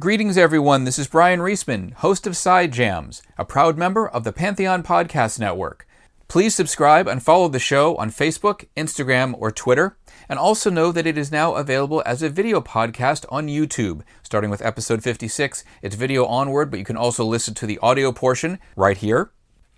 Greetings, 0.00 0.36
everyone. 0.36 0.82
This 0.82 0.98
is 0.98 1.06
Brian 1.06 1.38
Reisman, 1.38 1.92
host 1.92 2.26
of 2.26 2.36
Side 2.36 2.72
Jams, 2.72 3.22
a 3.38 3.44
proud 3.44 3.78
member 3.78 4.08
of 4.08 4.24
the 4.24 4.32
Pantheon 4.32 4.82
Podcast 4.82 5.38
Network. 5.38 5.86
Please 6.26 6.52
subscribe 6.52 7.06
and 7.06 7.22
follow 7.22 7.46
the 7.46 7.60
show 7.60 7.94
on 7.94 8.10
Facebook, 8.10 8.66
Instagram, 8.76 9.36
or 9.38 9.52
Twitter. 9.52 9.96
And 10.28 10.36
also 10.36 10.68
know 10.68 10.90
that 10.90 11.06
it 11.06 11.16
is 11.16 11.30
now 11.30 11.54
available 11.54 12.02
as 12.04 12.24
a 12.24 12.28
video 12.28 12.60
podcast 12.60 13.24
on 13.30 13.46
YouTube. 13.46 14.02
Starting 14.24 14.50
with 14.50 14.66
episode 14.66 15.04
56, 15.04 15.62
it's 15.80 15.94
video 15.94 16.24
onward, 16.24 16.72
but 16.72 16.80
you 16.80 16.84
can 16.84 16.96
also 16.96 17.24
listen 17.24 17.54
to 17.54 17.66
the 17.66 17.78
audio 17.78 18.10
portion 18.10 18.58
right 18.74 18.96
here. 18.96 19.30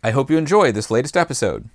I 0.02 0.12
hope 0.12 0.30
you 0.30 0.38
enjoy 0.38 0.72
this 0.72 0.90
latest 0.90 1.18
episode. 1.18 1.68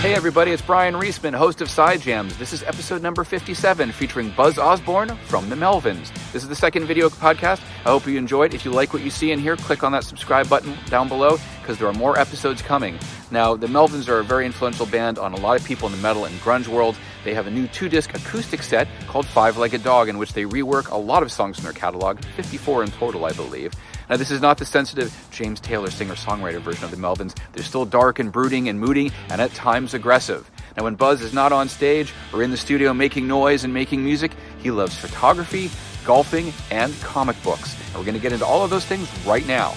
Hey 0.00 0.14
everybody, 0.14 0.50
it's 0.50 0.62
Brian 0.62 0.94
Reisman, 0.94 1.34
host 1.34 1.60
of 1.60 1.68
Side 1.68 2.00
Jams. 2.00 2.34
This 2.38 2.54
is 2.54 2.62
episode 2.62 3.02
number 3.02 3.22
57 3.22 3.92
featuring 3.92 4.30
Buzz 4.30 4.58
Osborne 4.58 5.14
from 5.26 5.50
the 5.50 5.56
Melvins. 5.56 6.10
This 6.32 6.42
is 6.42 6.48
the 6.48 6.54
second 6.54 6.86
video 6.86 7.10
podcast. 7.10 7.60
I 7.84 7.90
hope 7.90 8.06
you 8.06 8.16
enjoyed. 8.16 8.54
If 8.54 8.64
you 8.64 8.70
like 8.70 8.94
what 8.94 9.02
you 9.02 9.10
see 9.10 9.30
in 9.30 9.38
here, 9.38 9.58
click 9.58 9.82
on 9.82 9.92
that 9.92 10.04
subscribe 10.04 10.48
button 10.48 10.74
down 10.86 11.08
below 11.08 11.36
because 11.60 11.78
there 11.78 11.86
are 11.86 11.92
more 11.92 12.18
episodes 12.18 12.62
coming. 12.62 12.98
Now, 13.30 13.56
the 13.56 13.66
Melvins 13.66 14.08
are 14.08 14.20
a 14.20 14.24
very 14.24 14.46
influential 14.46 14.86
band 14.86 15.18
on 15.18 15.34
a 15.34 15.36
lot 15.36 15.60
of 15.60 15.66
people 15.66 15.86
in 15.86 15.92
the 15.92 16.00
metal 16.00 16.24
and 16.24 16.34
grunge 16.40 16.66
world. 16.66 16.96
They 17.22 17.34
have 17.34 17.46
a 17.46 17.50
new 17.50 17.66
two 17.66 17.90
disc 17.90 18.14
acoustic 18.14 18.62
set 18.62 18.88
called 19.06 19.26
Five 19.26 19.58
Legged 19.58 19.84
Dog, 19.84 20.08
in 20.08 20.16
which 20.16 20.32
they 20.32 20.44
rework 20.44 20.90
a 20.90 20.96
lot 20.96 21.22
of 21.22 21.30
songs 21.30 21.58
in 21.58 21.64
their 21.64 21.74
catalog, 21.74 22.24
54 22.36 22.84
in 22.84 22.90
total, 22.90 23.26
I 23.26 23.32
believe. 23.32 23.74
Now, 24.10 24.16
this 24.16 24.32
is 24.32 24.40
not 24.40 24.58
the 24.58 24.66
sensitive 24.66 25.16
James 25.30 25.60
Taylor 25.60 25.88
singer 25.88 26.14
songwriter 26.14 26.60
version 26.60 26.82
of 26.82 26.90
the 26.90 26.96
Melvins. 26.96 27.38
They're 27.52 27.62
still 27.62 27.84
dark 27.84 28.18
and 28.18 28.32
brooding 28.32 28.68
and 28.68 28.80
moody 28.80 29.12
and 29.28 29.40
at 29.40 29.54
times 29.54 29.94
aggressive. 29.94 30.50
Now, 30.76 30.82
when 30.82 30.96
Buzz 30.96 31.22
is 31.22 31.32
not 31.32 31.52
on 31.52 31.68
stage 31.68 32.12
or 32.32 32.42
in 32.42 32.50
the 32.50 32.56
studio 32.56 32.92
making 32.92 33.28
noise 33.28 33.62
and 33.62 33.72
making 33.72 34.02
music, 34.04 34.32
he 34.64 34.72
loves 34.72 34.96
photography, 34.96 35.70
golfing, 36.04 36.52
and 36.72 36.92
comic 37.02 37.40
books. 37.44 37.76
And 37.86 37.98
we're 37.98 38.04
going 38.04 38.16
to 38.16 38.20
get 38.20 38.32
into 38.32 38.44
all 38.44 38.64
of 38.64 38.70
those 38.70 38.84
things 38.84 39.08
right 39.24 39.46
now. 39.46 39.68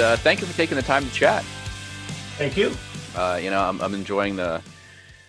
Uh, 0.00 0.16
thank 0.16 0.40
you 0.40 0.46
for 0.46 0.56
taking 0.56 0.76
the 0.76 0.82
time 0.82 1.04
to 1.04 1.12
chat. 1.12 1.44
Thank 2.38 2.56
you. 2.56 2.72
Uh, 3.14 3.38
you 3.42 3.50
know, 3.50 3.60
I'm, 3.60 3.78
I'm 3.82 3.92
enjoying 3.92 4.36
the 4.36 4.62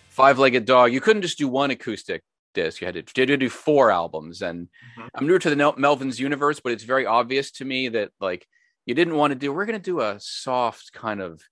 five 0.08 0.38
legged 0.38 0.64
dog. 0.64 0.90
You 0.90 1.02
couldn't 1.02 1.20
just 1.20 1.36
do 1.36 1.48
one 1.48 1.70
acoustic 1.70 2.22
disc. 2.54 2.80
You 2.80 2.86
had 2.86 2.94
to, 2.94 3.00
you 3.00 3.22
had 3.22 3.28
to 3.28 3.36
do 3.36 3.50
four 3.50 3.90
albums. 3.90 4.40
And 4.42 4.68
mm-hmm. 4.98 5.08
I'm 5.14 5.26
newer 5.26 5.38
to 5.38 5.50
the 5.50 5.56
Melvins 5.56 6.18
universe, 6.18 6.60
but 6.60 6.72
it's 6.72 6.84
very 6.84 7.04
obvious 7.04 7.50
to 7.52 7.64
me 7.64 7.88
that 7.88 8.10
like 8.20 8.46
you 8.86 8.94
didn't 8.94 9.16
want 9.16 9.32
to 9.32 9.34
do. 9.34 9.52
We're 9.52 9.66
going 9.66 9.78
to 9.78 9.82
do 9.82 10.00
a 10.00 10.16
soft 10.18 10.92
kind 10.92 11.20
of 11.20 11.42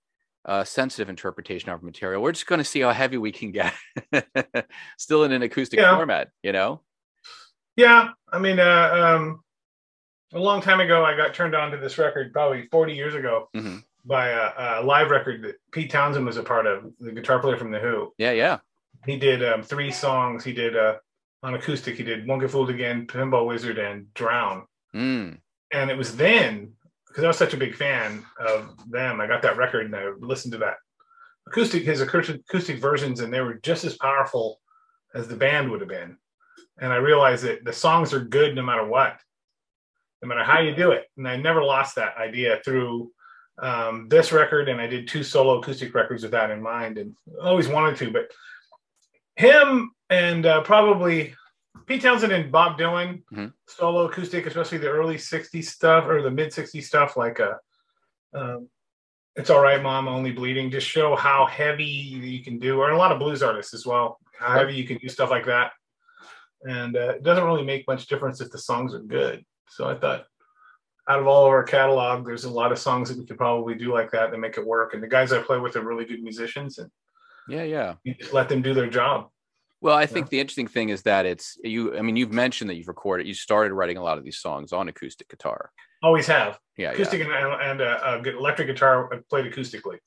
uh, 0.45 0.63
sensitive 0.63 1.09
interpretation 1.09 1.69
of 1.69 1.83
material. 1.83 2.21
We're 2.21 2.31
just 2.31 2.47
going 2.47 2.59
to 2.59 2.65
see 2.65 2.81
how 2.81 2.91
heavy 2.91 3.17
we 3.17 3.31
can 3.31 3.51
get, 3.51 3.73
still 4.97 5.23
in 5.23 5.31
an 5.31 5.41
acoustic 5.41 5.79
yeah. 5.79 5.95
format. 5.95 6.29
You 6.41 6.51
know? 6.51 6.81
Yeah, 7.75 8.09
I 8.31 8.39
mean, 8.39 8.59
uh, 8.59 9.15
um, 9.17 9.41
a 10.33 10.39
long 10.39 10.61
time 10.61 10.79
ago, 10.79 11.03
I 11.03 11.15
got 11.15 11.33
turned 11.33 11.55
on 11.55 11.71
to 11.71 11.77
this 11.77 11.97
record, 11.97 12.33
probably 12.33 12.67
40 12.71 12.93
years 12.93 13.15
ago. 13.15 13.49
Mm-hmm. 13.55 13.77
By 14.05 14.31
a, 14.31 14.81
a 14.81 14.83
live 14.83 15.11
record 15.11 15.43
that 15.43 15.55
Pete 15.71 15.89
Townshend 15.89 16.25
was 16.25 16.35
a 16.35 16.43
part 16.43 16.67
of, 16.67 16.91
the 16.99 17.13
guitar 17.13 17.39
player 17.39 17.55
from 17.55 17.71
The 17.71 17.79
Who. 17.79 18.11
Yeah, 18.17 18.31
yeah 18.31 18.57
he 19.05 19.17
did 19.17 19.43
um, 19.43 19.63
three 19.63 19.91
songs. 19.91 20.43
He 20.43 20.53
did 20.53 20.75
uh, 20.75 20.95
on 21.41 21.55
acoustic. 21.55 21.95
He 21.97 22.03
did 22.03 22.27
"Won't 22.27 22.41
Get 22.41 22.51
Fooled 22.51 22.69
Again," 22.69 23.07
"Pinball 23.07 23.47
Wizard," 23.47 23.77
and 23.77 24.13
"Drown." 24.13 24.63
Mm. 24.95 25.39
And 25.71 25.89
it 25.89 25.97
was 25.97 26.15
then 26.15 26.73
because 27.07 27.23
I 27.23 27.27
was 27.27 27.37
such 27.37 27.53
a 27.53 27.57
big 27.57 27.75
fan 27.75 28.25
of 28.39 28.73
them. 28.89 29.21
I 29.21 29.27
got 29.27 29.43
that 29.43 29.57
record 29.57 29.85
and 29.85 29.95
I 29.95 30.09
listened 30.19 30.51
to 30.53 30.57
that 30.59 30.77
acoustic, 31.47 31.83
his 31.83 32.01
acoustic 32.01 32.79
versions, 32.79 33.19
and 33.19 33.31
they 33.31 33.41
were 33.41 33.55
just 33.55 33.83
as 33.83 33.97
powerful 33.97 34.59
as 35.13 35.27
the 35.27 35.35
band 35.35 35.69
would 35.69 35.81
have 35.81 35.89
been. 35.89 36.17
And 36.79 36.91
I 36.91 36.95
realized 36.95 37.43
that 37.43 37.63
the 37.63 37.73
songs 37.73 38.13
are 38.13 38.19
good 38.19 38.55
no 38.55 38.63
matter 38.63 38.85
what, 38.85 39.19
no 40.23 40.27
matter 40.27 40.43
how 40.43 40.59
you 40.59 40.75
do 40.75 40.91
it. 40.91 41.05
And 41.17 41.27
I 41.27 41.37
never 41.37 41.63
lost 41.63 41.95
that 41.95 42.17
idea 42.17 42.59
through 42.65 43.11
um, 43.61 44.07
this 44.09 44.31
record, 44.31 44.69
and 44.69 44.81
I 44.81 44.87
did 44.87 45.07
two 45.07 45.21
solo 45.21 45.59
acoustic 45.59 45.93
records 45.93 46.23
with 46.23 46.31
that 46.31 46.49
in 46.49 46.63
mind, 46.63 46.97
and 46.97 47.15
always 47.39 47.67
wanted 47.67 47.95
to. 47.97 48.11
But 48.11 48.31
him 49.35 49.91
and 50.09 50.45
uh, 50.45 50.61
probably 50.61 51.33
Pete 51.85 52.01
Townshend 52.01 52.31
and 52.31 52.51
Bob 52.51 52.77
Dylan 52.77 53.23
mm-hmm. 53.31 53.47
solo 53.67 54.07
acoustic, 54.07 54.45
especially 54.45 54.77
the 54.77 54.89
early 54.89 55.15
'60s 55.15 55.65
stuff 55.65 56.05
or 56.07 56.21
the 56.21 56.31
mid 56.31 56.51
'60s 56.51 56.83
stuff, 56.83 57.17
like 57.17 57.39
a. 57.39 57.59
Uh, 58.33 58.39
um, 58.39 58.69
it's 59.35 59.49
all 59.49 59.61
right, 59.61 59.81
mom. 59.81 60.07
Only 60.07 60.31
bleeding. 60.31 60.69
Just 60.69 60.87
show 60.87 61.15
how 61.15 61.45
heavy 61.47 61.85
you 61.85 62.43
can 62.43 62.59
do, 62.59 62.79
or 62.79 62.91
a 62.91 62.97
lot 62.97 63.11
of 63.11 63.19
blues 63.19 63.41
artists 63.41 63.73
as 63.73 63.85
well. 63.85 64.19
How 64.37 64.53
heavy 64.53 64.75
you 64.75 64.85
can 64.85 64.97
do 64.97 65.09
stuff 65.09 65.31
like 65.31 65.45
that, 65.47 65.71
and 66.61 66.95
uh, 66.95 67.15
it 67.15 67.23
doesn't 67.23 67.43
really 67.43 67.63
make 67.63 67.87
much 67.87 68.07
difference 68.07 68.41
if 68.41 68.51
the 68.51 68.59
songs 68.59 68.93
are 68.93 68.99
good. 68.99 69.43
So 69.69 69.89
I 69.89 69.95
thought, 69.95 70.25
out 71.09 71.19
of 71.19 71.27
all 71.27 71.45
of 71.45 71.51
our 71.51 71.63
catalog, 71.63 72.25
there's 72.25 72.43
a 72.43 72.49
lot 72.49 72.71
of 72.71 72.77
songs 72.77 73.09
that 73.09 73.17
we 73.17 73.25
could 73.25 73.37
probably 73.37 73.73
do 73.73 73.91
like 73.91 74.11
that 74.11 74.29
that 74.29 74.37
make 74.37 74.57
it 74.57 74.65
work. 74.65 74.93
And 74.93 75.01
the 75.01 75.07
guys 75.07 75.33
I 75.33 75.41
play 75.41 75.57
with 75.57 75.75
are 75.75 75.81
really 75.81 76.05
good 76.05 76.21
musicians, 76.21 76.77
and 76.77 76.91
yeah, 77.47 77.63
yeah. 77.63 77.95
You 78.03 78.15
just 78.15 78.33
let 78.33 78.49
them 78.49 78.61
do 78.61 78.73
their 78.73 78.89
job. 78.89 79.29
Well, 79.81 79.97
I 79.97 80.05
think 80.05 80.27
yeah. 80.27 80.29
the 80.31 80.39
interesting 80.39 80.67
thing 80.67 80.89
is 80.89 81.01
that 81.01 81.25
it's 81.25 81.57
you. 81.61 81.97
I 81.97 82.01
mean, 82.01 82.15
you've 82.15 82.31
mentioned 82.31 82.69
that 82.69 82.75
you've 82.75 82.87
recorded. 82.87 83.27
You 83.27 83.33
started 83.33 83.73
writing 83.73 83.97
a 83.97 84.03
lot 84.03 84.17
of 84.17 84.23
these 84.23 84.37
songs 84.37 84.71
on 84.71 84.87
acoustic 84.87 85.27
guitar. 85.27 85.71
Always 86.01 86.25
have. 86.27 86.57
Yeah, 86.77 86.91
acoustic 86.91 87.19
yeah. 87.19 87.53
and, 87.53 87.81
and 87.81 87.81
uh, 87.81 87.99
uh, 88.01 88.23
electric 88.25 88.67
guitar 88.67 89.09
played 89.29 89.51
acoustically. 89.51 89.97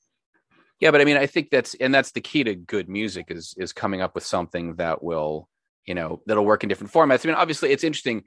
Yeah, 0.79 0.91
but 0.91 1.01
I 1.01 1.05
mean, 1.05 1.17
I 1.17 1.27
think 1.27 1.49
that's 1.51 1.75
and 1.75 1.93
that's 1.93 2.11
the 2.11 2.21
key 2.21 2.43
to 2.43 2.55
good 2.55 2.89
music 2.89 3.27
is 3.29 3.53
is 3.57 3.71
coming 3.71 4.01
up 4.01 4.15
with 4.15 4.23
something 4.23 4.75
that 4.75 5.03
will, 5.03 5.47
you 5.85 5.93
know, 5.93 6.21
that'll 6.25 6.45
work 6.45 6.63
in 6.63 6.69
different 6.69 6.91
formats. 6.91 7.23
I 7.23 7.27
mean, 7.27 7.35
obviously, 7.35 7.71
it's 7.71 7.83
interesting. 7.83 8.23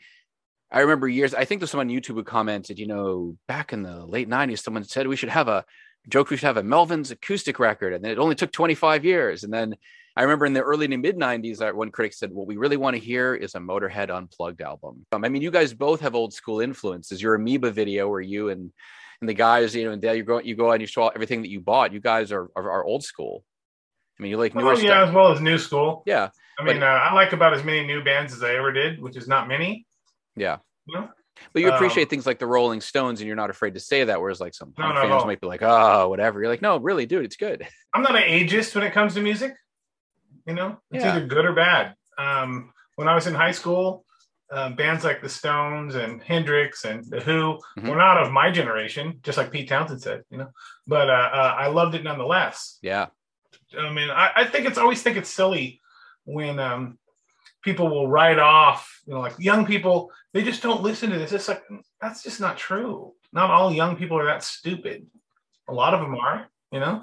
I 0.71 0.81
remember 0.81 1.09
years. 1.09 1.35
I 1.35 1.45
think 1.45 1.61
there's 1.61 1.73
someone 1.73 1.89
on 1.89 1.95
YouTube 1.95 2.15
who 2.15 2.23
commented, 2.23 2.79
you 2.79 2.87
know, 2.87 3.37
back 3.49 3.73
in 3.73 3.83
the 3.83 4.07
late 4.07 4.29
'90s, 4.29 4.61
someone 4.61 4.85
said 4.85 5.09
we 5.09 5.17
should 5.17 5.31
have 5.31 5.49
a 5.49 5.65
joked 6.09 6.31
we 6.31 6.37
should 6.37 6.47
have 6.47 6.57
a 6.57 6.63
Melvins 6.63 7.11
acoustic 7.11 7.59
record, 7.59 7.93
and 7.93 8.05
then 8.05 8.13
it 8.13 8.19
only 8.19 8.35
took 8.35 8.53
25 8.53 9.05
years. 9.05 9.45
And 9.45 9.53
then 9.53 9.75
I 10.17 10.23
remember 10.23 10.47
in 10.47 10.53
the 10.53 10.63
early 10.63 10.89
to 10.89 10.97
mid 10.97 11.17
90s, 11.17 11.75
one 11.75 11.91
critic 11.91 12.15
said, 12.15 12.33
What 12.33 12.47
we 12.47 12.57
really 12.57 12.77
want 12.77 12.97
to 12.97 13.01
hear 13.01 13.35
is 13.35 13.55
a 13.55 13.59
Motorhead 13.59 14.11
unplugged 14.11 14.61
album. 14.61 15.07
Um, 15.13 15.25
I 15.25 15.29
mean, 15.29 15.43
you 15.43 15.51
guys 15.51 15.73
both 15.73 16.01
have 16.01 16.15
old 16.15 16.33
school 16.33 16.61
influences. 16.61 17.23
Your 17.23 17.35
Amoeba 17.35 17.71
video, 17.71 18.09
where 18.09 18.21
you 18.21 18.49
and 18.49 18.73
and 19.21 19.29
the 19.29 19.35
guys, 19.35 19.75
you 19.75 19.85
know, 19.85 19.93
and 19.93 20.03
you 20.03 20.25
go 20.25 20.41
you 20.41 20.57
go 20.57 20.73
and 20.73 20.81
you 20.81 20.87
show 20.87 21.09
everything 21.09 21.43
that 21.43 21.51
you 21.51 21.61
bought. 21.61 21.93
You 21.93 22.01
guys 22.01 22.33
are 22.33 22.51
are, 22.57 22.71
are 22.71 22.85
old 22.85 23.05
school. 23.05 23.45
I 24.19 24.23
mean, 24.23 24.31
you 24.31 24.37
like 24.37 24.55
newer 24.55 24.73
well, 24.73 24.79
yeah, 24.79 24.91
stuff. 24.91 25.09
as 25.09 25.15
well 25.15 25.33
as 25.33 25.41
new 25.41 25.59
school. 25.59 26.03
Yeah, 26.07 26.31
I 26.59 26.65
mean, 26.65 26.81
but, 26.81 26.87
uh, 26.87 27.01
I 27.11 27.15
like 27.15 27.33
about 27.33 27.55
as 27.55 27.65
many 27.65 27.87
new 27.87 28.03
bands 28.03 28.33
as 28.33 28.43
I 28.43 28.55
ever 28.55 28.73
did, 28.73 29.01
which 29.01 29.17
is 29.17 29.27
not 29.27 29.49
many. 29.49 29.87
Yeah. 30.37 30.59
You 30.87 31.01
know? 31.01 31.09
But 31.53 31.63
you 31.63 31.71
appreciate 31.71 32.05
um, 32.05 32.09
things 32.09 32.27
like 32.27 32.39
the 32.39 32.47
Rolling 32.47 32.81
Stones, 32.81 33.21
and 33.21 33.27
you're 33.27 33.37
not 33.37 33.51
afraid 33.51 33.75
to 33.75 33.81
say 33.81 34.05
that. 34.05 34.21
Whereas, 34.21 34.41
like 34.41 34.55
some 34.55 34.73
no, 34.79 34.89
no, 34.89 34.95
fans 34.95 35.11
no. 35.11 35.25
might 35.25 35.41
be 35.41 35.47
like, 35.47 35.63
"Oh, 35.63 36.09
whatever." 36.09 36.41
You're 36.41 36.49
like, 36.49 36.63
"No, 36.63 36.79
really, 36.79 37.07
dude, 37.07 37.25
it's 37.25 37.37
good." 37.37 37.67
I'm 37.95 38.03
not 38.03 38.17
an 38.17 38.23
ageist 38.23 38.75
when 38.75 38.85
it 38.85 38.93
comes 38.93 39.15
to 39.15 39.21
music. 39.21 39.55
You 40.47 40.55
know, 40.55 40.79
it's 40.91 41.05
yeah. 41.05 41.17
either 41.17 41.27
good 41.27 41.45
or 41.45 41.53
bad. 41.53 41.95
Um, 42.19 42.73
when 42.97 43.09
I 43.09 43.15
was 43.15 43.27
in 43.27 43.35
high 43.35 43.53
school, 43.53 44.05
uh, 44.51 44.71
bands 44.71 45.05
like 45.05 45.23
the 45.23 45.29
Stones 45.29 45.95
and 45.95 46.23
Hendrix 46.23 46.85
and 46.85 47.05
the 47.05 47.21
Who 47.21 47.59
mm-hmm. 47.79 47.89
were 47.89 47.97
not 47.97 48.23
of 48.23 48.33
my 48.33 48.51
generation, 48.51 49.21
just 49.23 49.39
like 49.39 49.51
Pete 49.51 49.69
Townshend 49.69 50.03
said. 50.03 50.23
You 50.31 50.39
know, 50.39 50.51
but 50.87 51.09
uh, 51.09 51.31
uh, 51.33 51.55
I 51.59 51.69
loved 51.69 51.95
it 51.95 52.05
nonetheless. 52.05 52.79
Yeah. 52.83 53.07
I 53.79 53.93
mean, 53.93 54.11
I, 54.11 54.31
I 54.37 54.45
think 54.47 54.67
it's 54.67 54.79
always 54.79 55.03
think 55.03 55.17
it's 55.17 55.31
silly 55.31 55.81
when 56.25 56.59
um, 56.59 56.99
people 57.63 57.89
will 57.89 58.09
write 58.09 58.39
off, 58.39 59.01
you 59.07 59.15
know, 59.15 59.21
like 59.21 59.35
young 59.39 59.67
people, 59.67 60.11
they 60.33 60.43
just 60.43 60.63
don't 60.63 60.83
listen 60.83 61.11
to 61.11 61.19
this. 61.19 61.33
It's 61.33 61.49
like, 61.49 61.63
that's 62.01 62.23
just 62.23 62.41
not 62.41 62.57
true. 62.57 63.13
Not 63.33 63.51
all 63.51 63.73
young 63.73 63.97
people 63.97 64.19
are 64.19 64.25
that 64.25 64.43
stupid. 64.43 65.07
A 65.69 65.73
lot 65.73 65.95
of 65.95 66.01
them 66.01 66.15
are, 66.15 66.49
you 66.73 66.81
know? 66.81 67.03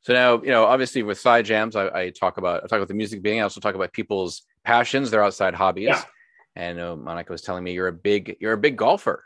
So 0.00 0.12
now, 0.12 0.40
you 0.42 0.48
know, 0.48 0.64
obviously 0.64 1.02
with 1.02 1.20
side 1.20 1.44
jams, 1.44 1.76
I, 1.76 1.88
I 1.88 2.10
talk 2.10 2.38
about, 2.38 2.64
I 2.64 2.66
talk 2.66 2.78
about 2.78 2.88
the 2.88 2.94
music 2.94 3.20
being, 3.20 3.40
I 3.40 3.42
also 3.42 3.60
talk 3.60 3.74
about 3.74 3.92
people's 3.92 4.42
passions, 4.64 5.10
their 5.10 5.22
outside 5.22 5.54
hobbies. 5.54 5.88
Yeah. 5.88 6.02
And 6.56 6.80
uh, 6.80 6.96
Monica 6.96 7.32
was 7.32 7.42
telling 7.42 7.62
me 7.62 7.72
you're 7.72 7.88
a 7.88 7.92
big, 7.92 8.36
you're 8.40 8.54
a 8.54 8.58
big 8.58 8.76
golfer. 8.76 9.24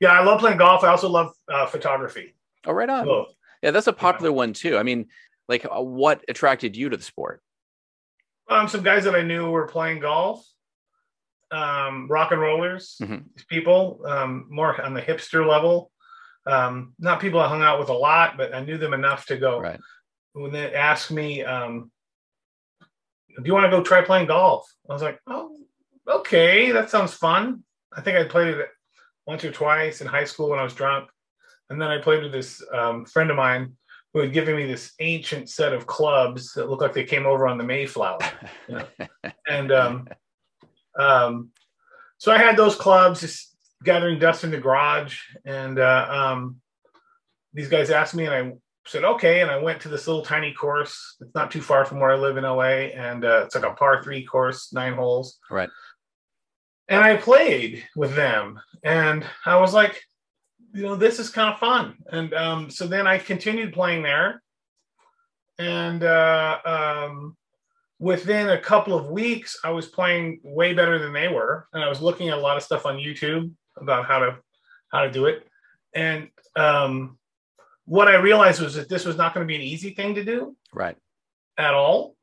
Yeah. 0.00 0.12
I 0.12 0.24
love 0.24 0.40
playing 0.40 0.58
golf. 0.58 0.82
I 0.84 0.88
also 0.88 1.08
love 1.08 1.32
uh, 1.48 1.66
photography. 1.66 2.34
Oh, 2.66 2.72
right 2.72 2.88
on. 2.88 3.04
Both. 3.04 3.34
Yeah. 3.62 3.72
That's 3.72 3.86
a 3.86 3.92
popular 3.92 4.30
yeah. 4.30 4.36
one 4.36 4.52
too. 4.52 4.78
I 4.78 4.82
mean, 4.82 5.06
like 5.48 5.64
uh, 5.64 5.82
what 5.82 6.24
attracted 6.28 6.76
you 6.76 6.88
to 6.88 6.96
the 6.96 7.02
sport? 7.02 7.42
Um, 8.48 8.68
some 8.68 8.82
guys 8.82 9.04
that 9.04 9.14
I 9.14 9.22
knew 9.22 9.50
were 9.50 9.68
playing 9.68 10.00
golf, 10.00 10.46
um, 11.50 12.08
rock 12.08 12.32
and 12.32 12.40
rollers, 12.40 12.96
mm-hmm. 13.00 13.26
people, 13.48 14.00
um, 14.06 14.46
more 14.48 14.80
on 14.80 14.94
the 14.94 15.02
hipster 15.02 15.46
level. 15.46 15.90
Um, 16.46 16.94
not 16.98 17.20
people 17.20 17.40
I 17.40 17.48
hung 17.48 17.62
out 17.62 17.78
with 17.78 17.90
a 17.90 17.94
lot, 17.94 18.38
but 18.38 18.54
I 18.54 18.64
knew 18.64 18.78
them 18.78 18.94
enough 18.94 19.26
to 19.26 19.36
go. 19.36 19.60
Right. 19.60 19.78
When 20.32 20.52
they 20.52 20.72
asked 20.72 21.10
me, 21.10 21.42
um, 21.44 21.90
"Do 22.80 23.42
you 23.44 23.52
want 23.52 23.64
to 23.64 23.70
go 23.70 23.82
try 23.82 24.02
playing 24.02 24.28
golf?" 24.28 24.66
I 24.88 24.92
was 24.92 25.02
like, 25.02 25.20
"Oh, 25.26 25.54
okay, 26.06 26.72
that 26.72 26.90
sounds 26.90 27.12
fun." 27.12 27.64
I 27.92 28.00
think 28.00 28.16
I 28.16 28.24
played 28.24 28.54
it 28.54 28.68
once 29.26 29.44
or 29.44 29.50
twice 29.50 30.00
in 30.00 30.06
high 30.06 30.24
school 30.24 30.48
when 30.48 30.58
I 30.58 30.64
was 30.64 30.74
drunk, 30.74 31.10
and 31.68 31.80
then 31.80 31.88
I 31.88 31.98
played 31.98 32.22
with 32.22 32.32
this 32.32 32.62
um, 32.72 33.04
friend 33.04 33.30
of 33.30 33.36
mine 33.36 33.76
who 34.18 34.22
had 34.24 34.32
given 34.32 34.56
me 34.56 34.66
this 34.66 34.94
ancient 34.98 35.48
set 35.48 35.72
of 35.72 35.86
clubs 35.86 36.52
that 36.54 36.68
looked 36.68 36.82
like 36.82 36.92
they 36.92 37.04
came 37.04 37.24
over 37.24 37.46
on 37.46 37.56
the 37.56 37.62
Mayflower. 37.62 38.18
You 38.66 38.74
know? 39.22 39.30
and 39.48 39.70
um, 39.70 40.08
um, 40.98 41.50
so 42.16 42.32
I 42.32 42.38
had 42.38 42.56
those 42.56 42.74
clubs 42.74 43.20
just 43.20 43.56
gathering 43.84 44.18
dust 44.18 44.42
in 44.42 44.50
the 44.50 44.58
garage. 44.58 45.20
And 45.44 45.78
uh, 45.78 46.08
um, 46.10 46.56
these 47.54 47.68
guys 47.68 47.90
asked 47.90 48.16
me, 48.16 48.26
and 48.26 48.34
I 48.34 48.52
said, 48.88 49.04
okay. 49.04 49.40
And 49.40 49.52
I 49.52 49.62
went 49.62 49.82
to 49.82 49.88
this 49.88 50.08
little 50.08 50.24
tiny 50.24 50.52
course. 50.52 51.14
It's 51.20 51.34
not 51.36 51.52
too 51.52 51.62
far 51.62 51.84
from 51.84 52.00
where 52.00 52.10
I 52.10 52.16
live 52.16 52.36
in 52.36 52.42
LA. 52.42 52.90
And 52.96 53.24
uh, 53.24 53.42
it's 53.44 53.54
like 53.54 53.64
a 53.64 53.74
par 53.74 54.02
three 54.02 54.24
course, 54.24 54.72
nine 54.72 54.94
holes. 54.94 55.38
Right. 55.48 55.70
And 56.88 57.04
I 57.04 57.18
played 57.18 57.86
with 57.94 58.16
them. 58.16 58.58
And 58.82 59.24
I 59.46 59.60
was 59.60 59.72
like, 59.72 60.02
you 60.72 60.82
know, 60.82 60.96
this 60.96 61.18
is 61.18 61.30
kind 61.30 61.52
of 61.52 61.58
fun. 61.58 61.96
And 62.10 62.34
um, 62.34 62.70
so 62.70 62.86
then 62.86 63.06
I 63.06 63.18
continued 63.18 63.72
playing 63.72 64.02
there. 64.02 64.42
And 65.58 66.04
uh, 66.04 66.58
um, 66.64 67.36
within 67.98 68.50
a 68.50 68.60
couple 68.60 68.94
of 68.94 69.06
weeks, 69.06 69.58
I 69.64 69.70
was 69.70 69.86
playing 69.86 70.40
way 70.42 70.72
better 70.74 70.98
than 70.98 71.12
they 71.12 71.28
were. 71.28 71.66
And 71.72 71.82
I 71.82 71.88
was 71.88 72.00
looking 72.00 72.28
at 72.28 72.38
a 72.38 72.40
lot 72.40 72.56
of 72.56 72.62
stuff 72.62 72.86
on 72.86 72.96
YouTube 72.96 73.50
about 73.76 74.06
how 74.06 74.18
to 74.20 74.38
how 74.92 75.02
to 75.02 75.10
do 75.10 75.26
it. 75.26 75.46
And 75.94 76.28
um, 76.56 77.18
what 77.84 78.08
I 78.08 78.16
realized 78.16 78.60
was 78.60 78.74
that 78.74 78.88
this 78.88 79.04
was 79.04 79.16
not 79.16 79.34
going 79.34 79.46
to 79.46 79.48
be 79.48 79.56
an 79.56 79.62
easy 79.62 79.90
thing 79.90 80.14
to 80.14 80.24
do, 80.24 80.56
right, 80.72 80.96
at 81.56 81.74
all. 81.74 82.14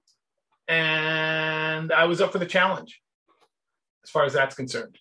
And 0.68 1.92
I 1.92 2.06
was 2.06 2.22
up 2.22 2.32
for 2.32 2.40
the 2.40 2.46
challenge, 2.46 3.02
as 4.04 4.10
far 4.10 4.26
as 4.26 4.34
that's 4.34 4.56
concerned. 4.56 4.98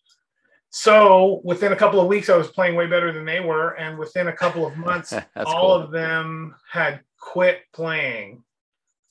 So 0.77 1.41
within 1.45 1.71
a 1.71 1.77
couple 1.77 2.01
of 2.01 2.09
weeks, 2.09 2.29
I 2.29 2.37
was 2.37 2.49
playing 2.49 2.75
way 2.75 2.89
better 2.89 3.13
than 3.13 3.25
they 3.25 3.39
were, 3.39 3.79
and 3.79 3.97
within 3.97 4.27
a 4.27 4.33
couple 4.33 4.67
of 4.67 4.77
months, 4.77 5.13
all 5.37 5.45
cool. 5.45 5.73
of 5.73 5.93
them 5.93 6.57
had 6.69 7.01
quit 7.21 7.61
playing, 7.73 8.43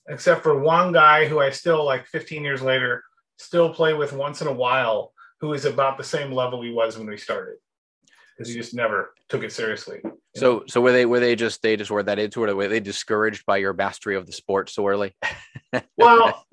except 0.10 0.44
for 0.44 0.60
one 0.60 0.92
guy 0.92 1.25
who 1.25 1.39
I 1.39 1.51
still 1.51 1.86
like 1.86 2.06
15 2.07 2.44
years 2.44 2.62
later 2.62 3.01
still 3.38 3.74
play 3.74 3.94
with 3.94 4.12
once 4.12 4.42
in 4.42 4.48
a 4.48 4.54
while, 4.54 5.13
who 5.39 5.54
is 5.54 5.63
about 5.63 5.98
the 5.98 6.04
same 6.04 6.33
level 6.33 6.62
he 6.62 6.74
was 6.74 6.98
when 6.98 7.07
we 7.07 7.15
started, 7.15 7.56
because 8.36 8.51
he 8.51 8.60
just 8.60 8.74
never 8.74 9.13
took 9.30 9.44
it 9.44 9.54
seriously. 9.54 10.01
So, 10.36 10.51
know? 10.51 10.63
so 10.68 10.81
were 10.81 10.92
they 10.92 11.06
were 11.06 11.21
they 11.21 11.38
just 11.38 11.62
they 11.62 11.77
just 11.77 11.92
were 11.92 12.04
that 12.04 12.19
into 12.19 12.44
it? 12.44 12.54
Were 12.54 12.68
they 12.68 12.81
discouraged 12.81 13.45
by 13.45 13.56
your 13.56 13.71
mastery 13.71 14.18
of 14.18 14.25
the 14.25 14.33
sport 14.33 14.69
so 14.69 14.86
early? 14.86 15.15
well, 15.98 16.45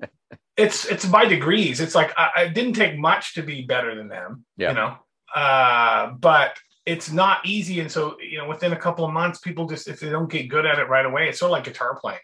it's 0.61 0.85
it's 0.85 1.05
by 1.05 1.25
degrees. 1.25 1.79
It's 1.79 1.95
like 1.95 2.13
I, 2.17 2.43
it 2.43 2.53
didn't 2.53 2.73
take 2.73 2.97
much 2.97 3.33
to 3.35 3.43
be 3.43 3.63
better 3.63 3.95
than 3.95 4.07
them. 4.07 4.45
Yeah. 4.57 4.69
You 4.69 4.75
know, 4.75 4.97
uh, 5.35 6.11
but 6.11 6.57
it's 6.85 7.11
not 7.11 7.45
easy. 7.45 7.79
And 7.79 7.91
so 7.91 8.17
you 8.19 8.37
know, 8.37 8.47
within 8.47 8.73
a 8.73 8.77
couple 8.77 9.05
of 9.05 9.11
months, 9.11 9.39
people 9.39 9.67
just 9.67 9.87
if 9.87 9.99
they 9.99 10.09
don't 10.09 10.31
get 10.31 10.49
good 10.49 10.65
at 10.65 10.79
it 10.79 10.89
right 10.89 11.05
away, 11.05 11.29
it's 11.29 11.39
sort 11.39 11.49
of 11.49 11.53
like 11.53 11.63
guitar 11.63 11.97
playing. 11.99 12.19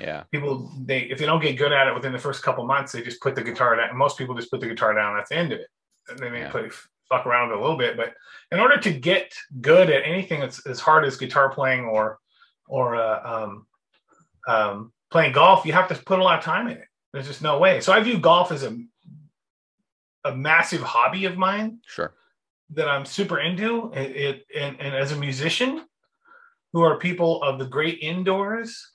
Yeah. 0.00 0.24
People 0.30 0.70
they 0.84 1.00
if 1.00 1.18
they 1.18 1.26
don't 1.26 1.42
get 1.42 1.56
good 1.56 1.72
at 1.72 1.88
it 1.88 1.94
within 1.94 2.12
the 2.12 2.18
first 2.18 2.42
couple 2.42 2.62
of 2.62 2.68
months, 2.68 2.92
they 2.92 3.02
just 3.02 3.20
put 3.20 3.34
the 3.34 3.42
guitar 3.42 3.76
down. 3.76 3.96
Most 3.96 4.18
people 4.18 4.34
just 4.34 4.50
put 4.50 4.60
the 4.60 4.68
guitar 4.68 4.94
down. 4.94 5.16
That's 5.16 5.30
the 5.30 5.36
end 5.36 5.52
of 5.52 5.60
it. 5.60 5.68
And 6.08 6.18
they 6.18 6.30
may 6.30 6.40
yeah. 6.40 6.50
play 6.50 6.68
fuck 7.08 7.26
around 7.26 7.52
a 7.52 7.60
little 7.60 7.76
bit, 7.76 7.96
but 7.96 8.14
in 8.52 8.60
order 8.60 8.76
to 8.78 8.92
get 8.92 9.32
good 9.60 9.90
at 9.90 10.04
anything 10.04 10.40
that's 10.40 10.64
as 10.66 10.78
hard 10.78 11.04
as 11.04 11.16
guitar 11.16 11.50
playing 11.50 11.84
or 11.84 12.18
or 12.66 12.96
uh, 12.96 13.20
um, 13.24 13.66
um, 14.46 14.92
playing 15.10 15.32
golf, 15.32 15.64
you 15.64 15.72
have 15.72 15.88
to 15.88 15.94
put 15.94 16.18
a 16.18 16.22
lot 16.22 16.38
of 16.38 16.44
time 16.44 16.68
in 16.68 16.76
it. 16.76 16.87
There's 17.12 17.26
just 17.26 17.42
no 17.42 17.58
way. 17.58 17.80
So 17.80 17.92
I 17.92 18.00
view 18.00 18.18
golf 18.18 18.52
as 18.52 18.62
a 18.62 18.76
a 20.24 20.34
massive 20.34 20.82
hobby 20.82 21.24
of 21.24 21.36
mine. 21.36 21.78
Sure. 21.86 22.14
That 22.70 22.88
I'm 22.88 23.06
super 23.06 23.38
into. 23.38 23.90
It, 23.94 24.16
it 24.16 24.46
and, 24.54 24.78
and 24.78 24.94
as 24.94 25.12
a 25.12 25.16
musician, 25.16 25.86
who 26.72 26.82
are 26.82 26.98
people 26.98 27.42
of 27.42 27.58
the 27.58 27.64
great 27.64 27.98
indoors, 28.00 28.92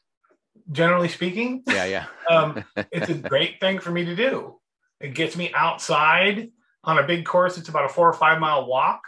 generally 0.71 1.09
speaking. 1.09 1.63
Yeah, 1.67 1.85
yeah. 1.85 2.05
um, 2.29 2.63
it's 2.91 3.09
a 3.09 3.15
great 3.15 3.59
thing 3.59 3.79
for 3.79 3.91
me 3.91 4.05
to 4.05 4.15
do. 4.15 4.59
It 4.99 5.15
gets 5.15 5.35
me 5.35 5.51
outside 5.53 6.51
on 6.83 6.99
a 6.99 7.03
big 7.03 7.25
course. 7.25 7.57
It's 7.57 7.69
about 7.69 7.85
a 7.85 7.89
four 7.89 8.07
or 8.07 8.13
five 8.13 8.39
mile 8.39 8.67
walk. 8.67 9.01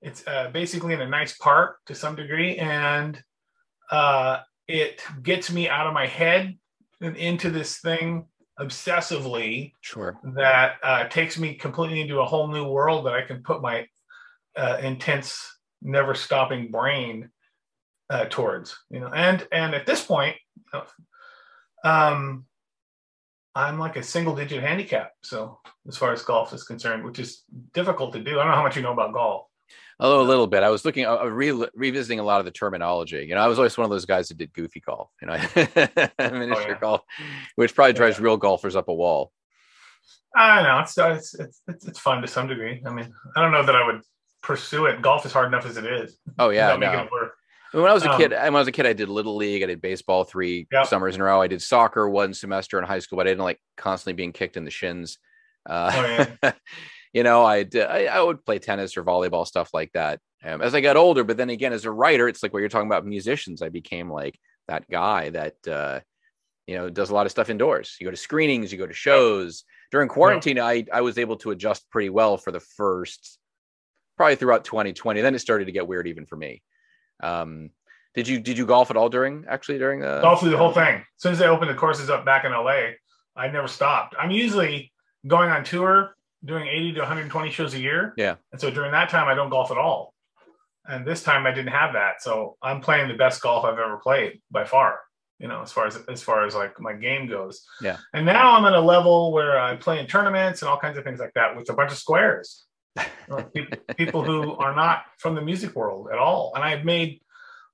It's 0.00 0.26
uh, 0.26 0.50
basically 0.50 0.94
in 0.94 1.00
a 1.00 1.08
nice 1.08 1.36
park 1.36 1.78
to 1.86 1.94
some 1.94 2.16
degree, 2.16 2.56
and 2.56 3.22
uh, 3.90 4.38
it 4.66 5.02
gets 5.22 5.52
me 5.52 5.68
out 5.68 5.86
of 5.86 5.92
my 5.94 6.06
head 6.06 6.58
and 7.00 7.16
into 7.16 7.50
this 7.50 7.78
thing 7.78 8.26
obsessively 8.58 9.72
sure. 9.80 10.18
that 10.22 10.76
uh, 10.82 11.04
takes 11.08 11.38
me 11.38 11.54
completely 11.54 12.00
into 12.00 12.20
a 12.20 12.24
whole 12.24 12.48
new 12.48 12.66
world 12.66 13.06
that 13.06 13.14
i 13.14 13.22
can 13.22 13.42
put 13.42 13.60
my 13.60 13.86
uh, 14.56 14.78
intense 14.82 15.58
never 15.82 16.14
stopping 16.14 16.70
brain 16.70 17.30
uh, 18.08 18.24
towards 18.30 18.76
you 18.90 19.00
know? 19.00 19.08
And 19.08 19.46
and 19.52 19.74
at 19.74 19.84
this 19.84 20.02
point 20.02 20.36
um 21.84 22.46
i'm 23.54 23.78
like 23.78 23.96
a 23.96 24.02
single 24.02 24.34
digit 24.34 24.62
handicap 24.62 25.12
so 25.22 25.58
as 25.86 25.96
far 25.96 26.12
as 26.12 26.22
golf 26.22 26.52
is 26.52 26.64
concerned 26.64 27.04
which 27.04 27.18
is 27.18 27.42
difficult 27.74 28.12
to 28.14 28.22
do. 28.22 28.40
I 28.40 28.42
don't 28.42 28.52
know 28.52 28.56
how 28.56 28.62
much 28.62 28.76
you 28.76 28.82
know 28.82 28.92
about 28.92 29.12
golf 29.12 29.46
Although 29.98 30.20
a 30.20 30.28
little 30.28 30.46
bit, 30.46 30.62
I 30.62 30.68
was 30.68 30.84
looking, 30.84 31.06
uh, 31.06 31.24
re- 31.24 31.68
revisiting 31.74 32.20
a 32.20 32.22
lot 32.22 32.38
of 32.38 32.44
the 32.44 32.50
terminology. 32.50 33.24
You 33.26 33.34
know, 33.34 33.40
I 33.40 33.46
was 33.46 33.58
always 33.58 33.78
one 33.78 33.86
of 33.86 33.90
those 33.90 34.04
guys 34.04 34.28
that 34.28 34.36
did 34.36 34.52
goofy 34.52 34.80
golf, 34.80 35.10
you 35.22 35.28
know, 35.28 35.34
miniature 36.18 36.64
oh, 36.64 36.68
yeah. 36.68 36.78
golf, 36.78 37.00
which 37.54 37.74
probably 37.74 37.94
drives 37.94 38.18
yeah. 38.18 38.24
real 38.24 38.36
golfers 38.36 38.76
up 38.76 38.88
a 38.88 38.94
wall. 38.94 39.32
I 40.36 40.62
know 40.62 40.80
it's, 40.80 40.98
it's 40.98 41.60
it's 41.66 41.86
it's 41.86 41.98
fun 41.98 42.20
to 42.20 42.28
some 42.28 42.46
degree. 42.46 42.82
I 42.84 42.90
mean, 42.90 43.10
I 43.34 43.40
don't 43.40 43.52
know 43.52 43.64
that 43.64 43.74
I 43.74 43.86
would 43.86 44.02
pursue 44.42 44.84
it. 44.84 45.00
Golf 45.00 45.24
is 45.24 45.32
hard 45.32 45.46
enough 45.46 45.64
as 45.64 45.78
it 45.78 45.86
is. 45.86 46.18
Oh 46.38 46.50
yeah, 46.50 46.76
no. 46.76 47.08
When 47.72 47.90
I 47.90 47.92
was 47.92 48.04
a 48.04 48.10
um, 48.10 48.18
kid, 48.18 48.30
when 48.30 48.40
I 48.44 48.50
was 48.50 48.68
a 48.68 48.72
kid, 48.72 48.86
I 48.86 48.92
did 48.92 49.08
little 49.08 49.36
league. 49.36 49.62
I 49.62 49.66
did 49.66 49.80
baseball 49.80 50.24
three 50.24 50.66
yep. 50.70 50.86
summers 50.86 51.14
in 51.14 51.20
a 51.20 51.24
row. 51.24 51.40
I 51.40 51.46
did 51.46 51.60
soccer 51.62 52.08
one 52.08 52.32
semester 52.32 52.78
in 52.78 52.84
high 52.84 53.00
school, 53.00 53.16
but 53.16 53.26
I 53.26 53.30
didn't 53.30 53.44
like 53.44 53.60
constantly 53.76 54.14
being 54.14 54.32
kicked 54.32 54.56
in 54.56 54.64
the 54.64 54.70
shins. 54.70 55.18
Uh, 55.68 55.90
oh, 55.94 56.26
yeah. 56.42 56.52
you 57.16 57.22
know, 57.22 57.46
I'd, 57.46 57.74
I, 57.74 58.04
I 58.04 58.20
would 58.20 58.44
play 58.44 58.58
tennis 58.58 58.94
or 58.94 59.02
volleyball 59.02 59.46
stuff 59.46 59.70
like 59.72 59.90
that 59.92 60.20
um, 60.44 60.60
as 60.60 60.74
I 60.74 60.82
got 60.82 60.98
older. 60.98 61.24
But 61.24 61.38
then 61.38 61.48
again, 61.48 61.72
as 61.72 61.86
a 61.86 61.90
writer, 61.90 62.28
it's 62.28 62.42
like 62.42 62.52
what 62.52 62.58
you're 62.58 62.68
talking 62.68 62.88
about 62.88 63.06
musicians. 63.06 63.62
I 63.62 63.70
became 63.70 64.10
like 64.10 64.38
that 64.68 64.86
guy 64.90 65.30
that 65.30 65.54
uh, 65.66 66.00
you 66.66 66.76
know 66.76 66.90
does 66.90 67.08
a 67.08 67.14
lot 67.14 67.24
of 67.24 67.32
stuff 67.32 67.48
indoors. 67.48 67.96
You 67.98 68.06
go 68.06 68.10
to 68.10 68.18
screenings, 68.18 68.70
you 68.70 68.76
go 68.76 68.86
to 68.86 68.92
shows. 68.92 69.64
During 69.90 70.10
quarantine, 70.10 70.58
yeah. 70.58 70.66
I 70.66 70.84
I 70.92 71.00
was 71.00 71.16
able 71.16 71.36
to 71.36 71.52
adjust 71.52 71.88
pretty 71.88 72.10
well 72.10 72.36
for 72.36 72.50
the 72.50 72.60
first 72.60 73.38
probably 74.18 74.36
throughout 74.36 74.64
2020. 74.64 75.22
Then 75.22 75.34
it 75.34 75.38
started 75.38 75.64
to 75.66 75.72
get 75.72 75.88
weird 75.88 76.08
even 76.08 76.26
for 76.26 76.36
me. 76.36 76.62
Um, 77.22 77.70
did 78.14 78.28
you 78.28 78.40
did 78.40 78.58
you 78.58 78.66
golf 78.66 78.90
at 78.90 78.98
all 78.98 79.08
during 79.08 79.46
actually 79.48 79.78
during 79.78 80.00
the 80.00 80.20
golf 80.20 80.40
through 80.40 80.50
the 80.50 80.58
whole 80.58 80.72
thing? 80.72 80.96
As 80.96 81.04
soon 81.16 81.32
as 81.32 81.38
they 81.38 81.48
opened 81.48 81.70
the 81.70 81.76
courses 81.76 82.10
up 82.10 82.26
back 82.26 82.44
in 82.44 82.52
LA, 82.52 82.90
I 83.34 83.48
never 83.48 83.68
stopped. 83.68 84.14
I'm 84.20 84.30
usually 84.30 84.92
going 85.26 85.48
on 85.48 85.64
tour 85.64 86.15
doing 86.46 86.66
80 86.66 86.94
to 86.94 87.00
120 87.00 87.50
shows 87.50 87.74
a 87.74 87.78
year. 87.78 88.14
Yeah. 88.16 88.36
And 88.52 88.60
so 88.60 88.70
during 88.70 88.92
that 88.92 89.08
time, 89.08 89.28
I 89.28 89.34
don't 89.34 89.50
golf 89.50 89.70
at 89.70 89.78
all. 89.78 90.14
And 90.88 91.06
this 91.06 91.22
time 91.22 91.46
I 91.46 91.50
didn't 91.52 91.72
have 91.72 91.94
that. 91.94 92.22
So 92.22 92.56
I'm 92.62 92.80
playing 92.80 93.08
the 93.08 93.14
best 93.14 93.42
golf 93.42 93.64
I've 93.64 93.78
ever 93.78 93.98
played 93.98 94.40
by 94.50 94.64
far, 94.64 95.00
you 95.38 95.48
know, 95.48 95.62
as 95.62 95.72
far 95.72 95.86
as, 95.86 95.98
as 96.08 96.22
far 96.22 96.46
as 96.46 96.54
like 96.54 96.80
my 96.80 96.92
game 96.92 97.28
goes. 97.28 97.64
Yeah. 97.80 97.96
And 98.14 98.24
now 98.24 98.56
I'm 98.56 98.64
at 98.64 98.72
a 98.72 98.80
level 98.80 99.32
where 99.32 99.60
I 99.60 99.76
play 99.76 99.98
in 99.98 100.06
tournaments 100.06 100.62
and 100.62 100.68
all 100.68 100.78
kinds 100.78 100.96
of 100.96 101.04
things 101.04 101.18
like 101.18 101.32
that 101.34 101.56
with 101.56 101.68
a 101.70 101.74
bunch 101.74 101.90
of 101.90 101.98
squares. 101.98 102.64
people, 103.54 103.78
people 103.96 104.24
who 104.24 104.52
are 104.54 104.74
not 104.74 105.02
from 105.18 105.34
the 105.34 105.42
music 105.42 105.74
world 105.74 106.08
at 106.12 106.18
all. 106.18 106.52
And 106.54 106.64
I've 106.64 106.84
made 106.84 107.20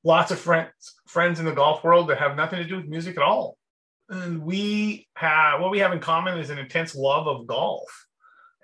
lots 0.04 0.30
of 0.32 0.38
friends 0.38 0.72
friends 1.06 1.38
in 1.38 1.44
the 1.44 1.52
golf 1.52 1.84
world 1.84 2.08
that 2.08 2.18
have 2.18 2.36
nothing 2.36 2.58
to 2.58 2.68
do 2.68 2.76
with 2.76 2.86
music 2.86 3.16
at 3.16 3.22
all. 3.22 3.56
And 4.08 4.42
we 4.42 5.06
have 5.16 5.60
what 5.60 5.70
we 5.70 5.78
have 5.78 5.92
in 5.92 6.00
common 6.00 6.38
is 6.38 6.50
an 6.50 6.58
intense 6.58 6.94
love 6.94 7.28
of 7.28 7.46
golf 7.46 8.06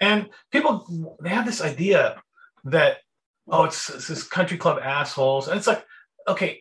and 0.00 0.28
people 0.50 1.16
they 1.20 1.30
have 1.30 1.46
this 1.46 1.60
idea 1.60 2.20
that 2.64 2.98
oh, 3.50 3.64
it's, 3.64 3.88
it's 3.88 4.08
this 4.08 4.24
country 4.24 4.58
club 4.58 4.78
assholes, 4.82 5.48
and 5.48 5.56
it's 5.56 5.66
like, 5.66 5.84
okay, 6.26 6.60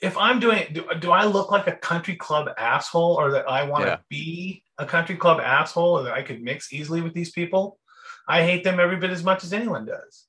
if 0.00 0.16
I'm 0.16 0.40
doing, 0.40 0.64
do, 0.72 0.84
do 0.98 1.10
I 1.10 1.24
look 1.24 1.50
like 1.50 1.66
a 1.66 1.76
country 1.76 2.16
club 2.16 2.48
asshole, 2.58 3.16
or 3.16 3.32
that 3.32 3.48
I 3.48 3.64
want 3.64 3.84
to 3.84 3.90
yeah. 3.90 3.98
be 4.08 4.62
a 4.78 4.86
country 4.86 5.16
club 5.16 5.40
asshole, 5.40 5.98
or 5.98 6.02
that 6.04 6.14
I 6.14 6.22
could 6.22 6.42
mix 6.42 6.72
easily 6.72 7.00
with 7.00 7.14
these 7.14 7.30
people? 7.30 7.78
I 8.26 8.42
hate 8.42 8.64
them 8.64 8.80
every 8.80 8.96
bit 8.96 9.10
as 9.10 9.22
much 9.22 9.44
as 9.44 9.52
anyone 9.52 9.84
does 9.84 10.26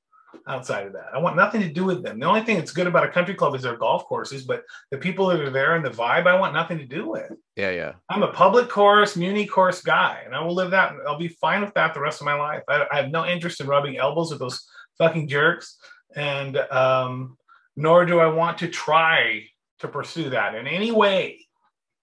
outside 0.48 0.88
of 0.88 0.94
that. 0.94 1.08
I 1.14 1.18
want 1.20 1.36
nothing 1.36 1.62
to 1.62 1.72
do 1.72 1.86
with 1.86 2.04
them. 2.04 2.20
The 2.20 2.26
only 2.26 2.42
thing 2.42 2.58
that's 2.58 2.72
good 2.72 2.88
about 2.88 3.06
a 3.06 3.12
country 3.12 3.34
club 3.34 3.56
is 3.56 3.64
their 3.64 3.78
golf 3.78 4.06
courses, 4.06 4.44
but 4.44 4.64
the 4.92 4.98
people 4.98 5.28
that 5.28 5.40
are 5.40 5.50
there 5.50 5.76
and 5.76 5.86
the 5.86 5.90
vibe, 5.90 6.28
I 6.28 6.40
want 6.40 6.54
nothing 6.54 6.78
to 6.78 6.86
do 6.86 7.10
with. 7.10 7.32
Yeah, 7.56 7.72
yeah. 7.72 7.94
I'm 8.10 8.24
a 8.24 8.32
public 8.32 8.70
course, 8.70 9.16
muni 9.16 9.46
course 9.46 9.82
guy, 9.82 10.22
and 10.26 10.36
I 10.36 10.42
will 10.42 10.56
live 10.56 10.72
that. 10.72 10.94
I'll 11.08 11.18
be 11.18 11.28
fine 11.28 11.62
with 11.62 11.74
that 11.74 11.94
the 11.94 12.02
rest 12.02 12.22
of 12.22 12.26
my 12.26 12.36
life. 12.36 12.64
I, 12.68 12.86
I 12.92 13.02
have 13.02 13.12
no 13.12 13.26
interest 13.26 13.62
in 13.62 13.68
rubbing 13.68 13.98
elbows 13.98 14.32
with 14.32 14.40
those 14.40 14.66
fucking 14.98 15.28
jerks, 15.28 15.78
and 16.16 16.58
um, 16.58 17.38
nor 17.76 18.06
do 18.06 18.20
I 18.20 18.28
want 18.28 18.60
to 18.60 18.68
try 18.68 19.46
to 19.80 19.88
pursue 19.88 20.30
that 20.30 20.56
in 20.56 20.68
any 20.68 20.92
way. 20.92 21.46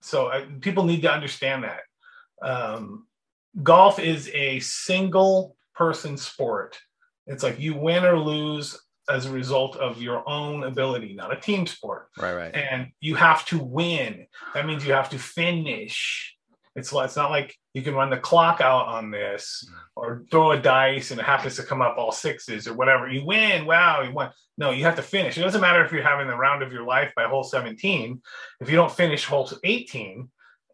So 0.01 0.47
people 0.61 0.85
need 0.85 1.03
to 1.03 1.13
understand 1.13 1.65
that. 1.65 1.81
Um, 2.43 3.07
golf 3.63 3.99
is 3.99 4.31
a 4.35 4.59
single 4.61 5.57
person 5.75 6.17
sport 6.17 6.79
it's 7.27 7.43
like 7.43 7.59
you 7.59 7.75
win 7.75 8.05
or 8.05 8.19
lose 8.19 8.81
as 9.09 9.27
a 9.27 9.31
result 9.31 9.77
of 9.77 10.01
your 10.01 10.29
own 10.29 10.65
ability, 10.65 11.15
not 11.15 11.37
a 11.37 11.41
team 11.41 11.67
sport. 11.67 12.09
Right, 12.19 12.35
right. 12.35 12.55
And 12.55 12.89
you 13.01 13.15
have 13.17 13.45
to 13.47 13.59
win. 13.59 14.27
That 14.55 14.67
means 14.67 14.87
you 14.87 14.93
have 14.93 15.11
to 15.11 15.19
finish. 15.19 16.37
It's 16.75 16.93
it's 16.93 17.17
not 17.17 17.31
like 17.31 17.55
you 17.75 17.83
can 17.83 17.95
run 17.95 18.09
the 18.09 18.17
clock 18.17 18.61
out 18.61 18.87
on 18.87 19.11
this 19.11 19.69
mm. 19.69 19.75
or 19.95 20.25
throw 20.31 20.53
a 20.53 20.59
dice 20.59 21.11
and 21.11 21.21
it 21.21 21.27
happens 21.27 21.57
to 21.57 21.63
come 21.63 21.83
up 21.83 21.97
all 21.99 22.13
sixes 22.13 22.67
or 22.67 22.75
whatever. 22.75 23.09
You 23.09 23.27
win. 23.27 23.67
Wow, 23.67 24.03
you 24.03 24.13
won. 24.13 24.31
No, 24.57 24.71
you 24.71 24.85
have 24.85 24.97
to 24.97 25.03
finish. 25.03 25.37
It 25.37 25.43
doesn't 25.43 25.61
matter 25.61 25.85
if 25.85 25.93
you're 25.93 26.03
having 26.03 26.29
the 26.29 26.37
round 26.37 26.63
of 26.63 26.73
your 26.73 26.87
life 26.87 27.13
by 27.15 27.25
hole 27.25 27.43
17. 27.43 28.23
If 28.61 28.71
you 28.71 28.77
don't 28.77 28.93
finish 28.93 29.25
hole 29.25 29.51
18 29.65 30.31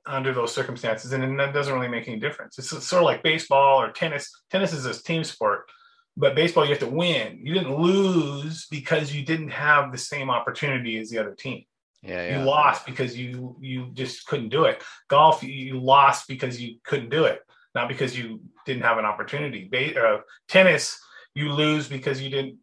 under 0.06 0.32
those 0.32 0.54
circumstances, 0.54 1.12
and 1.12 1.38
that 1.38 1.52
doesn't 1.52 1.74
really 1.74 1.88
make 1.88 2.08
any 2.08 2.18
difference. 2.18 2.58
It's 2.58 2.68
sort 2.68 3.02
of 3.02 3.06
like 3.06 3.22
baseball 3.22 3.80
or 3.80 3.90
tennis. 3.90 4.30
Tennis 4.50 4.72
is 4.72 4.86
a 4.86 5.02
team 5.02 5.24
sport 5.24 5.68
but 6.18 6.34
baseball 6.34 6.64
you 6.64 6.70
have 6.70 6.80
to 6.80 6.86
win. 6.86 7.40
You 7.42 7.54
didn't 7.54 7.76
lose 7.76 8.66
because 8.70 9.14
you 9.14 9.24
didn't 9.24 9.50
have 9.50 9.92
the 9.92 9.98
same 9.98 10.28
opportunity 10.28 10.98
as 10.98 11.08
the 11.08 11.18
other 11.18 11.34
team. 11.34 11.64
Yeah, 12.02 12.22
yeah. 12.22 12.38
you 12.38 12.44
lost 12.44 12.84
because 12.84 13.16
you 13.16 13.56
you 13.60 13.90
just 13.92 14.26
couldn't 14.26 14.50
do 14.50 14.64
it. 14.64 14.82
Golf 15.08 15.42
you 15.42 15.80
lost 15.80 16.28
because 16.28 16.60
you 16.60 16.76
couldn't 16.84 17.08
do 17.08 17.24
it 17.24 17.40
not 17.74 17.88
because 17.88 18.18
you 18.18 18.40
didn't 18.66 18.82
have 18.82 18.98
an 18.98 19.04
opportunity. 19.04 19.70
Uh, 19.96 20.18
tennis 20.48 20.98
you 21.34 21.52
lose 21.52 21.88
because 21.88 22.20
you 22.20 22.30
didn't 22.30 22.56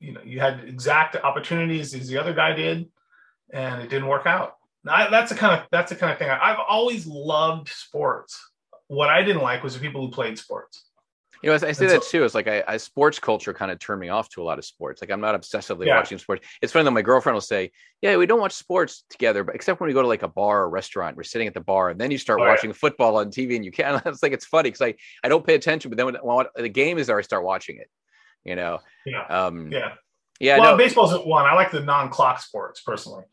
you 0.00 0.12
know 0.12 0.20
you 0.24 0.40
had 0.40 0.64
exact 0.64 1.16
opportunities 1.16 1.94
as 1.94 2.08
the 2.08 2.18
other 2.18 2.34
guy 2.34 2.52
did 2.52 2.86
and 3.52 3.82
it 3.82 3.88
didn't 3.88 4.08
work 4.08 4.26
out. 4.26 4.54
Now, 4.84 5.10
that's 5.10 5.30
the 5.30 5.38
kind 5.38 5.60
of 5.60 5.66
that's 5.70 5.90
the 5.90 5.96
kind 5.96 6.12
of 6.12 6.18
thing 6.18 6.30
I, 6.30 6.52
i've 6.52 6.58
always 6.68 7.06
loved 7.06 7.68
sports. 7.68 8.40
What 8.88 9.08
i 9.08 9.22
didn't 9.22 9.42
like 9.42 9.62
was 9.62 9.74
the 9.74 9.80
people 9.80 10.00
who 10.04 10.12
played 10.12 10.38
sports 10.38 10.84
you 11.46 11.52
know, 11.52 11.66
I, 11.66 11.68
I 11.68 11.72
say 11.72 11.86
that 11.86 12.02
too. 12.02 12.24
It's 12.24 12.34
like 12.34 12.48
I, 12.48 12.64
I, 12.66 12.76
sports 12.76 13.20
culture 13.20 13.54
kind 13.54 13.70
of 13.70 13.78
turned 13.78 14.00
me 14.00 14.08
off 14.08 14.28
to 14.30 14.42
a 14.42 14.44
lot 14.44 14.58
of 14.58 14.64
sports. 14.64 15.00
Like 15.00 15.12
I'm 15.12 15.20
not 15.20 15.40
obsessively 15.40 15.86
yeah. 15.86 15.96
watching 15.96 16.18
sports. 16.18 16.44
It's 16.60 16.72
funny 16.72 16.84
that 16.84 16.90
my 16.90 17.02
girlfriend 17.02 17.34
will 17.34 17.40
say, 17.40 17.70
"Yeah, 18.02 18.16
we 18.16 18.26
don't 18.26 18.40
watch 18.40 18.52
sports 18.52 19.04
together, 19.10 19.44
but 19.44 19.54
except 19.54 19.80
when 19.80 19.86
we 19.86 19.94
go 19.94 20.02
to 20.02 20.08
like 20.08 20.24
a 20.24 20.28
bar 20.28 20.62
or 20.62 20.68
restaurant, 20.68 21.16
we're 21.16 21.22
sitting 21.22 21.46
at 21.46 21.54
the 21.54 21.60
bar, 21.60 21.90
and 21.90 22.00
then 22.00 22.10
you 22.10 22.18
start 22.18 22.40
oh, 22.40 22.46
watching 22.46 22.70
yeah. 22.70 22.76
football 22.76 23.16
on 23.16 23.30
TV, 23.30 23.54
and 23.54 23.64
you 23.64 23.70
can't." 23.70 24.02
It's 24.06 24.24
like 24.24 24.32
it's 24.32 24.44
funny 24.44 24.70
because 24.70 24.82
I 24.82 24.94
I 25.22 25.28
don't 25.28 25.46
pay 25.46 25.54
attention, 25.54 25.88
but 25.88 25.98
then 25.98 26.06
when, 26.06 26.16
when 26.16 26.46
the 26.56 26.68
game 26.68 26.98
is 26.98 27.06
there, 27.06 27.18
I 27.18 27.22
start 27.22 27.44
watching 27.44 27.76
it. 27.76 27.88
You 28.44 28.56
know. 28.56 28.80
Yeah. 29.04 29.24
Um, 29.26 29.70
yeah. 29.70 29.92
Yeah. 30.40 30.58
Well, 30.58 30.72
no. 30.72 30.76
baseball's 30.76 31.14
one. 31.24 31.46
I 31.46 31.54
like 31.54 31.70
the 31.70 31.80
non-clock 31.80 32.40
sports 32.40 32.80
personally 32.80 33.24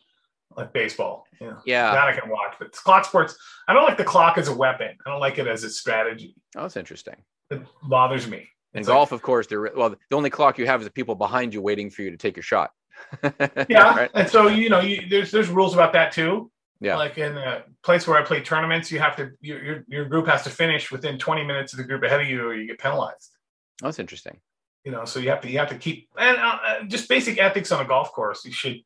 like 0.55 0.71
baseball. 0.71 1.25
Yeah. 1.41 1.53
Yeah. 1.65 1.91
That 1.91 2.09
I 2.09 2.19
can 2.19 2.29
watch. 2.29 2.53
But 2.59 2.71
clock 2.73 3.05
sports, 3.05 3.35
I 3.67 3.73
don't 3.73 3.85
like 3.85 3.97
the 3.97 4.03
clock 4.03 4.37
as 4.37 4.47
a 4.47 4.55
weapon. 4.55 4.95
I 5.05 5.09
don't 5.09 5.19
like 5.19 5.39
it 5.39 5.47
as 5.47 5.63
a 5.63 5.69
strategy. 5.69 6.35
Oh, 6.55 6.61
that's 6.61 6.77
interesting. 6.77 7.15
It 7.53 7.67
bothers 7.83 8.27
me. 8.27 8.49
In 8.73 8.83
golf, 8.83 9.11
like, 9.11 9.19
of 9.19 9.21
course, 9.21 9.47
there. 9.47 9.61
Well, 9.75 9.91
the 9.91 10.15
only 10.15 10.29
clock 10.29 10.57
you 10.57 10.65
have 10.65 10.81
is 10.81 10.87
the 10.87 10.93
people 10.93 11.15
behind 11.15 11.53
you 11.53 11.61
waiting 11.61 11.89
for 11.89 12.01
you 12.01 12.11
to 12.11 12.17
take 12.17 12.35
your 12.35 12.43
shot. 12.43 12.71
yeah, 13.69 13.95
right? 13.95 14.11
and 14.13 14.29
so 14.29 14.47
you 14.47 14.69
know, 14.69 14.79
you, 14.79 15.07
there's 15.09 15.31
there's 15.31 15.49
rules 15.49 15.73
about 15.73 15.93
that 15.93 16.11
too. 16.11 16.51
Yeah, 16.79 16.97
like 16.97 17.17
in 17.17 17.37
a 17.37 17.63
place 17.83 18.07
where 18.07 18.17
I 18.17 18.23
play 18.23 18.41
tournaments, 18.41 18.91
you 18.91 18.99
have 18.99 19.15
to 19.17 19.31
your 19.41 19.63
your, 19.63 19.83
your 19.87 20.05
group 20.05 20.27
has 20.27 20.43
to 20.43 20.49
finish 20.49 20.91
within 20.91 21.17
20 21.17 21.43
minutes 21.43 21.73
of 21.73 21.77
the 21.77 21.83
group 21.83 22.03
ahead 22.03 22.21
of 22.21 22.27
you, 22.27 22.45
or 22.45 22.55
you 22.55 22.67
get 22.67 22.79
penalized. 22.79 23.37
Oh, 23.81 23.87
that's 23.87 23.99
interesting. 23.99 24.39
You 24.83 24.91
know, 24.91 25.05
so 25.05 25.19
you 25.19 25.29
have 25.29 25.41
to 25.41 25.49
you 25.49 25.59
have 25.59 25.69
to 25.69 25.77
keep 25.77 26.09
and 26.17 26.37
uh, 26.37 26.57
uh, 26.65 26.83
just 26.85 27.07
basic 27.07 27.39
ethics 27.39 27.71
on 27.71 27.83
a 27.83 27.87
golf 27.87 28.11
course. 28.11 28.43
You 28.43 28.51
should 28.51 28.81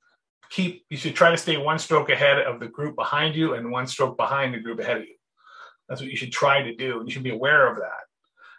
keep 0.49 0.85
you 0.89 0.97
should 0.97 1.15
try 1.15 1.31
to 1.31 1.37
stay 1.37 1.57
one 1.57 1.79
stroke 1.79 2.09
ahead 2.09 2.39
of 2.39 2.59
the 2.59 2.67
group 2.67 2.95
behind 2.95 3.35
you 3.35 3.53
and 3.53 3.71
one 3.71 3.87
stroke 3.87 4.17
behind 4.17 4.53
the 4.53 4.59
group 4.59 4.79
ahead 4.79 4.97
of 4.97 5.03
you. 5.03 5.15
That's 5.87 6.01
what 6.01 6.09
you 6.09 6.17
should 6.17 6.31
try 6.31 6.61
to 6.61 6.75
do. 6.75 7.03
You 7.05 7.11
should 7.11 7.23
be 7.23 7.31
aware 7.31 7.71
of 7.71 7.77
that. 7.77 8.06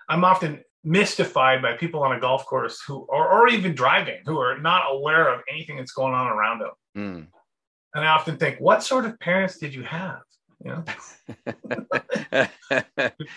I'm 0.09 0.25
often 0.25 0.63
mystified 0.85 1.61
by 1.61 1.75
people 1.75 2.03
on 2.03 2.17
a 2.17 2.21
golf 2.21 2.47
course 2.47 2.81
who 2.87 3.07
are 3.09 3.29
or 3.29 3.49
even 3.49 3.75
driving 3.75 4.21
who 4.25 4.39
are 4.39 4.59
not 4.59 4.85
aware 4.89 5.33
of 5.33 5.41
anything 5.51 5.77
that's 5.77 5.93
going 5.93 6.15
on 6.15 6.29
around 6.29 6.61
them. 6.61 6.71
Mm. 6.97 7.27
And 7.95 8.05
I 8.05 8.09
often 8.09 8.37
think, 8.37 8.59
what 8.61 8.83
sort 8.83 9.05
of 9.07 9.19
parents 9.19 9.59
did 9.59 9.75
you 9.75 9.83
have? 9.83 10.21
You 10.65 10.73
know, 10.73 10.85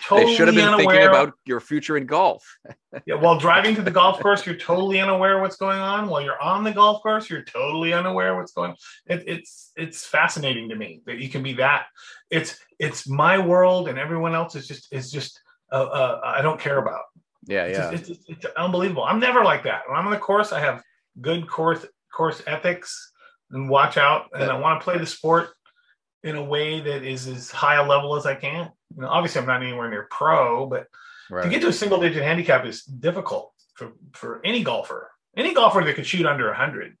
totally 0.04 0.26
they 0.26 0.34
should 0.34 0.48
have 0.48 0.56
been 0.56 0.64
unaware. 0.64 0.76
thinking 0.76 1.08
about 1.08 1.34
your 1.46 1.60
future 1.60 1.96
in 1.96 2.04
golf. 2.04 2.44
yeah, 3.06 3.14
while 3.14 3.38
driving 3.38 3.76
to 3.76 3.82
the 3.82 3.92
golf 3.92 4.18
course, 4.18 4.44
you're 4.44 4.56
totally 4.56 5.00
unaware 5.00 5.40
what's 5.40 5.54
going 5.54 5.78
on. 5.78 6.08
While 6.08 6.22
you're 6.22 6.40
on 6.42 6.64
the 6.64 6.72
golf 6.72 7.00
course, 7.00 7.30
you're 7.30 7.44
totally 7.44 7.92
unaware 7.92 8.34
what's 8.36 8.50
going. 8.50 8.72
on. 8.72 8.76
It, 9.06 9.22
it's 9.28 9.70
it's 9.76 10.04
fascinating 10.04 10.68
to 10.70 10.74
me 10.74 11.02
that 11.06 11.18
you 11.18 11.28
can 11.28 11.44
be 11.44 11.52
that. 11.54 11.86
It's 12.28 12.58
it's 12.80 13.08
my 13.08 13.38
world, 13.38 13.86
and 13.86 14.00
everyone 14.00 14.34
else 14.34 14.56
is 14.56 14.66
just 14.66 14.92
is 14.92 15.08
just 15.08 15.40
uh, 15.72 15.84
uh, 15.84 16.20
I 16.22 16.42
don't 16.42 16.60
care 16.60 16.78
about. 16.78 17.04
Yeah, 17.46 17.66
yeah. 17.66 17.90
It's, 17.90 18.08
it's, 18.08 18.24
it's, 18.28 18.46
unbelievable. 18.56 19.04
I'm 19.04 19.18
never 19.18 19.42
like 19.42 19.64
that. 19.64 19.82
When 19.88 19.98
I'm 19.98 20.06
on 20.06 20.12
the 20.12 20.18
course, 20.18 20.52
I 20.52 20.60
have 20.60 20.82
good 21.20 21.48
course 21.48 21.84
course 22.14 22.42
ethics 22.46 23.12
and 23.50 23.68
watch 23.68 23.96
out, 23.96 24.28
and 24.34 24.50
I 24.50 24.58
want 24.58 24.80
to 24.80 24.84
play 24.84 24.98
the 24.98 25.06
sport 25.06 25.50
in 26.22 26.36
a 26.36 26.44
way 26.44 26.80
that 26.80 27.02
is 27.02 27.26
as 27.26 27.50
high 27.50 27.76
a 27.76 27.86
level 27.86 28.14
as 28.14 28.26
I 28.26 28.34
can. 28.34 28.70
You 28.94 29.02
know, 29.02 29.08
obviously, 29.08 29.40
I'm 29.40 29.46
not 29.46 29.62
anywhere 29.62 29.90
near 29.90 30.06
pro, 30.10 30.66
but 30.66 30.86
right. 31.30 31.42
to 31.42 31.48
get 31.48 31.62
to 31.62 31.68
a 31.68 31.72
single 31.72 32.00
digit 32.00 32.22
handicap 32.22 32.64
is 32.64 32.84
difficult 32.84 33.52
for 33.74 33.92
for 34.12 34.40
any 34.44 34.62
golfer. 34.62 35.10
Any 35.36 35.54
golfer 35.54 35.82
that 35.82 35.94
can 35.94 36.04
shoot 36.04 36.26
under 36.26 36.46
100 36.48 36.96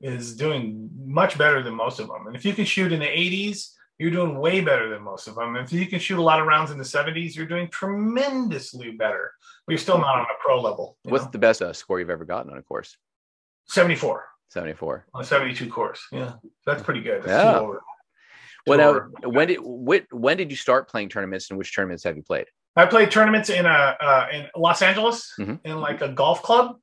is 0.00 0.34
doing 0.34 0.90
much 1.04 1.38
better 1.38 1.62
than 1.62 1.74
most 1.74 2.00
of 2.00 2.08
them. 2.08 2.26
And 2.26 2.34
if 2.34 2.44
you 2.44 2.52
can 2.52 2.64
shoot 2.64 2.90
in 2.90 3.00
the 3.00 3.06
80s 3.06 3.70
you're 4.00 4.10
doing 4.10 4.38
way 4.38 4.62
better 4.62 4.88
than 4.88 5.02
most 5.02 5.28
of 5.28 5.34
them. 5.34 5.56
If 5.56 5.74
you 5.74 5.84
can 5.84 5.98
shoot 5.98 6.18
a 6.18 6.22
lot 6.22 6.40
of 6.40 6.46
rounds 6.46 6.70
in 6.70 6.78
the 6.78 6.84
70s, 6.84 7.36
you're 7.36 7.44
doing 7.44 7.68
tremendously 7.68 8.92
better. 8.92 9.30
But 9.66 9.72
you're 9.72 9.78
still 9.78 9.98
not 9.98 10.20
on 10.20 10.22
a 10.22 10.42
pro 10.42 10.58
level. 10.58 10.96
What's 11.02 11.26
know? 11.26 11.30
the 11.32 11.38
best 11.38 11.60
uh, 11.60 11.74
score 11.74 12.00
you've 12.00 12.08
ever 12.08 12.24
gotten 12.24 12.50
on 12.50 12.56
a 12.56 12.62
course? 12.62 12.96
74. 13.66 14.24
74. 14.48 15.04
On 15.12 15.20
a 15.20 15.24
72 15.24 15.68
course. 15.68 16.00
Yeah. 16.10 16.32
That's 16.64 16.82
pretty 16.82 17.02
good. 17.02 17.24
That's 17.24 17.44
yeah. 17.44 17.68
Well, 18.66 18.78
now, 18.78 19.28
when 19.28 19.48
did 19.48 19.58
when, 19.60 20.06
when 20.10 20.38
did 20.38 20.50
you 20.50 20.56
start 20.56 20.88
playing 20.88 21.10
tournaments 21.10 21.50
and 21.50 21.58
which 21.58 21.74
tournaments 21.74 22.04
have 22.04 22.16
you 22.16 22.22
played? 22.22 22.46
I 22.76 22.86
played 22.86 23.10
tournaments 23.10 23.50
in 23.50 23.66
a 23.66 23.68
uh, 24.00 24.26
in 24.32 24.46
Los 24.56 24.80
Angeles 24.80 25.32
mm-hmm. 25.38 25.56
in 25.64 25.80
like 25.80 26.00
a 26.02 26.08
golf 26.08 26.42
club 26.42 26.76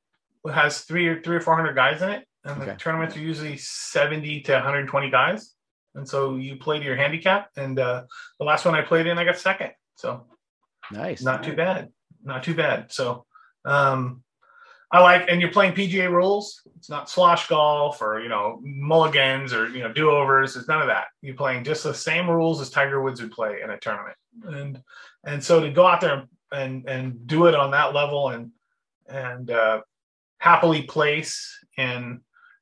that 0.44 0.54
has 0.54 0.80
three 0.80 1.06
or 1.06 1.22
three 1.22 1.36
or 1.36 1.40
four 1.40 1.54
hundred 1.54 1.74
guys 1.74 2.02
in 2.02 2.10
it, 2.10 2.26
and 2.44 2.60
okay. 2.60 2.72
the 2.72 2.76
tournaments 2.76 3.16
are 3.16 3.20
usually 3.20 3.56
seventy 3.58 4.40
to 4.42 4.54
one 4.54 4.62
hundred 4.62 4.88
twenty 4.88 5.08
guys 5.08 5.54
and 5.98 6.08
so 6.08 6.36
you 6.36 6.56
played 6.56 6.82
your 6.82 6.96
handicap. 6.96 7.50
And 7.56 7.78
uh, 7.78 8.04
the 8.38 8.44
last 8.44 8.64
one 8.64 8.74
I 8.74 8.82
played 8.82 9.06
in, 9.06 9.18
I 9.18 9.24
got 9.24 9.38
second. 9.38 9.72
So 9.96 10.26
nice, 10.90 11.22
not 11.22 11.42
too 11.42 11.54
bad, 11.54 11.88
not 12.24 12.42
too 12.42 12.54
bad. 12.54 12.92
So 12.92 13.26
um, 13.64 14.22
I 14.90 15.00
like, 15.00 15.26
and 15.28 15.40
you're 15.40 15.50
playing 15.50 15.74
PGA 15.74 16.10
rules. 16.10 16.62
It's 16.76 16.88
not 16.88 17.10
slosh 17.10 17.48
golf 17.48 18.00
or 18.00 18.20
you 18.20 18.28
know 18.28 18.60
mulligans 18.62 19.52
or 19.52 19.68
you 19.68 19.80
know 19.80 19.92
do 19.92 20.10
overs. 20.10 20.56
It's 20.56 20.68
none 20.68 20.80
of 20.80 20.86
that. 20.86 21.08
You're 21.20 21.34
playing 21.34 21.64
just 21.64 21.82
the 21.82 21.92
same 21.92 22.30
rules 22.30 22.60
as 22.60 22.70
Tiger 22.70 23.02
Woods 23.02 23.20
would 23.20 23.32
play 23.32 23.60
in 23.62 23.70
a 23.70 23.78
tournament. 23.78 24.16
And 24.44 24.82
and 25.24 25.42
so 25.42 25.60
to 25.60 25.70
go 25.70 25.86
out 25.86 26.00
there 26.00 26.24
and 26.52 26.88
and 26.88 27.26
do 27.26 27.46
it 27.46 27.54
on 27.54 27.72
that 27.72 27.92
level 27.92 28.30
and 28.30 28.52
and 29.08 29.50
uh, 29.50 29.80
happily 30.38 30.82
place 30.82 31.58
in 31.76 32.20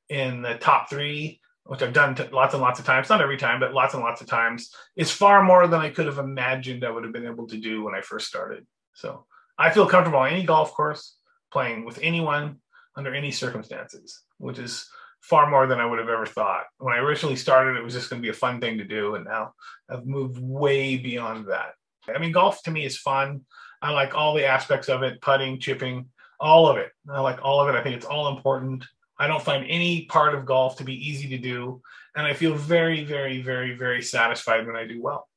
in 0.09 0.43
the 0.43 0.55
top 0.55 0.89
three 0.89 1.41
which 1.67 1.83
I've 1.83 1.93
done 1.93 2.17
lots 2.33 2.55
and 2.55 2.63
lots 2.63 2.79
of 2.79 2.87
times, 2.87 3.09
not 3.09 3.21
every 3.21 3.37
time, 3.37 3.61
but 3.61 3.75
lots 3.75 3.95
and 3.95 4.03
lots 4.03 4.21
of 4.21 4.27
times, 4.27 4.73
is 4.97 5.11
far 5.11 5.43
more 5.43 5.67
than 5.67 5.81
I 5.81 5.91
could 5.91 6.07
have 6.07 6.19
imagined 6.19 6.85
I 6.85 6.91
would 6.91 7.05
have 7.05 7.13
been 7.13 7.27
able 7.27 7.47
to 7.49 7.59
do 7.59 7.83
when 7.83 7.95
I 7.95 8.01
first 8.01 8.29
started. 8.29 8.67
So 8.95 9.27
I 9.59 9.71
feel 9.71 9.87
comfortable 9.87 10.21
on 10.21 10.31
any 10.31 10.45
golf 10.45 10.73
course 10.73 11.17
playing 11.53 11.85
with 11.85 11.99
anyone 12.03 12.61
under 12.97 13.15
any 13.15 13.31
circumstances, 13.31 14.23
which 14.39 14.59
is 14.59 14.89
far 15.21 15.51
more 15.51 15.67
than 15.67 15.81
I 15.81 15.87
would 15.87 15.99
have 15.99 16.09
ever 16.09 16.27
thought. 16.27 16.65
When 16.79 16.95
I 16.95 16.99
originally 16.99 17.37
started, 17.37 17.77
it 17.77 17.83
was 17.83 17.95
just 17.95 18.11
going 18.11 18.23
to 18.23 18.27
be 18.27 18.31
a 18.31 18.35
fun 18.35 18.61
thing 18.61 18.79
to 18.79 18.85
do. 18.85 19.17
And 19.17 19.25
now 19.25 19.55
I've 19.91 20.07
moved 20.07 20.39
way 20.41 20.97
beyond 20.97 21.47
that. 21.49 21.73
I 22.15 22.19
mean, 22.19 22.33
golf 22.33 22.63
to 22.63 22.71
me 22.71 22.85
is 22.85 22.97
fun. 22.97 23.43
I 23.83 23.91
like 23.91 24.15
all 24.15 24.35
the 24.35 24.47
aspects 24.47 24.89
of 24.89 25.03
it 25.03 25.21
putting, 25.21 25.59
chipping, 25.59 26.09
all 26.39 26.69
of 26.69 26.77
it. 26.77 26.91
I 27.11 27.21
like 27.21 27.41
all 27.43 27.61
of 27.61 27.69
it. 27.69 27.79
I 27.79 27.83
think 27.83 27.97
it's 27.97 28.07
all 28.07 28.37
important. 28.37 28.85
I 29.19 29.27
don't 29.27 29.43
find 29.43 29.65
any 29.69 30.05
part 30.07 30.35
of 30.35 30.45
golf 30.45 30.77
to 30.79 30.85
be 30.85 31.09
easy 31.09 31.29
to 31.29 31.39
do. 31.39 31.81
And 32.15 32.27
I 32.27 32.35
feel 32.35 32.55
very, 32.55 33.05
very, 33.05 33.43
very, 33.43 33.77
very 33.77 34.03
satisfied 34.03 34.67
when 34.67 34.77
I 34.77 34.87
do 34.87 35.03
well 35.03 35.29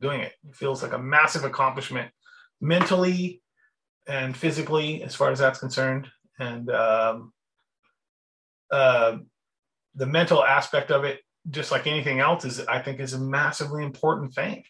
doing 0.00 0.20
it. 0.20 0.32
It 0.48 0.54
feels 0.54 0.82
like 0.82 0.92
a 0.92 0.98
massive 0.98 1.44
accomplishment 1.44 2.10
mentally 2.60 3.42
and 4.06 4.36
physically, 4.36 5.02
as 5.02 5.14
far 5.14 5.30
as 5.30 5.38
that's 5.38 5.58
concerned. 5.58 6.08
And 6.38 6.70
um, 6.70 7.32
uh, 8.70 9.18
the 9.94 10.06
mental 10.06 10.44
aspect 10.44 10.90
of 10.90 11.04
it, 11.04 11.20
just 11.50 11.70
like 11.70 11.86
anything 11.86 12.20
else, 12.20 12.44
is 12.44 12.60
I 12.60 12.80
think 12.80 13.00
is 13.00 13.14
a 13.14 13.20
massively 13.20 13.84
important 13.84 14.34
thing. 14.34 14.64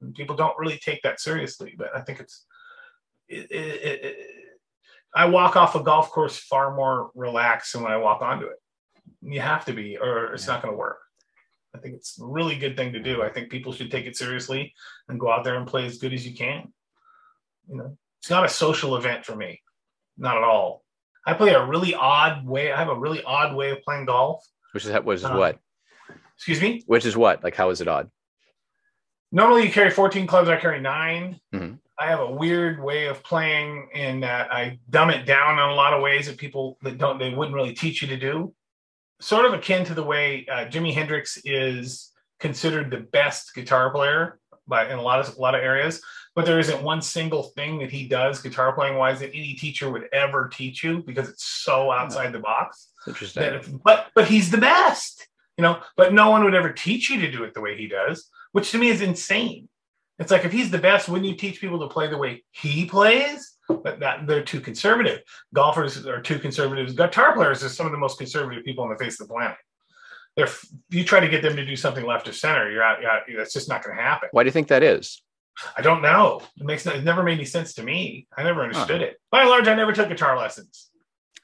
And 0.00 0.14
people 0.14 0.36
don't 0.36 0.58
really 0.58 0.78
take 0.78 1.02
that 1.02 1.20
seriously, 1.20 1.74
but 1.76 1.88
I 1.94 2.00
think 2.00 2.20
it's 2.20 2.44
it, 3.28 3.50
it, 3.50 4.04
it, 4.04 4.16
I 5.16 5.24
walk 5.24 5.56
off 5.56 5.74
a 5.74 5.82
golf 5.82 6.10
course 6.10 6.36
far 6.36 6.76
more 6.76 7.10
relaxed 7.14 7.72
than 7.72 7.82
when 7.82 7.90
I 7.90 7.96
walk 7.96 8.20
onto 8.20 8.44
it. 8.46 8.58
You 9.22 9.40
have 9.40 9.64
to 9.64 9.72
be, 9.72 9.96
or 9.96 10.34
it's 10.34 10.46
yeah. 10.46 10.52
not 10.52 10.62
going 10.62 10.74
to 10.74 10.78
work. 10.78 10.98
I 11.74 11.78
think 11.78 11.94
it's 11.94 12.20
a 12.20 12.24
really 12.24 12.56
good 12.56 12.76
thing 12.76 12.92
to 12.92 13.00
do. 13.00 13.22
I 13.22 13.30
think 13.30 13.50
people 13.50 13.72
should 13.72 13.90
take 13.90 14.04
it 14.04 14.14
seriously 14.14 14.74
and 15.08 15.18
go 15.18 15.32
out 15.32 15.42
there 15.42 15.56
and 15.56 15.66
play 15.66 15.86
as 15.86 15.96
good 15.96 16.12
as 16.12 16.26
you 16.26 16.36
can. 16.36 16.70
You 17.66 17.76
know, 17.78 17.96
it's 18.20 18.28
not 18.28 18.44
a 18.44 18.48
social 18.48 18.96
event 18.96 19.24
for 19.24 19.34
me, 19.34 19.62
not 20.18 20.36
at 20.36 20.44
all. 20.44 20.84
I 21.26 21.32
play 21.32 21.54
a 21.54 21.64
really 21.64 21.94
odd 21.94 22.46
way. 22.46 22.70
I 22.70 22.78
have 22.78 22.88
a 22.88 22.98
really 22.98 23.22
odd 23.24 23.56
way 23.56 23.70
of 23.70 23.80
playing 23.82 24.04
golf. 24.04 24.46
Which 24.72 24.84
is 24.84 24.92
which 25.02 25.16
is 25.16 25.24
uh, 25.24 25.34
what? 25.34 25.58
Excuse 26.36 26.60
me. 26.60 26.82
Which 26.86 27.06
is 27.06 27.16
what? 27.16 27.42
Like, 27.42 27.56
how 27.56 27.70
is 27.70 27.80
it 27.80 27.88
odd? 27.88 28.10
Normally, 29.32 29.64
you 29.64 29.72
carry 29.72 29.90
14 29.90 30.26
clubs. 30.26 30.48
I 30.50 30.56
carry 30.56 30.80
9 30.80 31.40
mm-hmm. 31.54 31.74
I 31.98 32.08
have 32.08 32.20
a 32.20 32.30
weird 32.30 32.82
way 32.82 33.06
of 33.06 33.22
playing 33.22 33.88
in 33.94 34.20
that 34.20 34.52
I 34.52 34.78
dumb 34.90 35.10
it 35.10 35.24
down 35.24 35.58
in 35.58 35.68
a 35.68 35.74
lot 35.74 35.94
of 35.94 36.02
ways 36.02 36.26
that 36.26 36.36
people 36.36 36.78
that 36.82 36.98
don't 36.98 37.18
they 37.18 37.34
wouldn't 37.34 37.54
really 37.54 37.74
teach 37.74 38.02
you 38.02 38.08
to 38.08 38.16
do. 38.16 38.54
Sort 39.20 39.46
of 39.46 39.54
akin 39.54 39.84
to 39.86 39.94
the 39.94 40.02
way 40.02 40.46
uh, 40.50 40.66
Jimi 40.66 40.92
Hendrix 40.92 41.38
is 41.44 42.12
considered 42.38 42.90
the 42.90 42.98
best 42.98 43.54
guitar 43.54 43.90
player 43.90 44.38
by 44.66 44.90
in 44.90 44.98
a 44.98 45.02
lot 45.02 45.20
of 45.20 45.36
a 45.36 45.40
lot 45.40 45.54
of 45.54 45.62
areas 45.62 46.02
but 46.36 46.44
there 46.44 46.60
isn't 46.60 46.82
one 46.82 47.00
single 47.00 47.42
thing 47.42 47.78
that 47.78 47.90
he 47.90 48.06
does 48.06 48.42
guitar 48.42 48.74
playing 48.74 48.98
wise 48.98 49.20
that 49.20 49.30
any 49.30 49.54
teacher 49.54 49.90
would 49.90 50.06
ever 50.12 50.48
teach 50.52 50.84
you 50.84 51.02
because 51.02 51.30
it's 51.30 51.44
so 51.44 51.90
outside 51.90 52.30
the 52.30 52.38
box. 52.38 52.90
Interesting. 53.06 53.42
If, 53.42 53.70
but 53.82 54.08
but 54.14 54.28
he's 54.28 54.50
the 54.50 54.58
best, 54.58 55.26
you 55.56 55.62
know. 55.62 55.80
But 55.96 56.12
no 56.12 56.28
one 56.28 56.44
would 56.44 56.54
ever 56.54 56.72
teach 56.72 57.08
you 57.08 57.18
to 57.22 57.32
do 57.32 57.42
it 57.44 57.54
the 57.54 57.62
way 57.62 57.74
he 57.74 57.88
does, 57.88 58.28
which 58.52 58.70
to 58.72 58.78
me 58.78 58.88
is 58.88 59.00
insane. 59.00 59.70
It's 60.18 60.30
like 60.30 60.44
if 60.44 60.52
he's 60.52 60.70
the 60.70 60.78
best, 60.78 61.08
wouldn't 61.08 61.28
you 61.28 61.36
teach 61.36 61.60
people 61.60 61.78
to 61.80 61.88
play 61.88 62.08
the 62.08 62.16
way 62.16 62.44
he 62.50 62.86
plays? 62.86 63.52
But 63.68 64.00
that 64.00 64.26
they're 64.26 64.44
too 64.44 64.60
conservative. 64.60 65.20
Golfers 65.52 66.06
are 66.06 66.22
too 66.22 66.38
conservative. 66.38 66.96
Guitar 66.96 67.34
players 67.34 67.64
are 67.64 67.68
some 67.68 67.86
of 67.86 67.92
the 67.92 67.98
most 67.98 68.16
conservative 68.16 68.64
people 68.64 68.84
on 68.84 68.90
the 68.90 68.96
face 68.96 69.20
of 69.20 69.26
the 69.26 69.34
planet. 69.34 69.56
They're 70.36 70.48
you 70.90 71.04
try 71.04 71.20
to 71.20 71.28
get 71.28 71.42
them 71.42 71.56
to 71.56 71.64
do 71.64 71.76
something 71.76 72.04
left 72.04 72.28
of 72.28 72.36
center, 72.36 72.70
you're 72.70 72.82
out. 72.82 73.00
You're 73.00 73.10
out 73.10 73.22
that's 73.36 73.52
just 73.52 73.68
not 73.68 73.82
going 73.82 73.96
to 73.96 74.02
happen. 74.02 74.28
Why 74.32 74.44
do 74.44 74.48
you 74.48 74.52
think 74.52 74.68
that 74.68 74.82
is? 74.82 75.20
I 75.76 75.82
don't 75.82 76.02
know. 76.02 76.42
It 76.58 76.64
makes 76.64 76.84
no, 76.84 76.92
it 76.92 77.02
never 77.02 77.22
made 77.22 77.34
any 77.34 77.44
sense 77.44 77.74
to 77.74 77.82
me. 77.82 78.26
I 78.36 78.42
never 78.42 78.62
understood 78.62 79.00
huh. 79.00 79.08
it. 79.08 79.20
By 79.30 79.40
and 79.42 79.50
large, 79.50 79.68
I 79.68 79.74
never 79.74 79.92
took 79.92 80.08
guitar 80.08 80.38
lessons. 80.38 80.90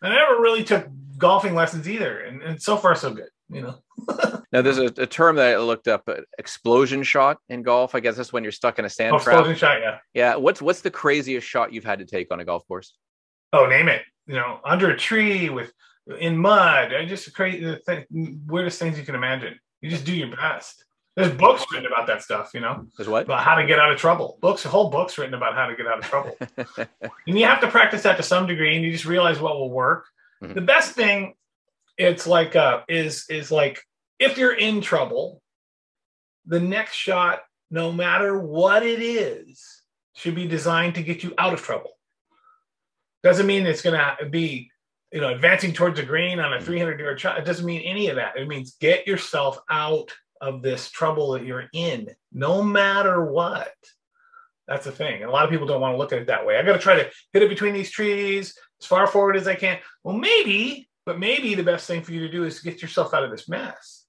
I 0.03 0.11
never 0.11 0.41
really 0.41 0.65
took 0.65 0.87
golfing 1.17 1.55
lessons 1.55 1.89
either, 1.89 2.21
and, 2.21 2.43
and 2.43 2.61
so 2.61 2.77
far 2.77 2.95
so 2.95 3.13
good. 3.13 3.29
You 3.53 3.61
know. 3.63 4.43
now 4.53 4.63
there's 4.63 4.79
a, 4.79 4.87
a, 4.87 5.07
term 5.07 5.37
that 5.37 5.55
I 5.55 5.59
looked 5.59 5.89
up: 5.89 6.05
uh, 6.09 6.23
explosion 6.39 7.03
shot 7.03 7.39
in 7.49 7.63
golf. 7.63 7.95
I 7.95 8.01
guess 8.01 8.17
that's 8.17 8.33
when 8.33 8.43
you're 8.43 8.53
stuck 8.53 8.79
in 8.79 8.85
a 8.85 8.91
sand 8.91 9.15
oh, 9.15 9.19
trap. 9.19 9.35
Explosion 9.35 9.57
shot, 9.57 9.81
yeah. 9.81 9.99
Yeah. 10.15 10.37
What's 10.37 10.63
what's 10.63 10.81
the 10.81 10.91
craziest 10.91 11.47
shot 11.47 11.73
you've 11.73 11.85
had 11.85 11.99
to 11.99 12.07
take 12.07 12.33
on 12.33 12.41
a 12.41 12.45
golf 12.45 12.67
course? 12.67 12.97
Oh, 13.53 13.67
name 13.67 13.89
it. 13.89 14.03
You 14.27 14.35
know, 14.35 14.61
under 14.65 14.91
a 14.91 14.97
tree 14.97 15.51
with 15.51 15.73
in 16.19 16.37
mud. 16.37 16.95
I 16.95 17.05
just 17.05 17.33
crazy 17.35 17.65
the 17.65 17.77
thing, 17.77 18.07
weirdest 18.47 18.79
things 18.79 18.99
you 18.99 19.05
can 19.05 19.15
imagine. 19.15 19.59
You 19.81 19.91
just 19.91 20.05
do 20.05 20.15
your 20.15 20.35
best. 20.35 20.85
There's 21.17 21.33
books 21.33 21.65
written 21.71 21.87
about 21.87 22.07
that 22.07 22.23
stuff, 22.23 22.53
you 22.55 22.61
know. 22.61 22.87
There's 22.97 23.09
what? 23.09 23.25
About 23.25 23.43
how 23.43 23.55
to 23.57 23.67
get 23.67 23.79
out 23.79 23.93
of 23.93 23.99
trouble. 23.99 24.39
Books, 24.41 24.63
whole 24.63 24.89
books 24.89 25.19
written 25.19 25.35
about 25.35 25.55
how 25.55 25.67
to 25.67 25.77
get 25.77 25.87
out 25.87 25.99
of 25.99 26.05
trouble. 26.05 26.39
and 27.27 27.39
you 27.39 27.45
have 27.45 27.61
to 27.61 27.69
practice 27.69 28.03
that 28.05 28.17
to 28.17 28.23
some 28.23 28.47
degree, 28.47 28.75
and 28.75 28.85
you 28.85 28.91
just 28.91 29.05
realize 29.05 29.39
what 29.39 29.57
will 29.57 29.71
work. 29.71 30.07
Mm-hmm. 30.43 30.55
The 30.55 30.63
best 30.63 30.93
thing, 30.93 31.35
it's 31.97 32.27
like 32.27 32.57
uh, 32.57 32.83
is 32.89 33.27
is 33.29 33.51
like 33.51 33.83
if 34.19 34.39
you're 34.39 34.55
in 34.55 34.81
trouble, 34.81 35.43
the 36.47 36.61
next 36.61 36.95
shot, 36.95 37.41
no 37.71 37.93
matter 37.93 38.39
what 38.39 38.83
it 38.83 39.01
is, 39.01 39.63
should 40.15 40.35
be 40.35 40.47
designed 40.47 40.95
to 40.97 41.03
get 41.03 41.23
you 41.23 41.35
out 41.39 41.55
of 41.55 41.63
trouble. 41.63 41.91
Doesn't 43.23 43.47
mean 43.47 43.67
it's 43.67 43.83
going 43.83 43.99
to 43.99 44.27
be 44.27 44.71
you 45.13 45.21
know 45.21 45.33
advancing 45.33 45.73
towards 45.73 45.99
the 45.99 46.07
green 46.07 46.41
on 46.41 46.53
a 46.53 46.57
mm-hmm. 46.57 46.67
300 46.67 47.01
yard 47.01 47.21
shot. 47.21 47.39
It 47.39 47.45
doesn't 47.45 47.67
mean 47.67 47.83
any 47.83 48.09
of 48.09 48.17
that. 48.17 48.37
It 48.37 48.49
means 48.49 48.77
get 48.81 49.07
yourself 49.07 49.59
out 49.71 50.11
of 50.41 50.61
this 50.61 50.91
trouble 50.91 51.33
that 51.33 51.47
you're 51.47 51.69
in, 51.73 52.09
no 52.33 52.63
matter 52.63 53.25
what. 53.25 53.73
That's 54.67 54.85
the 54.85 54.93
thing. 54.93 55.23
And 55.23 55.31
a 55.31 55.33
lot 55.33 55.45
of 55.45 55.51
people 55.51 55.67
don't 55.67 55.81
want 55.81 55.95
to 55.95 55.99
look 55.99 56.13
at 56.13 56.19
it 56.19 56.27
that 56.29 56.47
way. 56.47 56.57
I 56.57 56.63
got 56.63 56.73
to 56.73 56.79
try 56.79 56.97
to 56.97 57.11
hit 57.33 57.43
it 57.43 57.49
between 57.49 57.75
these 57.75 57.91
trees 57.91 58.55
as 58.81 58.87
far 58.87 59.07
forward 59.07 59.37
as 59.37 59.47
I 59.47 59.55
can. 59.55 59.79
Well, 60.03 60.17
maybe, 60.17 60.89
but 61.05 61.19
maybe 61.19 61.55
the 61.55 61.63
best 61.63 61.87
thing 61.87 62.03
for 62.03 62.13
you 62.13 62.21
to 62.21 62.31
do 62.31 62.45
is 62.45 62.61
get 62.61 62.83
yourself 62.83 63.15
out 63.15 63.25
of 63.25 63.31
this 63.31 63.49
mess. 63.49 64.05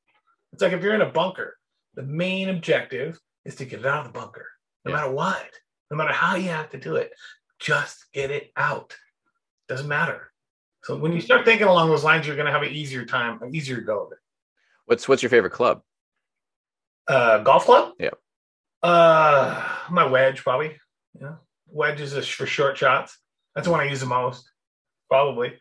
It's 0.52 0.62
like 0.62 0.74
if 0.74 0.84
you're 0.84 0.96
in 0.96 1.02
a 1.02 1.12
bunker, 1.12 1.58
the 1.96 2.04
main 2.04 2.50
objective 2.50 3.20
is 3.46 3.56
to 3.56 3.66
get 3.66 3.80
it 3.80 3.86
out 3.86 4.06
of 4.06 4.14
the 4.14 4.20
bunker, 4.20 4.48
no 4.86 4.92
yeah. 4.92 4.98
matter 4.98 5.12
what, 5.12 5.50
no 5.92 5.98
matter 5.98 6.14
how 6.14 6.36
you 6.36 6.50
have 6.50 6.70
to 6.72 6.80
do 6.80 6.96
it. 6.96 7.12
Just 7.60 8.06
get 8.14 8.32
it 8.32 8.52
out. 8.56 8.96
Doesn't 9.68 9.88
matter. 9.88 10.32
So 10.84 10.98
when 10.98 11.14
you 11.14 11.22
start 11.22 11.46
thinking 11.46 11.68
along 11.68 11.90
those 11.90 12.04
lines, 12.04 12.28
you're 12.28 12.36
going 12.36 12.46
to 12.46 12.52
have 12.52 12.62
an 12.62 12.74
easier 12.74 13.06
time, 13.06 13.42
an 13.42 13.56
easier 13.56 13.80
go 13.80 14.06
of 14.06 14.12
it. 14.12 14.18
What's 14.86 15.08
what's 15.08 15.24
your 15.24 15.30
favorite 15.30 15.54
club? 15.54 15.82
Uh, 17.08 17.40
golf 17.40 17.66
club? 17.66 17.94
Yeah. 18.00 18.12
Uh, 18.82 19.66
my 19.90 20.06
wedge 20.06 20.44
probably. 20.44 20.76
Yeah, 21.20 21.36
wedge 21.68 22.02
is 22.02 22.28
for 22.28 22.46
short 22.46 22.78
shots. 22.78 23.18
That's 23.56 23.66
the 23.66 23.72
one 23.72 23.80
I 23.80 23.86
use 23.86 24.02
the 24.02 24.08
most. 24.08 24.50
Probably. 25.10 25.54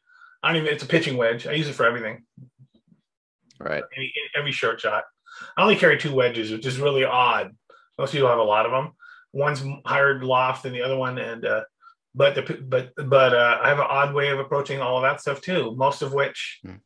I 0.43 0.49
don't 0.53 0.63
even. 0.63 0.73
It's 0.73 0.83
a 0.83 0.87
pitching 0.89 1.17
wedge. 1.17 1.47
I 1.47 1.53
use 1.53 1.69
it 1.69 1.75
for 1.75 1.87
everything. 1.87 2.25
Right. 3.59 3.83
Any, 3.97 4.13
every 4.35 4.53
short 4.53 4.81
shot. 4.81 5.05
I 5.57 5.63
only 5.63 5.77
carry 5.77 5.99
two 5.99 6.15
wedges, 6.15 6.51
which 6.51 6.67
is 6.67 6.79
really 6.79 7.05
odd. 7.05 7.57
Most 7.99 8.13
people 8.13 8.29
have 8.29 8.39
a 8.39 8.43
lot 8.43 8.67
of 8.67 8.73
them. 8.73 8.93
One's 9.33 9.63
higher 9.87 10.23
loft 10.23 10.65
than 10.65 10.73
the 10.73 10.83
other 10.83 10.97
one, 10.97 11.19
and 11.19 11.45
uh, 11.45 11.63
but 12.15 12.35
the, 12.35 12.59
but 12.63 12.93
but 12.97 13.35
uh, 13.35 13.59
I 13.63 13.69
have 13.69 13.79
an 13.79 13.87
odd 13.89 14.15
way 14.15 14.29
of 14.29 14.39
approaching 14.39 14.81
all 14.81 14.97
of 14.97 15.03
that 15.03 15.21
stuff 15.21 15.41
too. 15.41 15.75
Most 15.77 16.03
of 16.03 16.13
which, 16.13 16.61
hmm. 16.63 16.77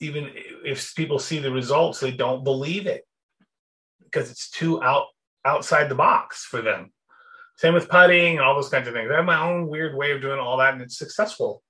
even 0.00 0.30
if 0.64 0.94
people 0.94 1.18
see 1.18 1.38
the 1.38 1.50
results, 1.50 2.00
they 2.00 2.10
don't 2.10 2.44
believe 2.44 2.86
it 2.86 3.06
because 4.04 4.30
it's 4.30 4.50
too 4.50 4.82
out 4.82 5.06
outside 5.44 5.88
the 5.88 5.94
box 5.94 6.44
for 6.44 6.60
them. 6.60 6.92
Same 7.56 7.74
with 7.74 7.88
putting 7.88 8.36
and 8.36 8.44
all 8.44 8.54
those 8.54 8.68
kinds 8.68 8.88
of 8.88 8.94
things. 8.94 9.10
I 9.10 9.16
have 9.16 9.24
my 9.24 9.40
own 9.40 9.68
weird 9.68 9.96
way 9.96 10.12
of 10.12 10.20
doing 10.20 10.38
all 10.38 10.58
that, 10.58 10.74
and 10.74 10.82
it's 10.82 10.98
successful. 10.98 11.62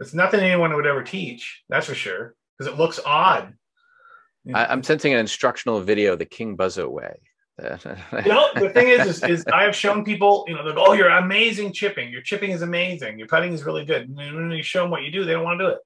It's 0.00 0.14
nothing 0.14 0.40
anyone 0.40 0.74
would 0.74 0.86
ever 0.86 1.02
teach, 1.02 1.62
that's 1.68 1.86
for 1.86 1.94
sure, 1.94 2.34
because 2.58 2.72
it 2.72 2.78
looks 2.78 3.00
odd. 3.04 3.54
I, 4.52 4.72
am 4.72 4.82
sensing 4.82 5.14
an 5.14 5.20
instructional 5.20 5.80
video, 5.80 6.16
the 6.16 6.26
King 6.26 6.56
Buzzo 6.56 6.90
way. 6.90 7.16
you 7.62 8.32
know, 8.32 8.48
the 8.56 8.70
thing 8.70 8.88
is, 8.88 9.06
is, 9.06 9.22
is, 9.22 9.44
I 9.52 9.62
have 9.62 9.76
shown 9.76 10.04
people, 10.04 10.44
you 10.48 10.54
know, 10.54 10.68
they 10.68 10.74
go, 10.74 10.84
oh, 10.88 10.92
you're 10.92 11.08
amazing 11.08 11.72
chipping. 11.72 12.10
Your 12.10 12.20
chipping 12.20 12.50
is 12.50 12.62
amazing. 12.62 13.16
Your 13.18 13.28
putting 13.28 13.52
is 13.52 13.64
really 13.64 13.84
good. 13.84 14.08
And 14.08 14.16
when 14.16 14.50
you 14.50 14.62
show 14.62 14.82
them 14.82 14.90
what 14.90 15.04
you 15.04 15.12
do, 15.12 15.24
they 15.24 15.32
don't 15.32 15.44
want 15.44 15.60
to 15.60 15.64
do 15.64 15.70
it. 15.70 15.78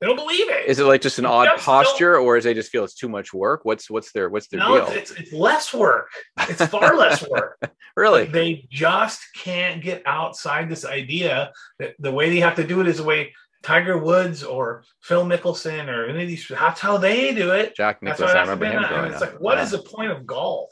They 0.00 0.06
don't 0.06 0.16
believe 0.16 0.48
it. 0.48 0.66
Is 0.66 0.78
it 0.78 0.84
like 0.84 1.00
just 1.00 1.18
an 1.18 1.26
odd 1.26 1.46
just 1.46 1.64
posture, 1.64 2.18
or 2.18 2.36
is 2.36 2.44
they 2.44 2.54
just 2.54 2.70
feel 2.70 2.84
it's 2.84 2.94
too 2.94 3.08
much 3.08 3.34
work? 3.34 3.64
What's 3.64 3.90
what's 3.90 4.12
their 4.12 4.28
what's 4.28 4.46
their 4.46 4.60
no, 4.60 4.76
deal? 4.76 4.96
It's, 4.96 5.10
it's, 5.10 5.32
less 5.32 5.74
work. 5.74 6.10
It's 6.48 6.64
far 6.66 6.96
less 6.96 7.26
work. 7.28 7.58
Really, 7.96 8.26
they 8.26 8.68
just 8.70 9.20
can't 9.34 9.82
get 9.82 10.02
outside 10.06 10.68
this 10.68 10.84
idea 10.84 11.52
that 11.80 11.94
the 11.98 12.12
way 12.12 12.30
they 12.30 12.38
have 12.40 12.54
to 12.56 12.64
do 12.64 12.80
it 12.80 12.86
is 12.86 12.98
the 12.98 13.04
way 13.04 13.34
Tiger 13.62 13.98
Woods 13.98 14.44
or 14.44 14.84
Phil 15.00 15.24
Mickelson 15.24 15.88
or 15.88 16.06
any 16.06 16.22
of 16.22 16.28
these. 16.28 16.46
That's 16.46 16.80
how 16.80 16.98
they 16.98 17.34
do 17.34 17.50
it. 17.50 17.74
Jack 17.74 18.00
Nicklaus. 18.02 18.30
I 18.30 18.42
remember 18.42 18.66
him 18.66 19.12
It's 19.12 19.20
like, 19.20 19.40
what 19.40 19.58
yeah. 19.58 19.64
is 19.64 19.72
the 19.72 19.78
point 19.78 20.12
of 20.12 20.26
golf? 20.26 20.70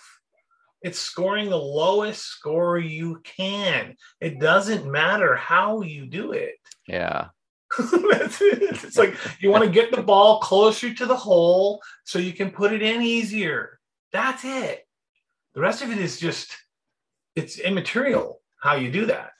It's 0.82 1.00
scoring 1.00 1.50
the 1.50 1.56
lowest 1.56 2.22
score 2.22 2.78
you 2.78 3.20
can. 3.24 3.96
It 4.20 4.38
doesn't 4.38 4.90
matter 4.90 5.34
how 5.34 5.80
you 5.80 6.06
do 6.06 6.30
it. 6.32 6.54
Yeah. 6.86 7.28
That's 7.78 8.40
it. 8.40 8.62
It's 8.62 8.96
like 8.96 9.16
you 9.40 9.50
want 9.50 9.64
to 9.64 9.70
get 9.70 9.90
the 9.90 10.02
ball 10.02 10.40
closer 10.40 10.92
to 10.94 11.06
the 11.06 11.16
hole 11.16 11.82
so 12.04 12.18
you 12.18 12.32
can 12.32 12.50
put 12.50 12.72
it 12.72 12.82
in 12.82 13.02
easier. 13.02 13.78
That's 14.12 14.44
it. 14.44 14.86
The 15.54 15.60
rest 15.60 15.82
of 15.82 15.90
it 15.90 15.98
is 15.98 16.18
just 16.18 16.54
it's 17.34 17.58
immaterial 17.58 18.40
how 18.60 18.74
you 18.76 18.90
do 18.90 19.06
that. 19.06 19.32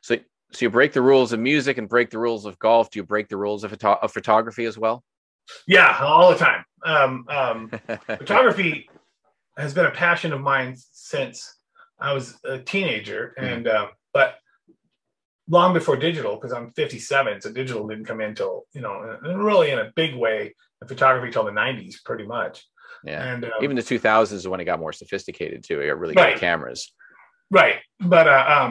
So 0.00 0.16
so 0.52 0.64
you 0.64 0.70
break 0.70 0.92
the 0.92 1.02
rules 1.02 1.32
of 1.32 1.40
music 1.40 1.78
and 1.78 1.88
break 1.88 2.10
the 2.10 2.18
rules 2.18 2.44
of 2.44 2.58
golf. 2.58 2.90
Do 2.90 2.98
you 2.98 3.04
break 3.04 3.28
the 3.28 3.36
rules 3.36 3.62
of, 3.62 3.70
photo- 3.70 3.98
of 4.02 4.12
photography 4.12 4.64
as 4.64 4.76
well? 4.76 5.04
Yeah, 5.66 5.96
all 6.00 6.30
the 6.30 6.38
time. 6.38 6.64
Um, 6.84 7.24
um, 7.28 7.70
photography 8.06 8.88
has 9.56 9.74
been 9.74 9.86
a 9.86 9.90
passion 9.90 10.32
of 10.32 10.40
mine 10.40 10.76
since 10.92 11.56
I 12.00 12.12
was 12.12 12.38
a 12.44 12.58
teenager, 12.58 13.34
mm-hmm. 13.38 13.52
and 13.52 13.66
mm-hmm. 13.66 13.92
but 14.12 14.38
long 15.50 15.74
before 15.74 15.96
digital 15.96 16.36
because 16.36 16.52
I'm 16.52 16.72
57, 16.72 17.42
so 17.42 17.52
digital 17.52 17.86
didn't 17.86 18.06
come 18.06 18.20
in 18.20 18.34
till 18.34 18.64
you 18.72 18.80
know 18.80 19.18
really 19.22 19.70
in 19.70 19.78
a 19.78 19.92
big 19.94 20.14
way 20.14 20.54
in 20.80 20.88
photography 20.88 21.30
till 21.30 21.44
the 21.44 21.50
90s, 21.50 21.96
pretty 22.04 22.24
much. 22.24 22.64
Yeah, 23.04 23.34
and 23.34 23.44
um, 23.44 23.50
even 23.62 23.76
the 23.76 23.82
2000s 23.82 24.32
is 24.32 24.48
when 24.48 24.60
it 24.60 24.64
got 24.64 24.80
more 24.80 24.92
sophisticated 24.92 25.64
too. 25.64 25.80
It 25.80 25.88
got 25.88 25.98
really 25.98 26.14
right. 26.14 26.34
good 26.34 26.40
cameras. 26.40 26.92
Right, 27.50 27.76
but 27.98 28.28
uh, 28.28 28.70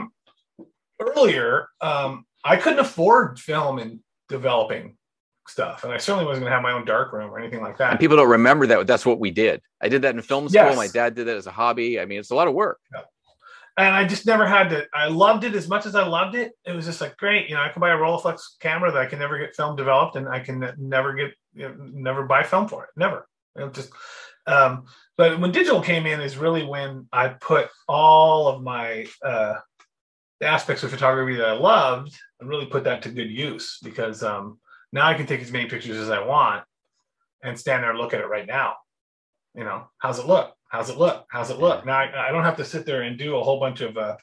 um, 0.58 0.66
earlier 1.00 1.68
um, 1.82 2.26
I 2.44 2.56
couldn't 2.56 2.80
afford 2.80 3.40
film 3.40 3.80
and 3.80 4.00
developing 4.30 4.96
stuff, 5.48 5.84
and 5.84 5.92
I 5.92 5.98
certainly 5.98 6.26
wasn't 6.26 6.44
going 6.44 6.52
to 6.52 6.56
have 6.56 6.64
my 6.64 6.72
own 6.72 6.86
dark 6.86 7.12
room 7.12 7.30
or 7.30 7.40
anything 7.40 7.62
like 7.62 7.78
that. 7.80 7.92
And 7.92 8.00
people 8.00 8.18
don't 8.18 8.30
remember 8.30 8.68
that 8.68 8.88
that's 8.88 9.06
what 9.06 9.20
we 9.20 9.32
did. 9.32 9.62
I 9.82 9.90
did 9.90 10.04
that 10.04 10.16
in 10.16 10.22
film 10.22 10.48
school. 10.48 10.64
Yes. 10.64 10.78
My 10.78 10.88
dad 10.88 11.16
did 11.16 11.28
that 11.28 11.36
as 11.36 11.48
a 11.48 11.52
hobby. 11.52 12.00
I 12.00 12.06
mean, 12.06 12.20
it's 12.20 12.32
a 12.32 12.36
lot 12.36 12.48
of 12.48 12.54
work. 12.54 12.80
Yeah 12.94 13.02
and 13.80 13.96
I 13.96 14.04
just 14.04 14.26
never 14.26 14.46
had 14.46 14.70
to. 14.72 14.86
I 14.94 15.08
loved 15.08 15.46
it 15.46 15.56
as 15.56 15.70
much 15.70 15.86
as 15.86 15.96
I 15.96 16.06
loved 16.06 16.36
it. 16.36 16.52
It 16.66 16.74
was 16.74 16.86
just 16.86 17.00
like 17.00 17.16
great, 17.16 17.48
you 17.48 17.56
know. 17.56 17.62
I 17.62 17.70
can 17.70 17.80
buy 17.80 17.92
a 17.92 17.98
Rolleiflex 17.98 18.42
camera 18.60 18.92
that 18.92 19.02
I 19.02 19.06
can 19.06 19.20
never 19.20 19.40
get 19.40 19.56
film 19.56 19.78
developed, 19.78 20.18
and 20.18 20.28
I 20.28 20.42
can 20.42 20.74
never 20.78 21.14
get, 21.14 21.32
you 21.54 21.70
know, 21.70 21.76
never 21.78 22.24
buy 22.24 22.44
film 22.44 22.68
for 22.68 22.84
it. 22.84 22.90
Never. 22.98 23.28
Just. 23.72 23.92
Um, 24.48 24.84
but 25.16 25.40
when 25.40 25.54
digital 25.54 25.82
came 25.82 26.06
in, 26.06 26.20
is 26.20 26.36
really 26.36 26.66
when 26.66 27.08
I 27.14 27.30
put 27.30 27.70
all 27.88 28.50
of 28.50 28.62
my 28.62 29.06
uh, 29.24 29.56
aspects 30.42 30.84
of 30.84 30.92
photography 30.92 31.38
that 31.38 31.48
I 31.48 31.54
loved 31.54 32.18
and 32.42 32.50
really 32.50 32.66
put 32.66 32.84
that 32.84 33.02
to 33.04 33.10
good 33.10 33.30
use 33.30 33.80
because 33.82 34.24
um, 34.24 34.60
now 34.92 35.08
I 35.08 35.14
can 35.14 35.26
take 35.26 35.42
as 35.42 35.52
many 35.52 35.70
pictures 35.70 35.98
as 35.98 36.10
I 36.10 36.26
want 36.26 36.66
and 37.44 37.58
stand 37.58 37.84
there 37.84 37.92
and 37.92 38.00
look 38.00 38.14
at 38.14 38.20
it 38.22 38.28
right 38.28 38.48
now. 38.48 38.76
You 39.56 39.64
know, 39.64 39.90
how's 40.00 40.20
it 40.20 40.28
look? 40.28 40.54
How's 40.70 40.90
it 40.90 40.98
look? 40.98 41.26
How's 41.30 41.50
it 41.50 41.60
look? 41.60 41.86
Now 41.86 41.98
I, 41.98 42.30
I 42.30 42.32
don't 42.32 42.44
have 42.44 42.58
to 42.58 42.66
sit 42.66 42.86
there 42.86 43.02
and 43.02 43.18
do 43.18 43.38
a 43.38 43.44
whole 43.44 43.60
bunch 43.60 43.82
of 43.82 43.98
uh, 43.98 44.16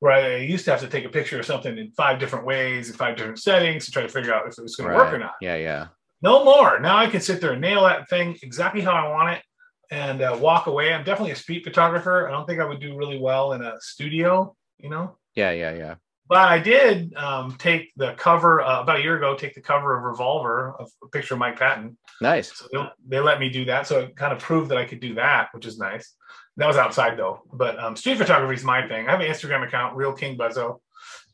where 0.00 0.12
I 0.12 0.36
used 0.36 0.64
to 0.66 0.72
have 0.72 0.80
to 0.80 0.88
take 0.88 1.04
a 1.04 1.08
picture 1.08 1.38
of 1.38 1.46
something 1.46 1.78
in 1.78 1.90
five 1.92 2.18
different 2.18 2.44
ways 2.44 2.90
in 2.90 2.96
five 2.96 3.16
different 3.16 3.38
settings 3.38 3.86
to 3.86 3.92
try 3.92 4.02
to 4.02 4.08
figure 4.08 4.34
out 4.34 4.46
if 4.46 4.58
it 4.58 4.62
was 4.62 4.76
going 4.76 4.90
right. 4.90 4.98
to 4.98 5.04
work 5.04 5.14
or 5.14 5.18
not. 5.18 5.34
Yeah, 5.40 5.56
yeah. 5.56 5.86
No 6.22 6.44
more. 6.44 6.78
Now 6.80 6.96
I 6.96 7.06
can 7.06 7.20
sit 7.20 7.40
there 7.40 7.52
and 7.52 7.60
nail 7.60 7.84
that 7.84 8.08
thing 8.08 8.36
exactly 8.42 8.80
how 8.80 8.92
I 8.92 9.08
want 9.08 9.36
it 9.36 9.42
and 9.90 10.22
uh, 10.22 10.36
walk 10.40 10.66
away. 10.66 10.92
I'm 10.92 11.04
definitely 11.04 11.32
a 11.32 11.36
street 11.36 11.64
photographer. 11.64 12.28
I 12.28 12.32
don't 12.32 12.46
think 12.46 12.60
I 12.60 12.64
would 12.64 12.80
do 12.80 12.96
really 12.96 13.18
well 13.18 13.52
in 13.52 13.62
a 13.62 13.80
studio, 13.80 14.54
you 14.78 14.90
know? 14.90 15.16
Yeah, 15.34 15.52
yeah, 15.52 15.74
yeah. 15.74 15.94
But 16.28 16.38
I 16.38 16.58
did 16.58 17.14
um, 17.14 17.56
take 17.58 17.92
the 17.96 18.14
cover 18.14 18.60
uh, 18.60 18.82
about 18.82 18.98
a 18.98 19.02
year 19.02 19.16
ago, 19.16 19.36
take 19.36 19.54
the 19.54 19.60
cover 19.60 19.96
of 19.96 20.02
Revolver, 20.02 20.74
of 20.78 20.90
a 21.02 21.08
picture 21.08 21.34
of 21.34 21.40
Mike 21.40 21.58
Patton. 21.58 21.96
Nice. 22.20 22.52
So 22.56 22.66
they, 22.72 23.16
they 23.16 23.20
let 23.20 23.38
me 23.38 23.48
do 23.48 23.64
that. 23.66 23.86
So 23.86 24.00
it 24.00 24.16
kind 24.16 24.32
of 24.32 24.40
proved 24.40 24.70
that 24.70 24.78
I 24.78 24.84
could 24.84 25.00
do 25.00 25.14
that, 25.14 25.48
which 25.52 25.66
is 25.66 25.78
nice. 25.78 26.14
That 26.56 26.66
was 26.66 26.76
outside 26.76 27.16
though. 27.16 27.42
But 27.52 27.78
um, 27.78 27.94
street 27.94 28.18
photography 28.18 28.54
is 28.54 28.64
my 28.64 28.86
thing. 28.88 29.06
I 29.06 29.12
have 29.12 29.20
an 29.20 29.26
Instagram 29.26 29.64
account, 29.66 29.94
Real 29.96 30.12
King 30.12 30.36
Buzzo, 30.36 30.80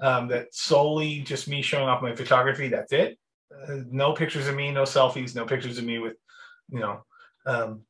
um, 0.01 0.29
that's 0.29 0.61
solely 0.63 1.21
just 1.21 1.49
me 1.49 1.63
showing 1.63 1.89
off 1.89 2.03
my 2.03 2.15
photography. 2.15 2.69
That's 2.69 2.93
it. 2.93 3.19
Uh, 3.69 3.77
no 3.91 4.13
pictures 4.13 4.49
of 4.49 4.57
me, 4.57 4.71
no 4.71 4.83
selfies, 4.83 5.35
no 5.35 5.45
pictures 5.45 5.79
of 5.79 5.85
me 5.85 5.99
with, 5.99 6.15
you 6.71 6.81
know, 6.81 7.05
um, 7.47 7.83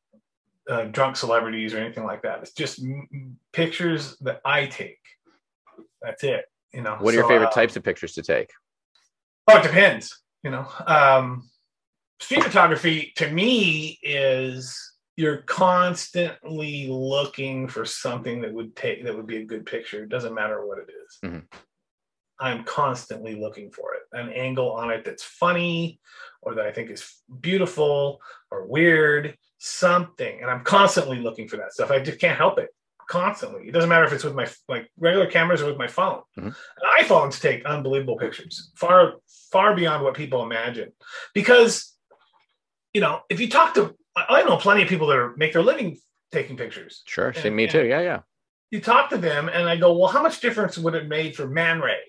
uh, 0.69 0.83
drunk 0.85 1.15
celebrities 1.15 1.73
or 1.73 1.79
anything 1.79 2.05
like 2.05 2.21
that. 2.21 2.39
It's 2.39 2.53
just 2.53 2.81
m- 2.81 3.37
pictures 3.51 4.15
that 4.21 4.41
I 4.45 4.67
take. 4.67 4.99
That's 6.01 6.23
it. 6.23 6.45
You 6.73 6.81
know. 6.81 6.97
What 6.99 7.13
are 7.13 7.17
so, 7.17 7.21
your 7.21 7.27
favorite 7.27 7.47
uh, 7.47 7.51
types 7.51 7.75
of 7.75 7.83
pictures 7.83 8.13
to 8.13 8.21
take? 8.21 8.51
Oh, 9.47 9.57
it 9.57 9.63
depends. 9.63 10.19
You 10.43 10.51
know, 10.51 10.67
um, 10.85 11.49
street 12.19 12.43
photography 12.43 13.13
to 13.17 13.29
me 13.31 13.99
is 14.01 14.79
you're 15.15 15.37
constantly 15.37 16.87
looking 16.87 17.67
for 17.67 17.85
something 17.85 18.41
that 18.41 18.53
would 18.53 18.75
take 18.75 19.05
that 19.05 19.15
would 19.15 19.27
be 19.27 19.37
a 19.37 19.45
good 19.45 19.65
picture. 19.65 20.03
It 20.03 20.09
doesn't 20.09 20.33
matter 20.33 20.65
what 20.65 20.79
it 20.79 20.89
is. 20.89 21.19
Mm-hmm. 21.23 21.57
I'm 22.39 22.63
constantly 22.63 23.35
looking 23.35 23.71
for 23.71 23.93
it, 23.93 24.01
an 24.11 24.29
angle 24.29 24.71
on 24.71 24.89
it 24.89 25.05
that's 25.05 25.23
funny 25.23 25.99
or 26.41 26.55
that 26.55 26.65
I 26.65 26.71
think 26.71 26.89
is 26.89 27.09
beautiful 27.39 28.19
or 28.51 28.67
weird, 28.67 29.37
something. 29.59 30.41
And 30.41 30.49
I'm 30.49 30.63
constantly 30.63 31.19
looking 31.19 31.47
for 31.47 31.57
that 31.57 31.73
stuff. 31.73 31.91
I 31.91 31.99
just 31.99 32.19
can't 32.19 32.37
help 32.37 32.59
it. 32.59 32.69
Constantly. 33.13 33.67
It 33.67 33.73
doesn't 33.73 33.89
matter 33.89 34.05
if 34.05 34.11
it's 34.11 34.23
with 34.23 34.33
my 34.33 34.47
like 34.67 34.89
regular 34.97 35.27
cameras 35.27 35.61
or 35.61 35.67
with 35.67 35.77
my 35.77 35.85
phone. 35.85 36.21
Mm-hmm. 36.35 36.49
iPhones 36.99 37.39
take 37.39 37.63
unbelievable 37.63 38.17
pictures, 38.17 38.71
far, 38.75 39.13
far 39.51 39.75
beyond 39.75 40.03
what 40.03 40.15
people 40.15 40.41
imagine. 40.41 40.93
Because, 41.35 41.95
you 42.91 43.01
know, 43.01 43.19
if 43.29 43.39
you 43.39 43.47
talk 43.49 43.75
to 43.75 43.95
I 44.15 44.41
know 44.41 44.57
plenty 44.57 44.81
of 44.81 44.89
people 44.89 45.05
that 45.07 45.17
are 45.17 45.35
make 45.37 45.53
their 45.53 45.61
living 45.61 45.99
taking 46.31 46.57
pictures. 46.57 47.03
Sure. 47.05 47.31
See, 47.33 47.51
me 47.51 47.67
too. 47.67 47.85
Yeah, 47.85 48.01
yeah. 48.01 48.21
You 48.71 48.81
talk 48.81 49.11
to 49.11 49.19
them 49.19 49.47
and 49.47 49.69
I 49.69 49.75
go, 49.75 49.95
well, 49.95 50.09
how 50.09 50.23
much 50.23 50.41
difference 50.41 50.75
would 50.79 50.95
it 50.95 51.07
made 51.07 51.35
for 51.35 51.47
Man 51.47 51.81
Ray 51.81 52.01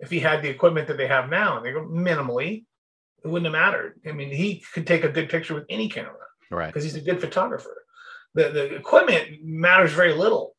if 0.00 0.10
he 0.10 0.20
had 0.20 0.40
the 0.40 0.48
equipment 0.48 0.88
that 0.88 0.96
they 0.96 1.06
have 1.06 1.28
now? 1.28 1.58
And 1.58 1.66
they 1.66 1.72
go, 1.72 1.82
minimally. 1.84 2.64
It 3.22 3.28
wouldn't 3.28 3.52
have 3.52 3.60
mattered. 3.60 4.00
I 4.08 4.12
mean, 4.12 4.30
he 4.30 4.64
could 4.72 4.86
take 4.86 5.04
a 5.04 5.10
good 5.10 5.28
picture 5.28 5.54
with 5.54 5.64
any 5.68 5.90
camera. 5.90 6.14
Right. 6.50 6.68
Because 6.68 6.84
he's 6.84 6.96
a 6.96 7.00
good 7.02 7.20
photographer. 7.20 7.82
The 8.36 8.50
the 8.50 8.74
equipment 8.76 9.44
matters 9.44 9.92
very 9.92 10.12
little. 10.12 10.54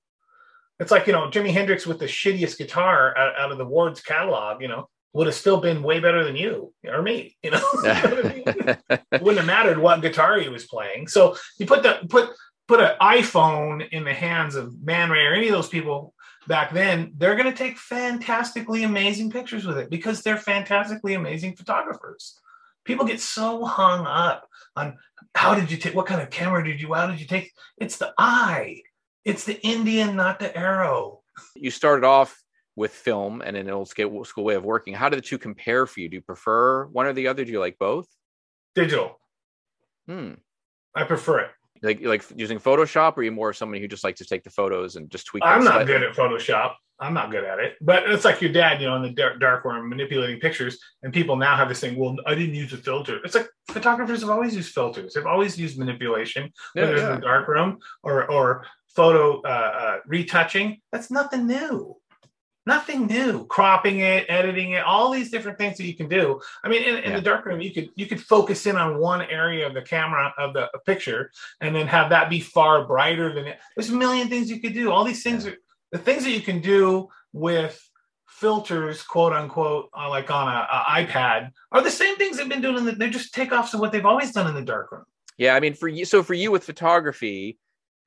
It's 0.79 0.91
like, 0.91 1.07
you 1.07 1.13
know, 1.13 1.29
Jimi 1.29 1.51
Hendrix 1.51 1.87
with 1.87 1.99
the 1.99 2.05
shittiest 2.05 2.57
guitar 2.57 3.17
out, 3.17 3.39
out 3.39 3.51
of 3.51 3.57
the 3.57 3.65
Ward's 3.65 4.01
catalog, 4.01 4.61
you 4.61 4.67
know, 4.67 4.87
would 5.13 5.25
have 5.25 5.35
still 5.35 5.59
been 5.59 5.81
way 5.81 5.99
better 5.99 6.23
than 6.23 6.35
you 6.35 6.73
or 6.85 7.01
me. 7.01 7.35
You 7.41 7.51
know, 7.51 7.61
it 7.83 9.21
wouldn't 9.21 9.37
have 9.37 9.45
mattered 9.45 9.79
what 9.79 10.01
guitar 10.01 10.39
he 10.39 10.49
was 10.49 10.67
playing. 10.67 11.07
So 11.07 11.37
you 11.57 11.65
put 11.65 11.83
the 11.83 12.05
put 12.09 12.29
put 12.67 12.81
an 12.81 12.95
iPhone 13.01 13.87
in 13.89 14.03
the 14.03 14.13
hands 14.13 14.55
of 14.55 14.83
Man 14.83 15.09
Ray 15.09 15.25
or 15.25 15.33
any 15.33 15.47
of 15.47 15.53
those 15.53 15.69
people 15.69 16.13
back 16.47 16.71
then, 16.73 17.11
they're 17.17 17.35
going 17.35 17.51
to 17.51 17.57
take 17.57 17.77
fantastically 17.77 18.83
amazing 18.83 19.29
pictures 19.29 19.65
with 19.65 19.77
it 19.77 19.89
because 19.89 20.21
they're 20.21 20.37
fantastically 20.37 21.13
amazing 21.13 21.55
photographers. 21.55 22.39
People 22.87 23.05
get 23.05 23.19
so 23.19 23.65
hung 23.65 24.07
up 24.07 24.47
on 24.77 24.97
how 25.35 25.53
did 25.53 25.69
you 25.69 25.77
take, 25.77 25.93
what 25.93 26.05
kind 26.05 26.21
of 26.21 26.29
camera 26.29 26.63
did 26.63 26.81
you, 26.81 26.93
how 26.93 27.07
did 27.07 27.19
you 27.19 27.27
take? 27.27 27.51
It's 27.77 27.97
the 27.97 28.13
eye, 28.17 28.81
it's 29.25 29.43
the 29.43 29.61
Indian, 29.61 30.15
not 30.15 30.39
the 30.39 30.57
arrow. 30.57 31.21
You 31.53 31.69
started 31.69 32.05
off 32.05 32.41
with 32.77 32.93
film 32.93 33.41
and 33.41 33.57
an 33.57 33.69
old 33.69 33.89
school 33.89 34.43
way 34.43 34.55
of 34.55 34.63
working. 34.63 34.93
How 34.93 35.09
do 35.09 35.17
the 35.17 35.21
two 35.21 35.37
compare 35.37 35.85
for 35.85 35.99
you? 35.99 36.07
Do 36.07 36.15
you 36.15 36.21
prefer 36.21 36.85
one 36.85 37.05
or 37.07 37.13
the 37.13 37.27
other? 37.27 37.43
Do 37.43 37.51
you 37.51 37.59
like 37.59 37.77
both? 37.77 38.07
Digital. 38.73 39.19
Hmm. 40.07 40.35
I 40.95 41.03
prefer 41.03 41.39
it. 41.41 41.51
Like 41.83 42.01
like 42.01 42.23
using 42.35 42.57
Photoshop, 42.57 43.17
or 43.17 43.19
are 43.19 43.23
you 43.23 43.31
more 43.31 43.53
somebody 43.53 43.81
who 43.81 43.87
just 43.87 44.03
likes 44.03 44.19
to 44.19 44.25
take 44.25 44.43
the 44.43 44.49
photos 44.49 44.95
and 44.95 45.11
just 45.11 45.27
tweak? 45.27 45.43
I'm 45.45 45.63
not 45.63 45.73
slightly? 45.73 45.93
good 45.93 46.03
at 46.03 46.15
Photoshop. 46.15 46.75
I'm 46.99 47.13
not 47.13 47.31
good 47.31 47.43
at 47.43 47.59
it. 47.59 47.75
But 47.81 48.09
it's 48.09 48.25
like 48.25 48.41
your 48.41 48.51
dad, 48.51 48.81
you 48.81 48.87
know, 48.87 48.95
in 48.95 49.03
the 49.03 49.09
dark, 49.09 49.39
dark 49.39 49.65
room 49.65 49.89
manipulating 49.89 50.39
pictures, 50.39 50.79
and 51.03 51.13
people 51.13 51.35
now 51.35 51.55
have 51.55 51.69
this 51.69 51.79
thing. 51.79 51.97
Well, 51.97 52.15
I 52.25 52.35
didn't 52.35 52.55
use 52.55 52.73
a 52.73 52.77
filter. 52.77 53.19
It's 53.23 53.35
like 53.35 53.47
photographers 53.69 54.21
have 54.21 54.29
always 54.29 54.55
used 54.55 54.73
filters. 54.73 55.13
They've 55.13 55.25
always 55.25 55.57
used 55.57 55.77
manipulation, 55.77 56.51
yeah, 56.75 56.83
whether 56.83 56.97
yeah. 56.97 57.09
in 57.09 57.15
the 57.15 57.25
dark 57.25 57.47
room 57.47 57.79
or 58.03 58.29
or 58.31 58.65
photo 58.95 59.41
uh, 59.41 59.47
uh, 59.47 59.97
retouching. 60.07 60.81
That's 60.91 61.11
nothing 61.11 61.45
new 61.45 61.97
nothing 62.67 63.07
new 63.07 63.47
cropping 63.47 64.01
it 64.01 64.25
editing 64.27 64.71
it 64.71 64.83
all 64.83 65.09
these 65.09 65.31
different 65.31 65.57
things 65.57 65.77
that 65.77 65.85
you 65.85 65.95
can 65.95 66.09
do 66.09 66.39
i 66.65 66.67
mean 66.67 66.83
in, 66.83 66.97
in 66.97 67.11
yeah. 67.11 67.15
the 67.15 67.21
darkroom 67.21 67.61
you 67.61 67.71
could 67.71 67.89
you 67.95 68.05
could 68.05 68.21
focus 68.21 68.65
in 68.65 68.75
on 68.75 68.99
one 68.99 69.21
area 69.21 69.65
of 69.65 69.73
the 69.73 69.81
camera 69.81 70.33
of 70.37 70.53
the 70.53 70.69
picture 70.85 71.31
and 71.61 71.73
then 71.73 71.87
have 71.87 72.09
that 72.09 72.29
be 72.29 72.41
far 72.41 72.85
brighter 72.85 73.33
than 73.33 73.47
it 73.47 73.57
there's 73.75 73.89
a 73.89 73.95
million 73.95 74.27
things 74.27 74.51
you 74.51 74.59
could 74.59 74.73
do 74.73 74.91
all 74.91 75.05
these 75.05 75.23
things 75.23 75.47
are 75.47 75.55
the 75.91 75.97
things 75.97 76.23
that 76.23 76.31
you 76.31 76.41
can 76.41 76.59
do 76.59 77.07
with 77.33 77.81
filters 78.27 79.01
quote 79.03 79.33
unquote 79.33 79.89
uh, 79.97 80.09
like 80.09 80.29
on 80.29 80.47
a, 80.47 80.67
a, 80.71 81.05
ipad 81.05 81.49
are 81.71 81.81
the 81.81 81.89
same 81.89 82.15
things 82.17 82.37
they've 82.37 82.49
been 82.49 82.61
doing 82.61 82.77
in 82.77 82.85
the, 82.85 82.91
they're 82.91 83.09
just 83.09 83.33
takeoffs 83.33 83.73
of 83.73 83.79
what 83.79 83.91
they've 83.91 84.05
always 84.05 84.31
done 84.31 84.47
in 84.47 84.53
the 84.53 84.61
darkroom 84.61 85.03
yeah 85.37 85.55
i 85.55 85.59
mean 85.59 85.73
for 85.73 85.87
you 85.87 86.05
so 86.05 86.21
for 86.21 86.33
you 86.33 86.51
with 86.51 86.63
photography 86.63 87.57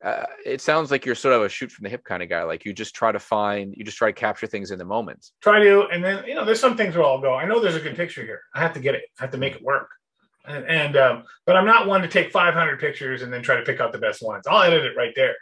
uh, 0.02 0.24
it 0.46 0.60
sounds 0.60 0.90
like 0.90 1.04
you're 1.04 1.14
sort 1.14 1.34
of 1.34 1.42
a 1.42 1.48
shoot 1.48 1.70
from 1.70 1.84
the 1.84 1.90
hip 1.90 2.04
kind 2.04 2.22
of 2.22 2.28
guy. 2.28 2.42
Like 2.42 2.64
you 2.64 2.72
just 2.72 2.94
try 2.94 3.12
to 3.12 3.18
find, 3.18 3.74
you 3.76 3.84
just 3.84 3.98
try 3.98 4.08
to 4.08 4.14
capture 4.14 4.46
things 4.46 4.70
in 4.70 4.78
the 4.78 4.84
moment. 4.84 5.26
Try 5.42 5.62
to, 5.62 5.88
and 5.88 6.02
then 6.02 6.24
you 6.26 6.34
know, 6.34 6.44
there's 6.44 6.60
some 6.60 6.76
things 6.76 6.96
where 6.96 7.04
I'll 7.04 7.20
go. 7.20 7.34
I 7.34 7.44
know 7.44 7.60
there's 7.60 7.76
a 7.76 7.80
good 7.80 7.96
picture 7.96 8.22
here. 8.22 8.40
I 8.54 8.60
have 8.60 8.72
to 8.74 8.80
get 8.80 8.94
it. 8.94 9.02
I 9.18 9.24
have 9.24 9.30
to 9.32 9.38
make 9.38 9.56
it 9.56 9.62
work. 9.62 9.90
And, 10.46 10.64
and 10.64 10.96
um, 10.96 11.24
but 11.44 11.56
I'm 11.56 11.66
not 11.66 11.86
one 11.86 12.00
to 12.00 12.08
take 12.08 12.32
500 12.32 12.80
pictures 12.80 13.20
and 13.20 13.32
then 13.32 13.42
try 13.42 13.56
to 13.56 13.62
pick 13.62 13.78
out 13.78 13.92
the 13.92 13.98
best 13.98 14.22
ones. 14.22 14.46
I'll 14.46 14.62
edit 14.62 14.84
it 14.84 14.96
right 14.96 15.12
there. 15.14 15.36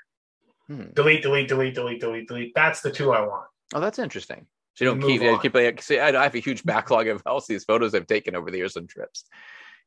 Hmm. 0.68 0.90
Delete, 0.94 1.22
delete, 1.22 1.48
delete, 1.48 1.74
delete, 1.74 2.00
delete, 2.00 2.28
delete. 2.28 2.52
That's 2.54 2.80
the 2.82 2.90
two 2.90 3.12
I 3.12 3.20
want. 3.20 3.46
Oh, 3.74 3.80
that's 3.80 3.98
interesting. 3.98 4.46
So 4.74 4.84
you 4.84 4.90
don't 4.90 5.00
keep, 5.00 5.22
you 5.22 5.38
keep 5.40 5.54
like, 5.54 5.82
see, 5.82 5.98
I 5.98 6.12
have 6.22 6.34
a 6.34 6.38
huge 6.38 6.64
backlog 6.64 7.08
of 7.08 7.22
all 7.26 7.40
these 7.40 7.64
photos 7.64 7.94
I've 7.94 8.06
taken 8.06 8.36
over 8.36 8.50
the 8.50 8.58
years 8.58 8.76
on 8.76 8.86
trips. 8.86 9.24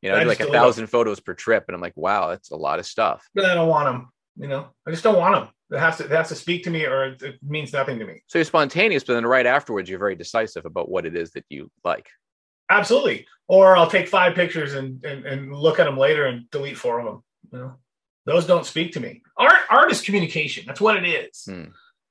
You 0.02 0.10
know, 0.10 0.22
like 0.24 0.40
a 0.40 0.50
thousand 0.50 0.88
photos 0.88 1.20
per 1.20 1.32
trip, 1.32 1.64
and 1.68 1.76
I'm 1.76 1.80
like, 1.80 1.96
wow, 1.96 2.30
that's 2.30 2.50
a 2.50 2.56
lot 2.56 2.80
of 2.80 2.86
stuff. 2.86 3.26
But 3.34 3.44
I 3.44 3.54
don't 3.54 3.68
want 3.68 3.86
them. 3.86 4.12
You 4.36 4.48
know, 4.48 4.66
I 4.86 4.90
just 4.90 5.04
don't 5.04 5.16
want 5.16 5.34
them. 5.34 5.48
It 5.70 5.78
has 5.78 5.98
to 5.98 6.04
it 6.04 6.10
has 6.10 6.28
to 6.28 6.34
speak 6.34 6.64
to 6.64 6.70
me, 6.70 6.84
or 6.84 7.04
it, 7.04 7.22
it 7.22 7.36
means 7.40 7.72
nothing 7.72 8.00
to 8.00 8.04
me. 8.04 8.22
So 8.26 8.38
you're 8.38 8.44
spontaneous, 8.44 9.04
but 9.04 9.14
then 9.14 9.24
right 9.24 9.46
afterwards, 9.46 9.88
you're 9.88 10.00
very 10.00 10.16
decisive 10.16 10.66
about 10.66 10.90
what 10.90 11.06
it 11.06 11.16
is 11.16 11.30
that 11.32 11.44
you 11.48 11.70
like. 11.84 12.08
Absolutely. 12.68 13.26
Or 13.48 13.76
I'll 13.76 13.90
take 13.90 14.08
five 14.08 14.34
pictures 14.34 14.74
and, 14.74 15.04
and, 15.04 15.24
and 15.24 15.54
look 15.54 15.78
at 15.78 15.84
them 15.84 15.98
later 15.98 16.26
and 16.26 16.50
delete 16.50 16.78
four 16.78 16.98
of 16.98 17.06
them. 17.06 17.22
You 17.52 17.58
know, 17.58 17.74
those 18.24 18.46
don't 18.46 18.66
speak 18.66 18.92
to 18.92 19.00
me. 19.00 19.22
Art 19.36 19.54
art 19.70 19.92
is 19.92 20.00
communication. 20.00 20.64
That's 20.66 20.80
what 20.80 20.96
it 20.96 21.08
is. 21.08 21.44
Hmm. 21.44 21.64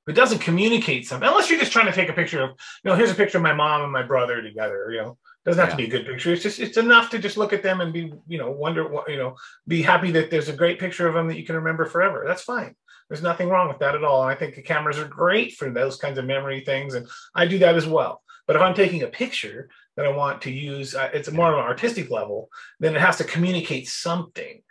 It 0.07 0.13
doesn't 0.13 0.39
communicate 0.39 1.07
something 1.07 1.27
unless 1.27 1.49
you're 1.49 1.59
just 1.59 1.71
trying 1.71 1.85
to 1.85 1.91
take 1.91 2.09
a 2.09 2.13
picture 2.13 2.41
of, 2.41 2.49
you 2.83 2.89
know, 2.89 2.95
here's 2.95 3.11
a 3.11 3.15
picture 3.15 3.37
of 3.37 3.43
my 3.43 3.53
mom 3.53 3.83
and 3.83 3.91
my 3.91 4.01
brother 4.01 4.41
together. 4.41 4.89
You 4.91 5.01
know, 5.01 5.11
it 5.11 5.49
doesn't 5.49 5.59
have 5.59 5.69
yeah. 5.69 5.85
to 5.85 5.89
be 5.89 5.95
a 5.95 5.99
good 5.99 6.07
picture. 6.07 6.33
It's 6.33 6.43
just 6.43 6.59
it's 6.59 6.77
enough 6.77 7.11
to 7.11 7.19
just 7.19 7.37
look 7.37 7.53
at 7.53 7.63
them 7.63 7.81
and 7.81 7.93
be 7.93 8.13
you 8.27 8.37
know 8.37 8.51
wonder 8.51 8.89
you 9.07 9.17
know 9.17 9.35
be 9.67 9.81
happy 9.81 10.11
that 10.11 10.31
there's 10.31 10.49
a 10.49 10.55
great 10.55 10.79
picture 10.79 11.07
of 11.07 11.13
them 11.13 11.27
that 11.27 11.37
you 11.37 11.45
can 11.45 11.55
remember 11.55 11.85
forever. 11.85 12.23
That's 12.27 12.41
fine. 12.41 12.75
There's 13.09 13.21
nothing 13.21 13.49
wrong 13.49 13.67
with 13.67 13.79
that 13.79 13.95
at 13.95 14.03
all. 14.03 14.23
And 14.23 14.31
I 14.31 14.35
think 14.35 14.55
the 14.55 14.61
cameras 14.61 14.97
are 14.97 15.07
great 15.07 15.53
for 15.53 15.69
those 15.69 15.97
kinds 15.97 16.17
of 16.17 16.25
memory 16.25 16.61
things, 16.61 16.95
and 16.95 17.07
I 17.35 17.45
do 17.45 17.59
that 17.59 17.75
as 17.75 17.85
well. 17.85 18.21
But 18.47 18.55
if 18.55 18.61
I'm 18.61 18.73
taking 18.73 19.03
a 19.03 19.07
picture 19.07 19.69
that 19.95 20.05
I 20.05 20.09
want 20.09 20.41
to 20.43 20.51
use, 20.51 20.95
uh, 20.95 21.09
it's 21.13 21.31
more 21.31 21.51
of 21.51 21.59
an 21.59 21.65
artistic 21.65 22.09
level. 22.09 22.49
Then 22.79 22.95
it 22.95 23.01
has 23.01 23.17
to 23.17 23.23
communicate 23.23 23.87
something. 23.87 24.61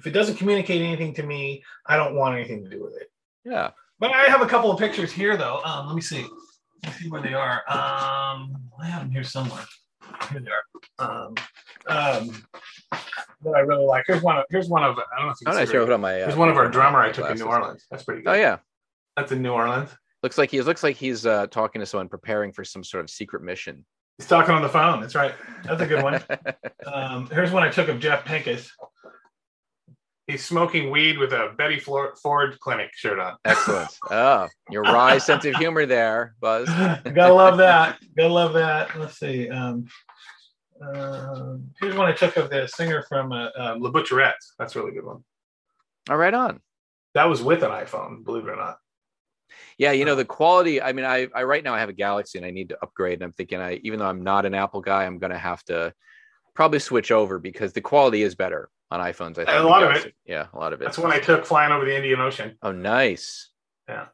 If 0.00 0.06
it 0.06 0.10
doesn't 0.10 0.36
communicate 0.36 0.82
anything 0.82 1.14
to 1.14 1.22
me, 1.22 1.62
I 1.86 1.96
don't 1.96 2.16
want 2.16 2.34
anything 2.34 2.64
to 2.64 2.70
do 2.70 2.82
with 2.82 2.96
it. 2.96 3.10
Yeah. 3.44 3.70
But 3.98 4.12
I 4.12 4.24
have 4.24 4.42
a 4.42 4.46
couple 4.46 4.72
of 4.72 4.78
pictures 4.78 5.12
here, 5.12 5.36
though. 5.36 5.60
Um, 5.62 5.86
let 5.86 5.94
me 5.94 6.02
see. 6.02 6.26
Let 6.82 6.92
me 6.92 6.98
see 6.98 7.08
where 7.08 7.22
they 7.22 7.34
are. 7.34 7.62
Um, 7.68 8.56
I 8.80 8.86
have 8.86 9.02
them 9.02 9.10
here 9.10 9.22
somewhere 9.22 9.64
here 10.30 10.40
they 10.40 10.50
are. 10.50 11.24
Um, 11.26 11.34
um, 11.88 12.42
that 13.42 13.54
I 13.54 13.60
really 13.60 13.84
like. 13.84 14.04
Here's 14.06 14.22
one 14.22 14.38
of 14.38 14.44
here's 14.50 14.68
one 14.68 14.84
of 14.84 14.98
I 14.98 15.18
don't 15.18 15.26
know 15.26 15.32
if 15.32 15.40
you 15.40 15.46
can 15.46 15.56
oh, 15.56 15.64
see. 15.64 15.76
It 15.76 15.92
on 15.92 16.00
my. 16.00 16.20
Uh, 16.20 16.26
here's 16.26 16.36
one 16.36 16.48
of 16.48 16.56
our 16.56 16.68
drummer 16.68 17.00
I 17.00 17.12
took 17.12 17.30
in 17.30 17.38
New 17.38 17.44
Orleans. 17.44 17.86
That's 17.90 18.04
pretty 18.04 18.22
good. 18.22 18.30
Oh 18.30 18.34
yeah, 18.34 18.58
that's 19.16 19.32
in 19.32 19.42
New 19.42 19.52
Orleans. 19.52 19.90
Looks 20.22 20.38
like 20.38 20.50
he 20.50 20.60
looks 20.60 20.82
like 20.82 20.96
he's 20.96 21.24
uh, 21.26 21.46
talking 21.46 21.80
to 21.80 21.86
someone 21.86 22.08
preparing 22.08 22.52
for 22.52 22.64
some 22.64 22.84
sort 22.84 23.04
of 23.04 23.10
secret 23.10 23.42
mission. 23.42 23.84
He's 24.18 24.28
talking 24.28 24.54
on 24.54 24.60
the 24.60 24.68
phone. 24.68 25.00
That's 25.00 25.14
right. 25.14 25.34
That's 25.64 25.80
a 25.80 25.86
good 25.86 26.02
one. 26.02 26.22
um, 26.92 27.28
here's 27.32 27.50
one 27.50 27.62
I 27.62 27.70
took 27.70 27.88
of 27.88 28.00
Jeff 28.00 28.24
Pinkus. 28.24 28.68
He's 30.30 30.46
smoking 30.46 30.90
weed 30.90 31.18
with 31.18 31.32
a 31.32 31.52
Betty 31.58 31.80
Ford 31.80 32.60
clinic 32.60 32.90
shirt 32.94 33.18
on. 33.18 33.36
Excellent. 33.44 33.90
Oh, 34.10 34.46
your 34.70 34.82
wry 34.82 35.18
sense 35.18 35.44
of 35.44 35.56
humor 35.56 35.86
there, 35.86 36.36
Buzz. 36.40 36.68
Gotta 36.68 37.32
love 37.32 37.58
that. 37.58 37.98
Gotta 38.16 38.32
love 38.32 38.52
that. 38.52 38.96
Let's 38.96 39.18
see. 39.18 39.48
Um, 39.48 39.86
uh, 40.80 41.56
here's 41.80 41.96
one 41.96 42.06
I 42.06 42.12
took 42.12 42.36
of 42.36 42.48
the 42.48 42.68
singer 42.68 43.04
from 43.08 43.32
uh, 43.32 43.48
uh, 43.58 43.76
Le 43.80 43.90
Butcherettes. 43.90 44.52
That's 44.56 44.76
a 44.76 44.80
really 44.80 44.92
good 44.92 45.04
one. 45.04 45.24
All 46.08 46.16
right, 46.16 46.32
on. 46.32 46.60
That 47.14 47.28
was 47.28 47.42
with 47.42 47.64
an 47.64 47.70
iPhone, 47.70 48.24
believe 48.24 48.46
it 48.46 48.50
or 48.50 48.56
not. 48.56 48.76
Yeah, 49.78 49.90
you 49.90 50.04
know 50.04 50.14
the 50.14 50.24
quality. 50.24 50.80
I 50.80 50.92
mean, 50.92 51.06
I, 51.06 51.26
I 51.34 51.42
right 51.42 51.64
now 51.64 51.74
I 51.74 51.80
have 51.80 51.88
a 51.88 51.94
Galaxy 51.94 52.38
and 52.38 52.46
I 52.46 52.52
need 52.52 52.68
to 52.68 52.78
upgrade. 52.82 53.14
And 53.14 53.24
I'm 53.24 53.32
thinking, 53.32 53.60
I 53.60 53.80
even 53.82 53.98
though 53.98 54.06
I'm 54.06 54.22
not 54.22 54.46
an 54.46 54.54
Apple 54.54 54.80
guy, 54.80 55.04
I'm 55.04 55.18
going 55.18 55.32
to 55.32 55.38
have 55.38 55.64
to 55.64 55.92
probably 56.54 56.78
switch 56.78 57.10
over 57.10 57.40
because 57.40 57.72
the 57.72 57.80
quality 57.80 58.22
is 58.22 58.36
better 58.36 58.70
on 58.90 59.00
iPhones. 59.00 59.32
I 59.38 59.44
think 59.44 59.48
a 59.50 59.62
lot 59.62 59.82
of 59.82 59.92
it. 59.92 60.14
Yeah, 60.26 60.46
a 60.52 60.58
lot 60.58 60.72
of 60.72 60.80
it. 60.80 60.84
That's 60.84 60.98
when 60.98 61.12
I 61.12 61.18
took 61.18 61.46
flying 61.46 61.72
over 61.72 61.84
the 61.84 61.94
Indian 61.96 62.20
Ocean. 62.20 62.56
Oh, 62.62 62.72
nice. 62.72 63.50
Yeah. 63.88 64.06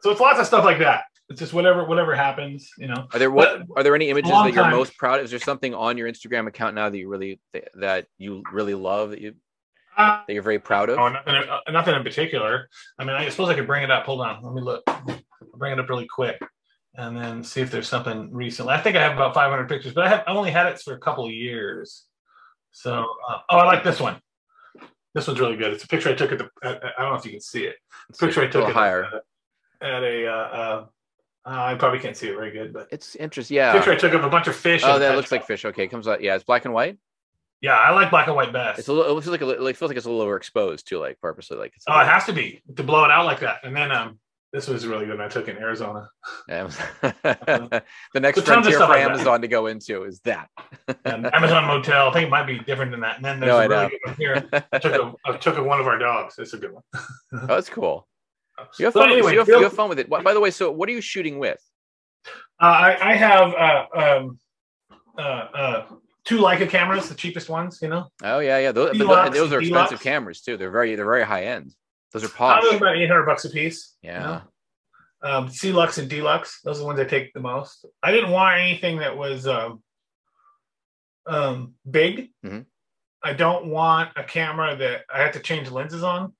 So 0.00 0.10
it's 0.10 0.20
lots 0.20 0.38
of 0.38 0.46
stuff 0.46 0.64
like 0.64 0.78
that. 0.78 1.04
It's 1.28 1.38
just 1.40 1.54
whatever 1.54 1.84
whatever 1.86 2.14
happens, 2.14 2.70
you 2.76 2.88
know. 2.88 3.06
Are 3.12 3.18
there 3.18 3.30
what 3.30 3.66
but, 3.66 3.80
are 3.80 3.82
there 3.82 3.94
any 3.94 4.10
images 4.10 4.30
that 4.30 4.52
you're 4.52 4.64
time. 4.64 4.72
most 4.72 4.96
proud? 4.98 5.20
of? 5.20 5.24
Is 5.24 5.30
there 5.30 5.40
something 5.40 5.74
on 5.74 5.96
your 5.96 6.10
Instagram 6.10 6.46
account 6.46 6.74
now 6.74 6.90
that 6.90 6.98
you 6.98 7.08
really 7.08 7.40
that 7.74 8.06
you 8.18 8.42
really 8.52 8.74
love 8.74 9.10
that 9.10 9.20
you 9.20 9.34
uh, 9.96 10.20
that 10.26 10.32
you're 10.32 10.42
very 10.42 10.58
proud 10.58 10.90
of? 10.90 10.98
Oh, 10.98 11.08
nothing, 11.08 11.34
uh, 11.34 11.60
nothing 11.70 11.94
in 11.94 12.02
particular. 12.02 12.68
I 12.98 13.04
mean, 13.04 13.14
I 13.14 13.28
suppose 13.28 13.48
I 13.48 13.54
could 13.54 13.66
bring 13.66 13.82
it 13.82 13.90
up. 13.90 14.04
Hold 14.04 14.20
on, 14.20 14.42
let 14.42 14.52
me 14.52 14.60
look. 14.60 14.82
I'll 14.88 15.22
bring 15.56 15.72
it 15.72 15.80
up 15.80 15.88
really 15.88 16.06
quick, 16.06 16.38
and 16.96 17.16
then 17.16 17.42
see 17.42 17.60
if 17.60 17.70
there's 17.70 17.88
something 17.88 18.30
recently. 18.32 18.74
I 18.74 18.80
think 18.80 18.96
I 18.96 19.02
have 19.02 19.12
about 19.12 19.32
500 19.32 19.68
pictures, 19.68 19.94
but 19.94 20.04
I 20.04 20.08
have 20.08 20.24
I 20.26 20.32
only 20.32 20.50
had 20.50 20.66
it 20.66 20.80
for 20.80 20.94
a 20.94 20.98
couple 20.98 21.24
of 21.24 21.32
years. 21.32 22.04
So, 22.72 23.06
uh, 23.28 23.38
oh, 23.50 23.58
I 23.58 23.64
like 23.64 23.84
this 23.84 24.00
one. 24.00 24.20
This 25.14 25.26
one's 25.26 25.40
really 25.40 25.56
good. 25.56 25.72
It's 25.72 25.84
a 25.84 25.88
picture 25.88 26.08
I 26.08 26.14
took 26.14 26.32
at 26.32 26.38
the. 26.38 26.48
At, 26.62 26.82
I 26.98 27.02
don't 27.02 27.12
know 27.12 27.18
if 27.18 27.24
you 27.24 27.30
can 27.30 27.40
see 27.40 27.64
it. 27.64 27.76
It's 28.08 28.20
a 28.20 28.26
picture 28.26 28.42
I 28.42 28.48
took 28.48 28.68
at, 28.68 28.74
higher. 28.74 29.04
at 29.80 30.02
a. 30.02 30.26
Uh, 30.26 30.32
uh, 30.32 30.86
I 31.44 31.74
probably 31.74 31.98
can't 31.98 32.16
see 32.16 32.28
it 32.28 32.34
very 32.34 32.50
good, 32.50 32.72
but 32.72 32.88
it's 32.90 33.14
interesting. 33.16 33.56
Yeah, 33.56 33.72
picture 33.72 33.92
I 33.92 33.96
took 33.96 34.14
of 34.14 34.24
a 34.24 34.30
bunch 34.30 34.46
of 34.46 34.56
fish. 34.56 34.82
Oh, 34.84 34.98
that 34.98 35.16
looks 35.16 35.32
like 35.32 35.44
fish. 35.44 35.64
Okay, 35.64 35.86
comes 35.88 36.08
out. 36.08 36.22
Yeah, 36.22 36.34
it's 36.34 36.44
black 36.44 36.64
and 36.64 36.72
white. 36.72 36.98
Yeah, 37.60 37.76
I 37.76 37.90
like 37.92 38.10
black 38.10 38.26
and 38.26 38.36
white 38.36 38.52
best. 38.52 38.78
It's 38.78 38.88
a 38.88 38.92
little. 38.92 39.10
It 39.10 39.14
looks 39.14 39.26
like 39.26 39.40
a, 39.42 39.48
it 39.50 39.76
feels 39.76 39.88
like 39.88 39.96
it's 39.96 40.06
a 40.06 40.10
little 40.10 40.26
overexposed 40.26 40.84
too, 40.84 40.98
like 40.98 41.20
purposely. 41.20 41.58
Like 41.58 41.72
It's 41.76 41.84
oh, 41.88 42.00
it 42.00 42.06
has 42.06 42.24
to 42.26 42.32
be 42.32 42.62
to 42.76 42.82
blow 42.82 43.04
it 43.04 43.10
out 43.10 43.26
like 43.26 43.40
that. 43.40 43.58
And 43.64 43.76
then 43.76 43.92
um, 43.92 44.18
this 44.52 44.68
was 44.68 44.86
really 44.86 45.06
good. 45.06 45.20
I 45.20 45.28
took 45.28 45.48
in 45.48 45.56
Arizona. 45.56 46.08
the 46.48 47.82
next 48.14 48.38
so 48.38 48.44
frontier 48.44 48.78
for 48.78 48.86
like 48.86 49.00
Amazon 49.00 49.40
that. 49.40 49.42
to 49.42 49.48
go 49.48 49.66
into 49.66 50.04
is 50.04 50.20
that 50.20 50.48
Amazon 51.06 51.64
Motel. 51.64 52.08
I 52.08 52.12
think 52.12 52.26
it 52.26 52.30
might 52.30 52.46
be 52.46 52.58
different 52.58 52.90
than 52.90 53.00
that. 53.00 53.16
And 53.16 53.24
then 53.24 53.40
there's 53.40 53.48
no, 53.48 53.58
a 53.60 53.68
really 53.68 53.90
good 53.90 54.00
one 54.04 54.16
here. 54.16 54.64
I 54.72 54.78
took 54.78 54.92
a, 54.92 55.14
I 55.24 55.36
took 55.38 55.56
a, 55.56 55.62
one 55.62 55.80
of 55.80 55.86
our 55.86 55.98
dogs. 55.98 56.34
It's 56.38 56.52
a 56.52 56.58
good 56.58 56.72
one. 56.72 56.82
oh, 56.94 57.46
that's 57.46 57.70
cool. 57.70 58.06
You 58.78 58.84
have, 58.84 58.92
so 58.92 59.00
fun, 59.00 59.10
anyway, 59.10 59.32
you, 59.32 59.38
have, 59.38 59.48
you 59.48 59.62
have 59.62 59.72
fun 59.72 59.88
with 59.88 59.98
it. 59.98 60.08
By 60.08 60.34
the 60.34 60.38
way, 60.38 60.50
so 60.50 60.70
what 60.70 60.88
are 60.88 60.92
you 60.92 61.00
shooting 61.00 61.40
with? 61.40 61.58
Uh, 62.60 62.66
I, 62.66 63.10
I, 63.10 63.14
have 63.14 63.54
uh, 63.54 63.86
um, 63.96 64.38
uh, 65.18 65.20
uh 65.20 65.86
two 66.24 66.38
Leica 66.38 66.68
cameras, 66.68 67.08
the 67.08 67.14
cheapest 67.14 67.48
ones, 67.48 67.80
you 67.82 67.88
know. 67.88 68.08
Oh 68.22 68.38
yeah, 68.38 68.58
yeah. 68.58 68.72
Those, 68.72 68.96
those 68.96 69.52
are 69.52 69.60
expensive 69.60 70.00
cameras 70.00 70.42
too. 70.42 70.56
They're 70.56 70.70
very 70.70 70.94
they're 70.94 71.06
very 71.06 71.24
high 71.24 71.46
end. 71.46 71.74
Those 72.12 72.24
are 72.24 72.28
posh. 72.28 72.60
Probably 72.60 72.76
about 72.76 72.96
eight 72.96 73.08
hundred 73.08 73.26
bucks 73.26 73.44
a 73.44 73.50
piece. 73.50 73.94
Yeah. 74.02 74.20
You 74.20 74.26
know? 74.26 74.42
Um, 75.24 75.48
C-Lux 75.48 75.98
and 75.98 76.10
D-Lux, 76.10 76.62
those 76.62 76.78
are 76.78 76.80
the 76.80 76.86
ones 76.86 76.98
I 76.98 77.04
take 77.04 77.32
the 77.32 77.38
most. 77.38 77.86
I 78.02 78.10
didn't 78.10 78.30
want 78.30 78.58
anything 78.58 78.98
that 78.98 79.16
was 79.16 79.46
um, 79.46 79.80
um, 81.28 81.74
big. 81.88 82.30
Mm-hmm. 82.44 82.62
I 83.22 83.32
don't 83.32 83.66
want 83.66 84.10
a 84.16 84.24
camera 84.24 84.74
that 84.74 85.02
I 85.12 85.22
have 85.22 85.34
to 85.34 85.38
change 85.38 85.70
lenses 85.70 86.02
on 86.02 86.32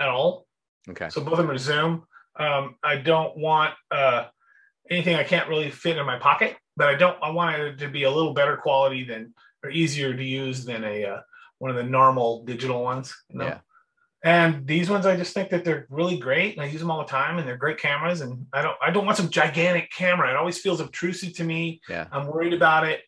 at 0.00 0.08
all. 0.08 0.46
Okay. 0.88 1.10
So 1.10 1.20
both 1.20 1.34
of 1.34 1.38
them 1.40 1.50
are 1.50 1.58
zoom. 1.58 2.04
Um, 2.34 2.76
I 2.82 2.96
don't 2.96 3.36
want 3.36 3.74
uh, 3.90 4.28
anything 4.88 5.16
I 5.16 5.24
can't 5.24 5.48
really 5.50 5.70
fit 5.70 5.98
in 5.98 6.06
my 6.06 6.18
pocket 6.18 6.56
but 6.76 6.88
I 6.88 6.94
don't. 6.94 7.16
I 7.22 7.30
want 7.30 7.56
it 7.56 7.78
to 7.78 7.88
be 7.88 8.04
a 8.04 8.10
little 8.10 8.34
better 8.34 8.56
quality 8.56 9.04
than 9.04 9.34
or 9.64 9.70
easier 9.70 10.14
to 10.14 10.24
use 10.24 10.64
than 10.64 10.84
a 10.84 11.04
uh, 11.04 11.20
one 11.58 11.70
of 11.70 11.76
the 11.76 11.82
normal 11.82 12.44
digital 12.44 12.82
ones. 12.82 13.14
You 13.30 13.38
know? 13.38 13.46
Yeah. 13.46 13.58
And 14.24 14.66
these 14.66 14.90
ones, 14.90 15.06
I 15.06 15.16
just 15.16 15.34
think 15.34 15.50
that 15.50 15.64
they're 15.64 15.86
really 15.88 16.18
great, 16.18 16.56
and 16.56 16.64
I 16.64 16.68
use 16.68 16.80
them 16.80 16.90
all 16.90 16.98
the 16.98 17.04
time, 17.04 17.38
and 17.38 17.46
they're 17.46 17.56
great 17.56 17.78
cameras. 17.78 18.22
And 18.22 18.46
I 18.52 18.62
don't, 18.62 18.76
I 18.84 18.90
don't 18.90 19.04
want 19.04 19.16
some 19.16 19.30
gigantic 19.30 19.90
camera. 19.92 20.30
It 20.30 20.36
always 20.36 20.58
feels 20.58 20.80
obtrusive 20.80 21.34
to 21.34 21.44
me. 21.44 21.80
Yeah. 21.88 22.06
I'm 22.10 22.26
worried 22.26 22.52
about 22.52 22.86
it. 22.86 23.02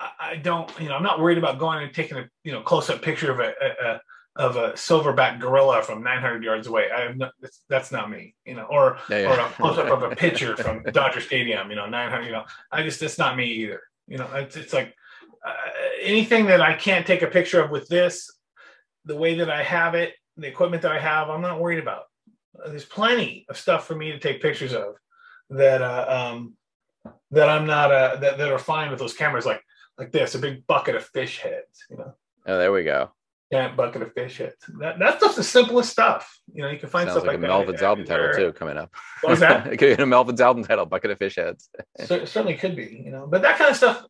I, 0.00 0.10
I 0.20 0.36
don't, 0.36 0.70
you 0.80 0.88
know, 0.88 0.94
I'm 0.94 1.02
not 1.02 1.20
worried 1.20 1.38
about 1.38 1.58
going 1.58 1.82
and 1.82 1.92
taking 1.92 2.18
a, 2.18 2.28
you 2.44 2.52
know, 2.52 2.62
close 2.62 2.88
up 2.88 3.02
picture 3.02 3.30
of 3.30 3.40
a, 3.40 3.52
a, 3.84 4.00
of 4.36 4.56
a 4.56 4.72
silverback 4.72 5.40
gorilla 5.40 5.82
from 5.82 6.02
900 6.02 6.44
yards 6.44 6.66
away. 6.66 6.88
I 6.94 7.02
have 7.02 7.16
no, 7.16 7.30
that's, 7.40 7.62
that's 7.68 7.92
not 7.92 8.10
me, 8.10 8.34
you 8.44 8.54
know, 8.54 8.64
or 8.64 8.98
yeah, 9.10 9.20
yeah. 9.20 9.36
or 9.36 9.40
a 9.40 9.50
close 9.50 9.78
up 9.78 9.88
of 9.88 10.10
a 10.10 10.16
pitcher 10.16 10.56
from 10.56 10.82
Dodger 10.84 11.20
Stadium, 11.20 11.70
you 11.70 11.76
know, 11.76 11.86
900. 11.86 12.24
You 12.24 12.32
know, 12.32 12.44
I 12.70 12.82
just 12.82 13.00
that's 13.00 13.18
not 13.18 13.36
me 13.36 13.46
either. 13.46 13.82
You 14.06 14.18
know, 14.18 14.28
it's 14.34 14.56
it's 14.56 14.72
like 14.72 14.94
uh, 15.44 15.52
anything 16.02 16.46
that 16.46 16.60
I 16.60 16.74
can't 16.74 17.06
take 17.06 17.22
a 17.22 17.26
picture 17.26 17.60
of 17.60 17.70
with 17.70 17.88
this, 17.88 18.30
the 19.04 19.16
way 19.16 19.36
that 19.36 19.50
I 19.50 19.62
have 19.62 19.94
it, 19.94 20.14
the 20.36 20.46
equipment 20.46 20.82
that 20.82 20.92
I 20.92 20.98
have, 20.98 21.30
I'm 21.30 21.42
not 21.42 21.60
worried 21.60 21.78
about. 21.78 22.04
There's 22.66 22.84
plenty 22.84 23.46
of 23.48 23.56
stuff 23.56 23.86
for 23.86 23.94
me 23.94 24.12
to 24.12 24.18
take 24.18 24.40
pictures 24.40 24.72
of 24.72 24.94
that 25.50 25.82
uh, 25.82 26.32
um, 26.34 26.54
that 27.30 27.48
I'm 27.48 27.66
not 27.66 27.92
uh, 27.92 28.16
that 28.16 28.38
that 28.38 28.52
are 28.52 28.58
fine 28.58 28.90
with 28.90 28.98
those 28.98 29.14
cameras, 29.14 29.46
like 29.46 29.62
like 29.98 30.12
this, 30.12 30.34
a 30.34 30.38
big 30.38 30.66
bucket 30.66 30.94
of 30.94 31.04
fish 31.04 31.40
heads, 31.40 31.84
you 31.90 31.96
know. 31.96 32.14
Oh, 32.46 32.58
there 32.58 32.72
we 32.72 32.84
go 32.84 33.10
giant 33.52 33.76
bucket 33.76 34.02
of 34.02 34.12
fish 34.12 34.38
heads. 34.38 34.56
That, 34.80 34.98
that's 34.98 35.20
just 35.20 35.36
the 35.36 35.44
simplest 35.44 35.90
stuff. 35.90 36.40
You 36.52 36.62
know, 36.62 36.70
you 36.70 36.78
can 36.78 36.88
find 36.88 37.08
Sounds 37.08 37.20
stuff 37.20 37.26
like, 37.26 37.38
like 37.38 37.44
a 37.44 37.48
Melvin's 37.48 37.82
album 37.82 38.04
title 38.04 38.32
too 38.34 38.52
coming 38.52 38.76
up. 38.76 38.92
What 39.20 39.30
was 39.30 39.40
that? 39.40 39.66
it 39.66 39.76
could 39.78 39.96
be 39.96 40.02
a 40.02 40.06
Melvin's 40.06 40.40
album 40.40 40.64
title, 40.64 40.86
bucket 40.86 41.10
of 41.12 41.18
fish 41.18 41.36
heads. 41.36 41.68
so, 42.04 42.24
certainly 42.24 42.54
could 42.54 42.76
be, 42.76 43.02
you 43.04 43.10
know, 43.10 43.26
but 43.26 43.42
that 43.42 43.58
kind 43.58 43.70
of 43.70 43.76
stuff, 43.76 44.04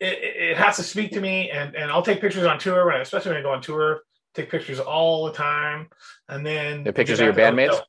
it, 0.00 0.18
it, 0.20 0.56
has 0.56 0.76
to 0.76 0.82
speak 0.82 1.12
to 1.12 1.20
me, 1.20 1.50
and 1.50 1.74
and 1.74 1.90
I'll 1.90 2.02
take 2.02 2.20
pictures 2.20 2.44
on 2.44 2.58
tour, 2.58 2.86
when, 2.86 3.00
especially 3.00 3.30
when 3.30 3.40
I 3.40 3.42
go 3.42 3.52
on 3.52 3.62
tour. 3.62 4.00
Take 4.34 4.50
pictures 4.50 4.80
all 4.80 5.26
the 5.26 5.32
time, 5.32 5.88
and 6.28 6.44
then 6.44 6.84
the 6.84 6.92
pictures 6.92 7.20
of 7.20 7.26
your 7.26 7.34
bandmates. 7.34 7.80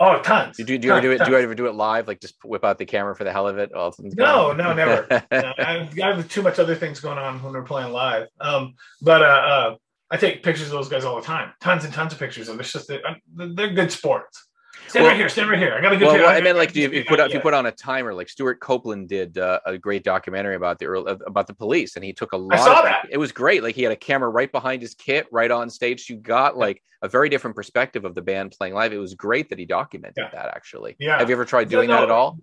Oh, 0.00 0.20
tons. 0.20 0.56
Do, 0.56 0.64
do, 0.64 0.78
do 0.78 0.88
you 0.88 0.92
ever 0.92 1.00
do 1.00 1.12
it? 1.12 1.18
Tons. 1.18 1.28
Do 1.28 1.36
you 1.36 1.42
ever 1.42 1.54
do 1.54 1.66
it 1.66 1.74
live? 1.74 2.08
Like 2.08 2.20
just 2.20 2.34
whip 2.44 2.64
out 2.64 2.78
the 2.78 2.84
camera 2.84 3.14
for 3.14 3.22
the 3.22 3.30
hell 3.30 3.46
of 3.46 3.58
it? 3.58 3.70
Oh, 3.72 3.92
no, 4.00 4.52
no, 4.52 4.72
never. 4.72 5.06
no, 5.30 5.52
I, 5.58 5.88
I 6.02 6.06
have 6.06 6.28
too 6.28 6.42
much 6.42 6.58
other 6.58 6.74
things 6.74 6.98
going 6.98 7.18
on 7.18 7.40
when 7.40 7.52
we're 7.52 7.62
playing 7.62 7.92
live. 7.92 8.26
Um, 8.40 8.74
but 9.00 9.22
uh, 9.22 9.24
uh, 9.24 9.76
I 10.10 10.16
take 10.16 10.42
pictures 10.42 10.66
of 10.66 10.72
those 10.72 10.88
guys 10.88 11.04
all 11.04 11.16
the 11.16 11.22
time, 11.22 11.52
tons 11.60 11.84
and 11.84 11.94
tons 11.94 12.12
of 12.12 12.18
pictures 12.18 12.48
of. 12.48 12.54
Them. 12.54 12.60
It's 12.60 12.72
just 12.72 12.90
uh, 12.90 12.98
they're 13.32 13.72
good 13.72 13.92
sports. 13.92 14.48
Stand 14.92 15.04
well, 15.04 15.12
right 15.12 15.16
here. 15.16 15.28
Stand 15.30 15.48
right 15.48 15.58
here. 15.58 15.74
I 15.74 15.80
got 15.80 15.94
a 15.94 15.96
good. 15.96 16.04
Well, 16.04 16.16
well 16.18 16.28
I 16.28 16.42
mean, 16.42 16.54
like, 16.54 16.76
if 16.76 16.92
you 16.92 17.02
put 17.06 17.18
if 17.18 17.32
you 17.32 17.40
put 17.40 17.54
on 17.54 17.64
a 17.64 17.72
timer, 17.72 18.12
like 18.12 18.28
Stewart 18.28 18.60
Copeland 18.60 19.08
did 19.08 19.38
uh, 19.38 19.58
a 19.64 19.78
great 19.78 20.04
documentary 20.04 20.54
about 20.54 20.78
the 20.78 20.90
about 21.26 21.46
the 21.46 21.54
police, 21.54 21.96
and 21.96 22.04
he 22.04 22.12
took 22.12 22.32
a 22.32 22.36
lot. 22.36 22.58
I 22.58 22.62
saw 22.62 22.78
of, 22.80 22.84
that. 22.84 23.06
It 23.10 23.16
was 23.16 23.32
great. 23.32 23.62
Like 23.62 23.74
he 23.74 23.84
had 23.84 23.92
a 23.92 23.96
camera 23.96 24.28
right 24.28 24.52
behind 24.52 24.82
his 24.82 24.94
kit, 24.94 25.28
right 25.32 25.50
on 25.50 25.70
stage. 25.70 26.10
You 26.10 26.16
got 26.16 26.58
like 26.58 26.82
a 27.00 27.08
very 27.08 27.30
different 27.30 27.56
perspective 27.56 28.04
of 28.04 28.14
the 28.14 28.20
band 28.20 28.50
playing 28.52 28.74
live. 28.74 28.92
It 28.92 28.98
was 28.98 29.14
great 29.14 29.48
that 29.48 29.58
he 29.58 29.64
documented 29.64 30.24
yeah. 30.30 30.30
that. 30.34 30.48
Actually, 30.54 30.96
yeah. 30.98 31.18
Have 31.18 31.30
you 31.30 31.36
ever 31.36 31.46
tried 31.46 31.70
doing 31.70 31.88
no, 31.88 31.94
that 31.94 32.02
at 32.02 32.10
all? 32.10 32.38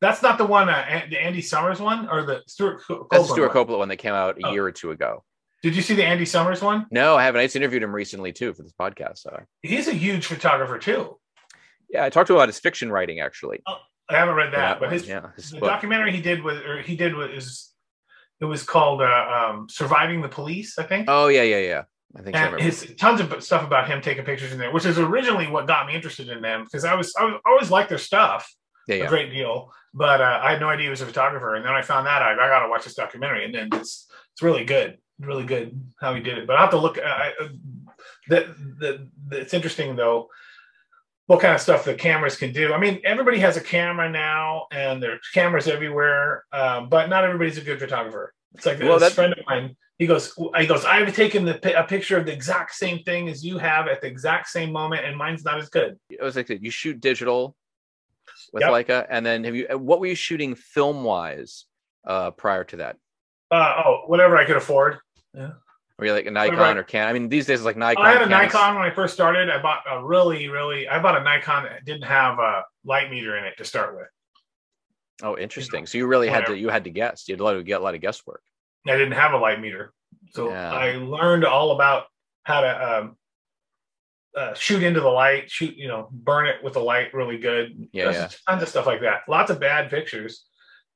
That's 0.00 0.22
not 0.22 0.38
the 0.38 0.46
one, 0.46 0.68
uh, 0.68 1.02
the 1.10 1.20
Andy 1.20 1.42
Summers 1.42 1.80
one, 1.80 2.08
or 2.08 2.22
the 2.22 2.44
Stewart. 2.46 2.80
Copeland 2.80 3.08
That's 3.10 3.26
the 3.26 3.32
Stewart 3.32 3.50
Copeland 3.50 3.80
one 3.80 3.88
that 3.88 3.96
came 3.96 4.14
out 4.14 4.38
a 4.40 4.46
oh. 4.46 4.52
year 4.52 4.64
or 4.64 4.70
two 4.70 4.92
ago. 4.92 5.24
Did 5.64 5.74
you 5.74 5.82
see 5.82 5.94
the 5.94 6.04
Andy 6.04 6.24
Summers 6.24 6.62
one? 6.62 6.86
No, 6.92 7.16
I 7.16 7.24
haven't. 7.24 7.40
I 7.40 7.44
just 7.46 7.56
interviewed 7.56 7.82
him 7.82 7.92
recently 7.92 8.32
too 8.32 8.54
for 8.54 8.62
this 8.62 8.72
podcast. 8.80 9.18
So 9.18 9.42
he's 9.62 9.88
a 9.88 9.92
huge 9.92 10.26
photographer 10.26 10.78
too. 10.78 11.18
Yeah, 11.90 12.04
I 12.04 12.10
talked 12.10 12.26
to 12.28 12.34
him 12.34 12.38
about 12.38 12.48
his 12.48 12.58
fiction 12.58 12.90
writing 12.90 13.20
actually. 13.20 13.62
Oh, 13.66 13.78
I 14.10 14.16
haven't 14.16 14.34
read 14.34 14.52
that, 14.52 14.74
yeah, 14.74 14.78
but 14.78 14.92
his, 14.92 15.06
yeah, 15.06 15.28
his 15.36 15.50
the 15.50 15.60
book. 15.60 15.68
documentary 15.68 16.12
he 16.12 16.20
did 16.20 16.42
with 16.42 16.58
or 16.58 16.82
he 16.82 16.96
did 16.96 17.14
is 17.32 17.72
it 18.40 18.44
was 18.44 18.62
called 18.62 19.02
uh, 19.02 19.50
um, 19.50 19.68
"Surviving 19.68 20.22
the 20.22 20.28
Police," 20.28 20.78
I 20.78 20.84
think. 20.84 21.06
Oh 21.08 21.28
yeah, 21.28 21.42
yeah, 21.42 21.58
yeah. 21.58 21.82
I 22.16 22.22
think 22.22 22.36
and 22.36 22.60
his 22.60 22.94
tons 22.98 23.20
of 23.20 23.42
stuff 23.42 23.64
about 23.64 23.86
him 23.86 24.00
taking 24.00 24.24
pictures 24.24 24.52
in 24.52 24.58
there, 24.58 24.72
which 24.72 24.86
is 24.86 24.98
originally 24.98 25.46
what 25.46 25.66
got 25.66 25.86
me 25.86 25.94
interested 25.94 26.28
in 26.28 26.40
them 26.40 26.64
because 26.64 26.84
I 26.84 26.94
was 26.94 27.14
I 27.18 27.24
was 27.24 27.40
always 27.46 27.70
liked 27.70 27.90
their 27.90 27.98
stuff 27.98 28.50
yeah, 28.86 28.96
yeah. 28.96 29.04
a 29.04 29.08
great 29.08 29.30
deal, 29.30 29.72
but 29.92 30.20
uh, 30.22 30.40
I 30.42 30.52
had 30.52 30.60
no 30.60 30.68
idea 30.68 30.84
he 30.84 30.90
was 30.90 31.02
a 31.02 31.06
photographer, 31.06 31.54
and 31.54 31.64
then 31.64 31.74
I 31.74 31.82
found 31.82 32.06
that 32.06 32.22
I, 32.22 32.32
I 32.32 32.48
got 32.48 32.60
to 32.60 32.70
watch 32.70 32.84
this 32.84 32.94
documentary, 32.94 33.44
and 33.44 33.54
then 33.54 33.68
it's 33.72 34.10
it's 34.32 34.42
really 34.42 34.64
good 34.64 34.98
really 35.20 35.44
good 35.44 35.80
how 36.00 36.14
he 36.14 36.20
did 36.20 36.38
it. 36.38 36.46
But 36.46 36.56
I 36.56 36.60
have 36.60 36.70
to 36.70 36.78
look. 36.78 36.98
I, 36.98 37.32
that 38.28 38.46
the, 38.78 39.08
the, 39.28 39.40
it's 39.40 39.54
interesting 39.54 39.96
though 39.96 40.28
what 41.28 41.40
kind 41.40 41.54
of 41.54 41.60
stuff 41.60 41.84
the 41.84 41.94
cameras 41.94 42.36
can 42.36 42.54
do. 42.54 42.72
I 42.72 42.78
mean, 42.78 43.00
everybody 43.04 43.38
has 43.38 43.58
a 43.58 43.60
camera 43.60 44.10
now, 44.10 44.66
and 44.72 45.02
there's 45.02 45.20
cameras 45.34 45.68
everywhere, 45.68 46.44
um, 46.52 46.88
but 46.88 47.10
not 47.10 47.22
everybody's 47.22 47.58
a 47.58 47.60
good 47.60 47.78
photographer. 47.78 48.32
It's 48.54 48.64
like 48.64 48.80
well, 48.80 49.02
a 49.02 49.10
friend 49.10 49.34
of 49.34 49.44
mine 49.46 49.76
He 49.98 50.06
goes, 50.06 50.32
he 50.56 50.66
goes. 50.66 50.86
I've 50.86 51.14
taken 51.14 51.44
the, 51.44 51.78
a 51.78 51.84
picture 51.84 52.16
of 52.16 52.24
the 52.24 52.32
exact 52.32 52.74
same 52.74 53.00
thing 53.04 53.28
as 53.28 53.44
you 53.44 53.58
have 53.58 53.88
at 53.88 54.00
the 54.00 54.06
exact 54.06 54.48
same 54.48 54.72
moment, 54.72 55.04
and 55.04 55.18
mine's 55.18 55.44
not 55.44 55.58
as 55.58 55.68
good. 55.68 55.98
It 56.08 56.22
was 56.22 56.34
like 56.34 56.48
you 56.48 56.70
shoot 56.70 56.98
digital 56.98 57.54
with 58.54 58.62
yep. 58.62 58.70
Leica, 58.70 59.06
and 59.10 59.24
then 59.24 59.44
have 59.44 59.54
you? 59.54 59.66
What 59.72 60.00
were 60.00 60.06
you 60.06 60.14
shooting 60.14 60.54
film 60.54 61.04
wise 61.04 61.66
uh, 62.06 62.30
prior 62.30 62.64
to 62.64 62.76
that? 62.76 62.96
Uh, 63.50 63.82
oh, 63.84 64.02
whatever 64.06 64.38
I 64.38 64.46
could 64.46 64.56
afford. 64.56 64.96
Yeah. 65.34 65.50
Were 65.98 66.06
you 66.06 66.12
like 66.12 66.26
a 66.26 66.30
Nikon 66.30 66.58
I, 66.58 66.76
or 66.76 66.84
Canon? 66.84 67.08
I 67.08 67.12
mean, 67.12 67.28
these 67.28 67.46
days 67.46 67.58
it's 67.58 67.64
like 67.64 67.76
Nikon. 67.76 68.06
I 68.06 68.12
had 68.12 68.22
a. 68.22 68.28
Nikon 68.28 68.76
when 68.76 68.84
I 68.84 68.94
first 68.94 69.14
started. 69.14 69.50
I 69.50 69.60
bought 69.60 69.82
a 69.90 70.04
really, 70.04 70.48
really. 70.48 70.86
I 70.86 71.00
bought 71.00 71.20
a 71.20 71.24
Nikon 71.24 71.64
that 71.64 71.84
didn't 71.84 72.04
have 72.04 72.38
a 72.38 72.64
light 72.84 73.10
meter 73.10 73.36
in 73.36 73.44
it 73.44 73.54
to 73.58 73.64
start 73.64 73.96
with. 73.96 74.06
Oh, 75.22 75.36
interesting. 75.36 75.86
So 75.86 75.98
you 75.98 76.06
really 76.06 76.28
Whatever. 76.28 76.46
had 76.46 76.52
to 76.52 76.58
you 76.58 76.68
had 76.68 76.84
to 76.84 76.90
guess. 76.90 77.28
You 77.28 77.36
had 77.36 77.56
of 77.56 77.64
get 77.64 77.80
a 77.80 77.84
lot 77.84 77.96
of 77.96 78.00
guesswork. 78.00 78.42
I 78.86 78.92
didn't 78.92 79.12
have 79.12 79.32
a 79.32 79.38
light 79.38 79.60
meter, 79.60 79.92
so 80.30 80.50
yeah. 80.50 80.72
I 80.72 80.92
learned 80.92 81.44
all 81.44 81.72
about 81.72 82.04
how 82.44 82.60
to 82.60 82.98
um, 82.98 83.16
uh, 84.36 84.54
shoot 84.54 84.84
into 84.84 85.00
the 85.00 85.08
light, 85.08 85.50
shoot 85.50 85.76
you 85.76 85.88
know, 85.88 86.08
burn 86.12 86.46
it 86.46 86.62
with 86.62 86.74
the 86.74 86.80
light 86.80 87.12
really 87.12 87.38
good. 87.38 87.88
Yeah, 87.92 88.10
yeah. 88.12 88.28
tons 88.48 88.62
of 88.62 88.68
stuff 88.68 88.86
like 88.86 89.00
that. 89.00 89.22
Lots 89.26 89.50
of 89.50 89.58
bad 89.58 89.90
pictures 89.90 90.44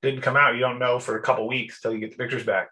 didn't 0.00 0.20
come 0.20 0.36
out. 0.36 0.54
You 0.54 0.60
don't 0.60 0.78
know 0.78 1.00
for 1.00 1.18
a 1.18 1.22
couple 1.22 1.48
weeks 1.48 1.80
till 1.80 1.92
you 1.92 1.98
get 1.98 2.12
the 2.12 2.16
pictures 2.16 2.44
back, 2.44 2.68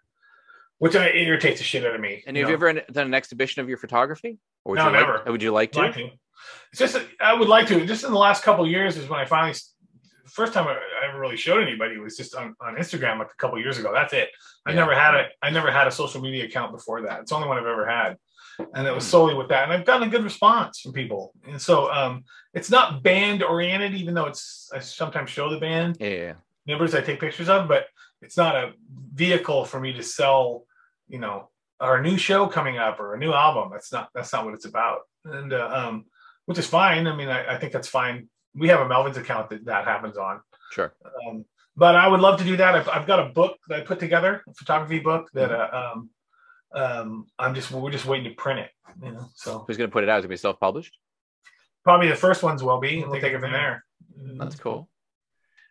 which 0.81 0.95
irritates 0.95 1.59
the 1.59 1.63
shit 1.63 1.85
out 1.85 1.93
of 1.93 2.01
me. 2.01 2.23
And 2.25 2.35
have 2.35 2.47
you, 2.47 2.49
you 2.49 2.53
ever 2.55 2.73
done 2.73 3.05
an 3.05 3.13
exhibition 3.13 3.61
of 3.61 3.69
your 3.69 3.77
photography? 3.77 4.39
Or 4.65 4.71
would 4.71 4.79
no, 4.79 4.87
you 4.87 4.93
never. 4.93 5.13
Like, 5.17 5.27
would 5.27 5.43
you 5.43 5.51
like 5.51 5.71
to? 5.73 5.79
like 5.79 5.93
to? 5.93 6.09
It's 6.71 6.79
just 6.79 6.97
I 7.19 7.35
would 7.35 7.47
like 7.47 7.67
to. 7.67 7.85
Just 7.85 8.03
in 8.03 8.11
the 8.11 8.17
last 8.17 8.41
couple 8.41 8.67
years 8.67 8.97
is 8.97 9.07
when 9.07 9.19
I 9.19 9.25
finally 9.25 9.53
first 10.25 10.53
time 10.53 10.67
I 10.67 10.77
ever 11.07 11.19
really 11.19 11.37
showed 11.37 11.61
anybody 11.61 11.99
was 11.99 12.17
just 12.17 12.33
on, 12.33 12.55
on 12.59 12.77
Instagram 12.77 13.19
like 13.19 13.29
a 13.31 13.35
couple 13.37 13.59
years 13.59 13.77
ago. 13.77 13.91
That's 13.93 14.13
it. 14.13 14.29
I 14.65 14.71
yeah. 14.71 14.77
never 14.77 14.95
had 14.95 15.13
a 15.13 15.27
I 15.43 15.51
never 15.51 15.69
had 15.69 15.87
a 15.87 15.91
social 15.91 16.19
media 16.19 16.45
account 16.45 16.71
before 16.71 17.03
that. 17.03 17.21
It's 17.21 17.29
the 17.29 17.35
only 17.35 17.47
one 17.47 17.59
I've 17.59 17.67
ever 17.67 17.87
had. 17.87 18.17
And 18.73 18.87
it 18.87 18.93
was 18.93 19.03
hmm. 19.03 19.11
solely 19.11 19.35
with 19.35 19.49
that. 19.49 19.65
And 19.65 19.73
I've 19.73 19.85
gotten 19.85 20.07
a 20.07 20.11
good 20.11 20.23
response 20.23 20.79
from 20.79 20.93
people. 20.93 21.31
And 21.47 21.61
so 21.61 21.91
um, 21.91 22.23
it's 22.55 22.71
not 22.71 23.03
band 23.03 23.43
oriented, 23.43 23.93
even 23.93 24.15
though 24.15 24.25
it's 24.25 24.67
I 24.73 24.79
sometimes 24.79 25.29
show 25.29 25.47
the 25.51 25.59
band 25.59 25.97
yeah. 25.99 26.33
members 26.65 26.95
I 26.95 27.01
take 27.01 27.19
pictures 27.19 27.49
of, 27.49 27.67
but 27.67 27.85
it's 28.23 28.37
not 28.37 28.55
a 28.55 28.73
vehicle 29.13 29.65
for 29.65 29.79
me 29.79 29.93
to 29.93 30.03
sell, 30.03 30.65
you 31.11 31.19
know, 31.19 31.49
our 31.79 32.01
new 32.01 32.17
show 32.17 32.47
coming 32.47 32.77
up 32.77 32.99
or 32.99 33.13
a 33.13 33.19
new 33.19 33.33
album. 33.33 33.69
That's 33.71 33.91
not 33.91 34.09
that's 34.15 34.33
not 34.33 34.45
what 34.45 34.53
it's 34.53 34.65
about. 34.65 35.01
And 35.25 35.53
uh, 35.53 35.69
um, 35.71 36.05
which 36.45 36.57
is 36.57 36.67
fine. 36.67 37.05
I 37.07 37.15
mean, 37.15 37.29
I, 37.29 37.55
I 37.55 37.57
think 37.59 37.73
that's 37.73 37.87
fine 37.87 38.29
we 38.55 38.67
have 38.67 38.79
a 38.79 38.85
Melvins 38.85 39.17
account 39.17 39.49
that 39.49 39.65
that 39.65 39.85
happens 39.85 40.17
on. 40.17 40.41
Sure. 40.71 40.93
Um, 41.27 41.45
but 41.75 41.95
I 41.95 42.07
would 42.07 42.19
love 42.19 42.39
to 42.39 42.45
do 42.45 42.57
that. 42.57 42.75
I've, 42.75 42.89
I've, 42.89 43.07
got 43.07 43.19
a 43.19 43.29
book 43.29 43.57
that 43.67 43.79
I 43.79 43.83
put 43.83 43.99
together, 43.99 44.43
a 44.47 44.53
photography 44.53 44.99
book 44.99 45.29
that 45.33 45.49
mm-hmm. 45.49 45.75
uh, 45.75 45.91
um, 45.91 46.09
um, 46.73 47.27
I'm 47.39 47.55
just 47.55 47.71
we're 47.71 47.91
just 47.91 48.05
waiting 48.05 48.29
to 48.29 48.35
print 48.35 48.59
it. 48.59 48.69
You 49.03 49.11
know, 49.13 49.29
so 49.35 49.63
who's 49.67 49.77
going 49.77 49.89
to 49.89 49.93
put 49.93 50.03
it 50.03 50.09
out? 50.09 50.19
Is 50.19 50.25
it 50.25 50.27
going 50.27 50.37
to 50.37 50.41
be 50.41 50.41
self 50.41 50.59
published? 50.59 50.97
Probably 51.83 52.09
the 52.09 52.15
first 52.15 52.43
ones 52.43 52.61
will 52.61 52.79
be. 52.79 53.03
We'll 53.03 53.19
take 53.19 53.33
it 53.33 53.39
from 53.39 53.51
there. 53.51 53.83
That's 54.37 54.55
cool. 54.55 54.87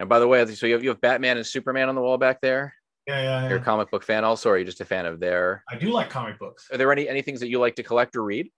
And 0.01 0.09
by 0.09 0.19
the 0.19 0.27
way, 0.27 0.45
so 0.47 0.67
you 0.67 0.73
have, 0.73 0.83
you 0.83 0.89
have 0.89 1.01
Batman 1.01 1.37
and 1.37 1.47
Superman 1.47 1.89
on 1.89 1.95
the 1.95 2.01
wall 2.01 2.17
back 2.17 2.41
there. 2.41 2.75
Yeah, 3.11 3.23
yeah, 3.23 3.43
yeah. 3.43 3.49
You're 3.49 3.59
a 3.59 3.63
comic 3.63 3.91
book 3.91 4.05
fan 4.05 4.23
also, 4.23 4.51
or 4.51 4.55
are 4.55 4.59
you 4.59 4.65
just 4.65 4.81
a 4.81 4.85
fan 4.85 5.05
of 5.05 5.19
their? 5.19 5.65
I 5.69 5.77
do 5.77 5.91
like 5.91 6.11
comic 6.11 6.39
books. 6.39 6.69
Are 6.71 6.79
there 6.79 6.93
any 6.93 7.09
any 7.09 7.23
things 7.23 7.41
that 7.41 7.49
you 7.49 7.59
like 7.59 7.75
to 7.77 7.83
collect 7.83 8.15
or 8.15 8.23
read? 8.23 8.51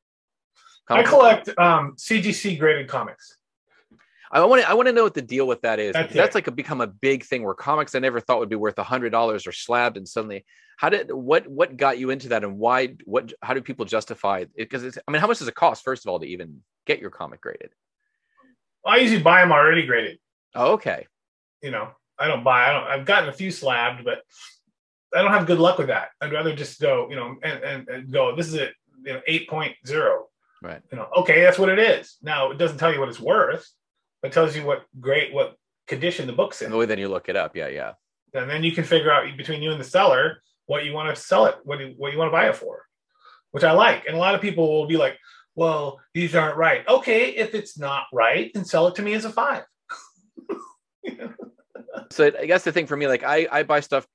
Comic 0.87 1.07
I 1.07 1.09
collect 1.09 1.49
um, 1.59 1.95
CGC 1.97 2.59
graded 2.59 2.89
comics. 2.89 3.39
I 4.31 4.45
want 4.45 4.63
to 4.63 4.69
I 4.69 4.75
want 4.75 4.89
to 4.89 4.93
know 4.93 5.05
what 5.05 5.15
the 5.15 5.23
deal 5.23 5.47
with 5.47 5.63
that 5.63 5.79
is. 5.79 5.95
That's, 5.95 6.13
that's 6.13 6.35
like 6.35 6.47
a, 6.47 6.51
become 6.51 6.81
a 6.81 6.87
big 6.87 7.25
thing 7.25 7.45
where 7.45 7.55
comics 7.55 7.95
I 7.95 7.99
never 7.99 8.21
thought 8.21 8.41
would 8.41 8.49
be 8.49 8.57
worth 8.57 8.79
a 8.79 8.83
hundred 8.83 9.11
dollars 9.11 9.47
are 9.47 9.53
slabbed, 9.53 9.97
and 9.97 10.07
suddenly, 10.07 10.45
how 10.77 10.91
did 10.91 11.11
what 11.13 11.47
what 11.47 11.77
got 11.77 11.99
you 11.99 12.11
into 12.11 12.29
that, 12.31 12.45
and 12.45 12.59
why 12.59 12.95
what 13.05 13.33
how 13.43 13.55
do 13.55 13.63
people 13.63 13.85
justify 13.85 14.41
it? 14.41 14.51
Because 14.57 14.85
it's 14.85 14.99
I 15.07 15.11
mean, 15.11 15.21
how 15.21 15.27
much 15.27 15.39
does 15.39 15.49
it 15.49 15.55
cost 15.55 15.83
first 15.83 16.05
of 16.05 16.11
all 16.11 16.21
to 16.21 16.27
even 16.27 16.63
get 16.87 16.99
your 16.99 17.11
comic 17.11 17.41
graded? 17.41 17.71
Well, 18.85 18.95
I 18.95 18.99
usually 18.99 19.23
buy 19.23 19.41
them 19.41 19.53
already 19.53 19.87
graded. 19.87 20.19
Oh, 20.55 20.73
okay. 20.73 21.07
You 21.63 21.71
know, 21.71 21.93
I 22.19 22.29
don't 22.29 22.45
buy. 22.45 22.69
I 22.69 22.73
don't. 22.73 22.85
I've 22.85 23.07
gotten 23.07 23.29
a 23.29 23.33
few 23.33 23.51
slabbed, 23.51 24.05
but 24.05 24.23
I 25.15 25.23
don't 25.23 25.33
have 25.33 25.47
good 25.47 25.59
luck 25.59 25.79
with 25.79 25.89
that. 25.89 26.09
I'd 26.21 26.33
rather 26.33 26.55
just 26.55 26.81
go, 26.81 27.09
you 27.11 27.17
know, 27.17 27.37
and, 27.43 27.63
and, 27.63 27.89
and 27.89 28.13
go. 28.13 28.35
This 28.37 28.49
is 28.49 28.55
a 28.55 28.71
you 29.05 29.15
know 29.15 29.21
eight 29.27 29.49
point 29.49 29.75
zero. 29.87 30.27
Right. 30.63 30.81
You 30.93 30.99
know, 30.99 31.09
okay, 31.17 31.43
that's 31.43 31.59
what 31.59 31.69
it 31.69 31.79
is. 31.79 32.17
Now 32.23 32.51
it 32.51 32.59
doesn't 32.59 32.79
tell 32.79 32.93
you 32.93 33.01
what 33.01 33.09
it's 33.09 33.21
worth 33.21 33.69
it 34.23 34.33
tells 34.33 34.57
you 34.57 34.65
what 34.65 34.85
great 35.01 35.33
what 35.33 35.57
condition 35.87 36.27
the 36.27 36.33
book's 36.33 36.63
in. 36.63 36.71
The 36.71 36.77
way 36.77 36.87
then 36.87 36.99
you 36.99 37.09
look 37.09 37.29
it 37.29 37.37
up, 37.37 37.57
yeah, 37.57 37.69
yeah. 37.69 37.93
And 38.35 38.49
then 38.49 38.65
you 38.65 38.73
can 38.73 38.85
figure 38.85 39.11
out 39.11 39.25
between 39.37 39.63
you 39.63 39.73
and 39.73 39.81
the 39.81 39.85
seller 39.85 40.43
what 40.67 40.85
you 40.85 40.93
want 40.93 41.15
to 41.15 41.21
sell 41.21 41.47
it, 41.47 41.57
what 41.65 41.81
you, 41.81 41.95
what 41.97 42.13
you 42.13 42.19
want 42.19 42.29
to 42.29 42.33
buy 42.33 42.49
it 42.49 42.57
for, 42.57 42.83
which 43.51 43.65
I 43.65 43.73
like. 43.73 44.07
And 44.07 44.17
a 44.17 44.19
lot 44.19 44.35
of 44.35 44.41
people 44.41 44.73
will 44.73 44.87
be 44.87 44.97
like, 44.97 45.19
"Well, 45.55 46.01
these 46.15 46.35
aren't 46.35 46.57
right." 46.57 46.87
Okay, 46.89 47.31
if 47.31 47.55
it's 47.55 47.79
not 47.79 48.05
right, 48.13 48.51
then 48.55 48.65
sell 48.65 48.87
it 48.87 48.95
to 48.97 49.03
me 49.03 49.15
as 49.15 49.25
a 49.25 49.31
five. 49.31 49.65
so 52.11 52.31
I 52.39 52.47
guess 52.47 52.65
the 52.65 52.73
thing 52.73 52.87
for 52.87 52.97
me, 52.97 53.07
like 53.07 53.25
I 53.25 53.47
I 53.51 53.63
buy 53.63 53.81
stuff 53.81 54.07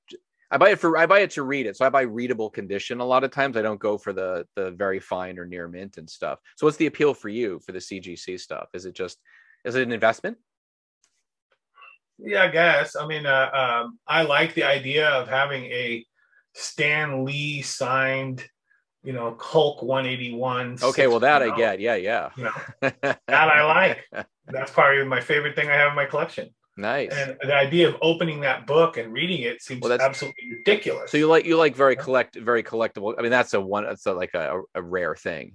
I 0.50 0.56
buy 0.56 0.70
it 0.70 0.78
for 0.78 0.96
I 0.96 1.06
buy 1.06 1.20
it 1.20 1.30
to 1.32 1.42
read 1.42 1.66
it. 1.66 1.76
So 1.76 1.84
I 1.84 1.90
buy 1.90 2.02
readable 2.02 2.48
condition 2.48 3.00
a 3.00 3.04
lot 3.04 3.22
of 3.22 3.30
times. 3.30 3.56
I 3.56 3.62
don't 3.62 3.80
go 3.80 3.98
for 3.98 4.12
the 4.12 4.46
the 4.56 4.70
very 4.70 4.98
fine 4.98 5.38
or 5.38 5.44
near 5.44 5.68
mint 5.68 5.98
and 5.98 6.08
stuff. 6.08 6.38
So 6.56 6.66
what's 6.66 6.78
the 6.78 6.86
appeal 6.86 7.12
for 7.12 7.28
you 7.28 7.60
for 7.64 7.72
the 7.72 7.78
CGC 7.78 8.40
stuff? 8.40 8.68
Is 8.72 8.86
it 8.86 8.94
just 8.94 9.18
is 9.64 9.74
it 9.74 9.82
an 9.82 9.92
investment? 9.92 10.38
Yeah, 12.18 12.44
I 12.44 12.48
guess. 12.48 12.96
I 12.96 13.06
mean, 13.06 13.26
uh, 13.26 13.50
um, 13.52 13.98
I 14.06 14.22
like 14.22 14.54
the 14.54 14.64
idea 14.64 15.08
of 15.08 15.28
having 15.28 15.64
a 15.66 16.04
Stan 16.52 17.24
Lee 17.24 17.62
signed, 17.62 18.44
you 19.04 19.12
know, 19.12 19.36
Hulk 19.38 19.82
181. 19.82 20.78
Okay, 20.82 21.06
well, 21.06 21.20
that 21.20 21.42
I 21.42 21.54
get. 21.56 21.78
Yeah, 21.78 21.94
yeah. 21.94 22.30
You 22.36 22.44
know, 22.44 22.52
that 22.80 23.20
I 23.28 23.62
like. 23.62 24.04
That's 24.46 24.72
probably 24.72 25.04
my 25.04 25.20
favorite 25.20 25.54
thing 25.54 25.70
I 25.70 25.74
have 25.74 25.90
in 25.90 25.94
my 25.94 26.06
collection. 26.06 26.50
Nice. 26.78 27.10
And 27.12 27.36
the 27.42 27.54
idea 27.54 27.88
of 27.88 27.96
opening 28.00 28.40
that 28.42 28.64
book 28.64 28.98
and 28.98 29.12
reading 29.12 29.42
it 29.42 29.60
seems 29.60 29.82
well, 29.82 29.92
absolutely 30.00 30.52
ridiculous. 30.58 31.10
So 31.10 31.18
you 31.18 31.26
like 31.26 31.44
you 31.44 31.56
like 31.56 31.74
very 31.74 31.96
collect 31.96 32.36
very 32.36 32.62
collectible. 32.62 33.14
I 33.18 33.22
mean, 33.22 33.32
that's 33.32 33.52
a 33.52 33.60
one. 33.60 33.84
That's 33.84 34.06
a, 34.06 34.12
like 34.12 34.32
a, 34.34 34.62
a 34.76 34.80
rare 34.80 35.16
thing 35.16 35.54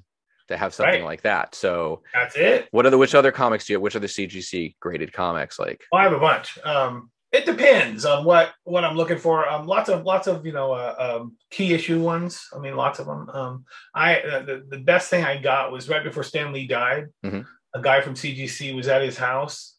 to 0.50 0.58
have 0.58 0.74
something 0.74 0.96
right. 0.96 1.06
like 1.06 1.22
that. 1.22 1.56
So 1.56 2.02
that's 2.14 2.36
it. 2.36 2.68
What 2.72 2.86
are 2.86 2.90
the 2.90 2.98
which 2.98 3.16
other 3.16 3.32
comics 3.32 3.66
do 3.66 3.72
you 3.72 3.78
have? 3.78 3.82
Which 3.82 3.96
are 3.96 4.02
the 4.02 4.08
CGC 4.08 4.76
graded 4.82 5.14
comics 5.14 5.58
like? 5.58 5.86
Well, 5.94 6.02
I 6.02 6.04
have 6.04 6.14
a 6.14 6.20
bunch. 6.20 6.60
Um, 6.66 7.10
it 7.32 7.46
depends 7.46 8.04
on 8.04 8.26
what 8.26 8.52
what 8.66 8.84
I'm 8.84 8.98
looking 8.98 9.18
for. 9.18 9.48
Um, 9.48 9.66
lots 9.66 9.88
of 9.88 10.04
lots 10.04 10.28
of 10.28 10.46
you 10.46 10.52
know 10.52 10.74
uh, 10.74 11.22
um, 11.22 11.38
key 11.52 11.74
issue 11.74 12.02
ones. 12.02 12.50
I 12.54 12.60
mean, 12.60 12.76
lots 12.76 13.00
of 13.00 13.06
them. 13.06 13.30
Um, 13.30 13.66
I 13.96 14.20
uh, 14.20 14.42
the, 14.44 14.66
the 14.68 14.80
best 14.80 15.10
thing 15.10 15.24
I 15.24 15.42
got 15.42 15.72
was 15.72 15.88
right 15.88 16.04
before 16.04 16.24
Stan 16.24 16.52
Lee 16.52 16.68
died. 16.68 17.06
Mm-hmm. 17.24 17.42
A 17.76 17.82
guy 17.82 18.02
from 18.02 18.14
CGC 18.14 18.76
was 18.76 18.90
at 18.90 19.02
his 19.02 19.18
house, 19.18 19.73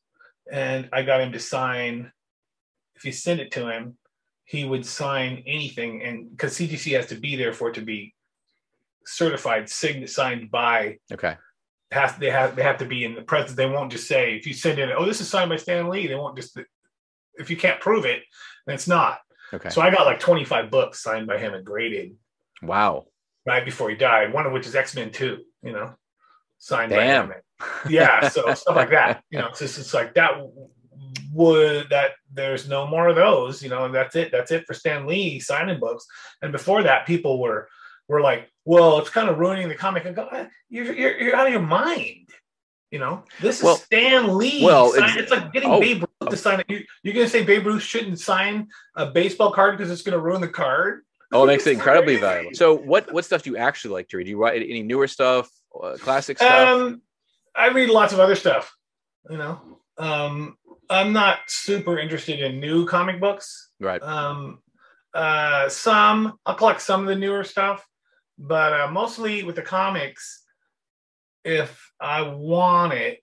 and 0.51 0.89
I 0.93 1.03
got 1.03 1.21
him 1.21 1.33
to 1.33 1.41
sign. 1.41 2.13
If 2.97 3.05
you 3.05 3.13
send 3.13 3.41
it 3.41 3.51
to 3.53 3.69
him, 3.69 3.97
he 4.45 4.65
would 4.65 4.87
sign 4.87 5.43
anything, 5.47 6.03
and 6.03 6.31
because 6.31 6.57
CGC 6.57 6.97
has 6.97 7.07
to 7.07 7.17
be 7.17 7.37
there 7.37 7.53
for 7.53 7.71
it 7.71 7.75
to 7.75 7.81
be 7.81 8.15
certified, 9.07 9.69
sign, 9.69 10.07
signed 10.07 10.51
by. 10.51 10.99
Okay. 11.13 11.37
Has 11.91 12.17
they 12.17 12.31
have 12.31 12.57
they 12.57 12.63
have 12.63 12.79
to 12.79 12.85
be 12.85 13.05
in 13.05 13.15
the 13.15 13.23
presence. 13.23 13.57
They 13.57 13.67
won't 13.67 13.93
just 13.93 14.09
say 14.09 14.35
if 14.35 14.47
you 14.47 14.53
send 14.53 14.79
in, 14.79 14.91
oh, 14.91 15.05
this 15.05 15.21
is 15.21 15.29
signed 15.29 15.51
by 15.51 15.57
Stan 15.57 15.89
Lee. 15.89 16.07
They 16.07 16.15
won't 16.15 16.37
just 16.37 16.59
if 17.37 17.51
you 17.51 17.57
can't 17.57 17.81
prove 17.81 18.05
it, 18.05 18.23
then 18.67 18.75
it's 18.75 18.89
not. 18.89 19.19
Okay. 19.53 19.71
So 19.71 19.81
I 19.81 19.91
got 19.91 20.07
like 20.07 20.21
25 20.21 20.71
books 20.71 21.03
signed 21.03 21.27
by 21.27 21.39
him 21.39 21.55
and 21.55 21.65
graded. 21.65 22.17
Wow. 22.63 23.07
Right 23.47 23.65
before 23.65 23.91
he 23.91 23.97
died. 23.97 24.33
One 24.33 24.47
of 24.47 24.53
which 24.53 24.67
is 24.67 24.75
X 24.75 24.95
Men 24.97 25.13
Two. 25.13 25.45
You 25.63 25.73
know, 25.73 25.95
signed 26.59 26.91
Damn. 26.91 27.29
by 27.29 27.35
him. 27.35 27.41
Yeah. 27.89 28.29
So 28.29 28.53
stuff 28.55 28.77
like 28.77 28.91
that. 28.91 29.23
You 29.31 29.39
know, 29.39 29.49
it's 29.49 29.59
just 29.59 29.79
it's 29.79 29.95
like 29.95 30.15
that 30.15 30.33
would 31.33 31.91
that 31.91 32.13
there's 32.33 32.69
no 32.69 32.87
more 32.87 33.09
of 33.09 33.17
those. 33.17 33.63
You 33.63 33.69
know, 33.69 33.85
and 33.85 33.95
that's 33.95 34.17
it. 34.17 34.31
That's 34.33 34.51
it 34.53 34.65
for 34.67 34.75
Stan 34.75 35.07
Lee 35.07 35.41
signing 35.41 35.81
books. 35.81 36.07
And 36.43 36.53
before 36.53 36.83
that, 36.83 37.07
people 37.07 37.41
were 37.41 37.69
were 38.09 38.21
like, 38.21 38.51
well, 38.65 38.99
it's 38.99 39.11
kind 39.11 39.29
of 39.29 39.39
ruining 39.39 39.69
the 39.69 39.75
comic. 39.75 40.05
And 40.05 40.17
go, 40.17 40.27
eh, 40.29 40.47
you're, 40.69 40.93
you're, 40.93 41.21
you're 41.21 41.37
out 41.37 41.47
of 41.47 41.53
your 41.53 41.63
mind. 41.63 42.29
You 42.91 43.01
know, 43.01 43.25
this 43.41 43.59
is 43.59 43.65
well, 43.65 43.77
Stan 43.77 44.39
Lee. 44.39 44.65
Well, 44.65 44.93
it's, 44.95 45.17
it's, 45.17 45.31
like 45.33 45.53
getting 45.53 45.69
oh, 45.69 45.81
Babe 45.81 46.05
Ruth 46.21 46.31
to 46.31 46.37
sign 46.37 46.61
it. 46.61 46.67
You, 46.69 46.85
you're 47.03 47.15
going 47.15 47.27
to 47.27 47.31
say 47.31 47.43
Babe 47.43 47.67
Ruth 47.67 47.83
shouldn't 47.83 48.21
sign 48.21 48.69
a 48.95 49.07
baseball 49.07 49.51
card 49.51 49.77
because 49.77 49.91
it's 49.91 50.03
going 50.03 50.17
to 50.17 50.21
ruin 50.21 50.41
the 50.41 50.47
card? 50.47 51.03
Oh, 51.33 51.43
it 51.43 51.49
makes 51.49 51.67
it 51.67 51.73
incredibly 51.73 52.17
valuable. 52.17 52.55
So, 52.55 52.75
what 52.75 53.13
what 53.13 53.25
stuff 53.25 53.43
do 53.43 53.51
you 53.51 53.57
actually 53.57 53.95
like 53.95 54.09
to 54.11 54.19
read? 54.19 54.25
Do 54.25 54.31
you 54.31 54.41
write 54.41 54.63
any 54.63 54.85
newer 54.85 55.09
stuff, 55.09 55.51
uh, 55.83 55.97
classic 55.99 56.39
stuff? 56.39 56.69
Um, 56.69 57.03
I 57.57 57.69
read 57.69 57.91
lots 57.91 58.13
of 58.13 58.21
other 58.21 58.35
stuff. 58.35 58.75
You 59.31 59.39
know, 59.39 59.61
um, 59.99 60.57
I'm 60.91 61.13
not 61.13 61.39
super 61.47 61.99
interested 61.99 62.41
in 62.41 62.61
new 62.61 62.87
comic 62.87 63.21
books. 63.21 63.71
Right. 63.81 64.03
Um, 64.03 64.61
uh, 65.15 65.69
some 65.69 66.39
I'll 66.45 66.57
collect 66.57 66.83
some 66.83 67.03
of 67.03 67.07
the 67.07 67.15
newer 67.15 67.45
stuff 67.45 67.87
but 68.39 68.73
uh, 68.73 68.91
mostly 68.91 69.43
with 69.45 69.57
the 69.57 69.63
comics, 69.63 70.43
if 71.45 71.93
I 72.01 72.23
want 72.23 72.93
it, 72.93 73.21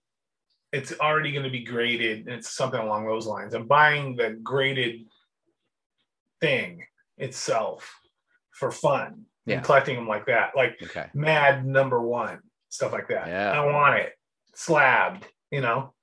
it's 0.72 0.94
already 1.00 1.32
going 1.32 1.44
to 1.44 1.50
be 1.50 1.64
graded. 1.64 2.28
and 2.28 2.30
It's 2.30 2.50
something 2.50 2.80
along 2.80 3.06
those 3.06 3.28
lines. 3.28 3.54
I'm 3.54 3.68
buying 3.68 4.16
the 4.16 4.40
graded 4.42 5.02
thing 6.40 6.84
itself. 7.18 7.94
for 8.52 8.72
fun 8.72 9.26
yeah. 9.46 9.56
and 9.56 9.66
collecting 9.66 9.96
them 9.96 10.08
like 10.08 10.28
that, 10.28 10.52
like 10.56 10.78
okay. 10.84 11.08
Mad 11.16 11.66
Number 11.66 12.00
One, 12.00 12.40
stuff 12.70 12.92
like 12.92 13.08
that. 13.08 13.28
Yeah. 13.28 13.52
I 13.52 13.66
want 13.66 14.00
it 14.00 14.14
slabbed, 14.56 15.26
you 15.52 15.62
know, 15.62 15.94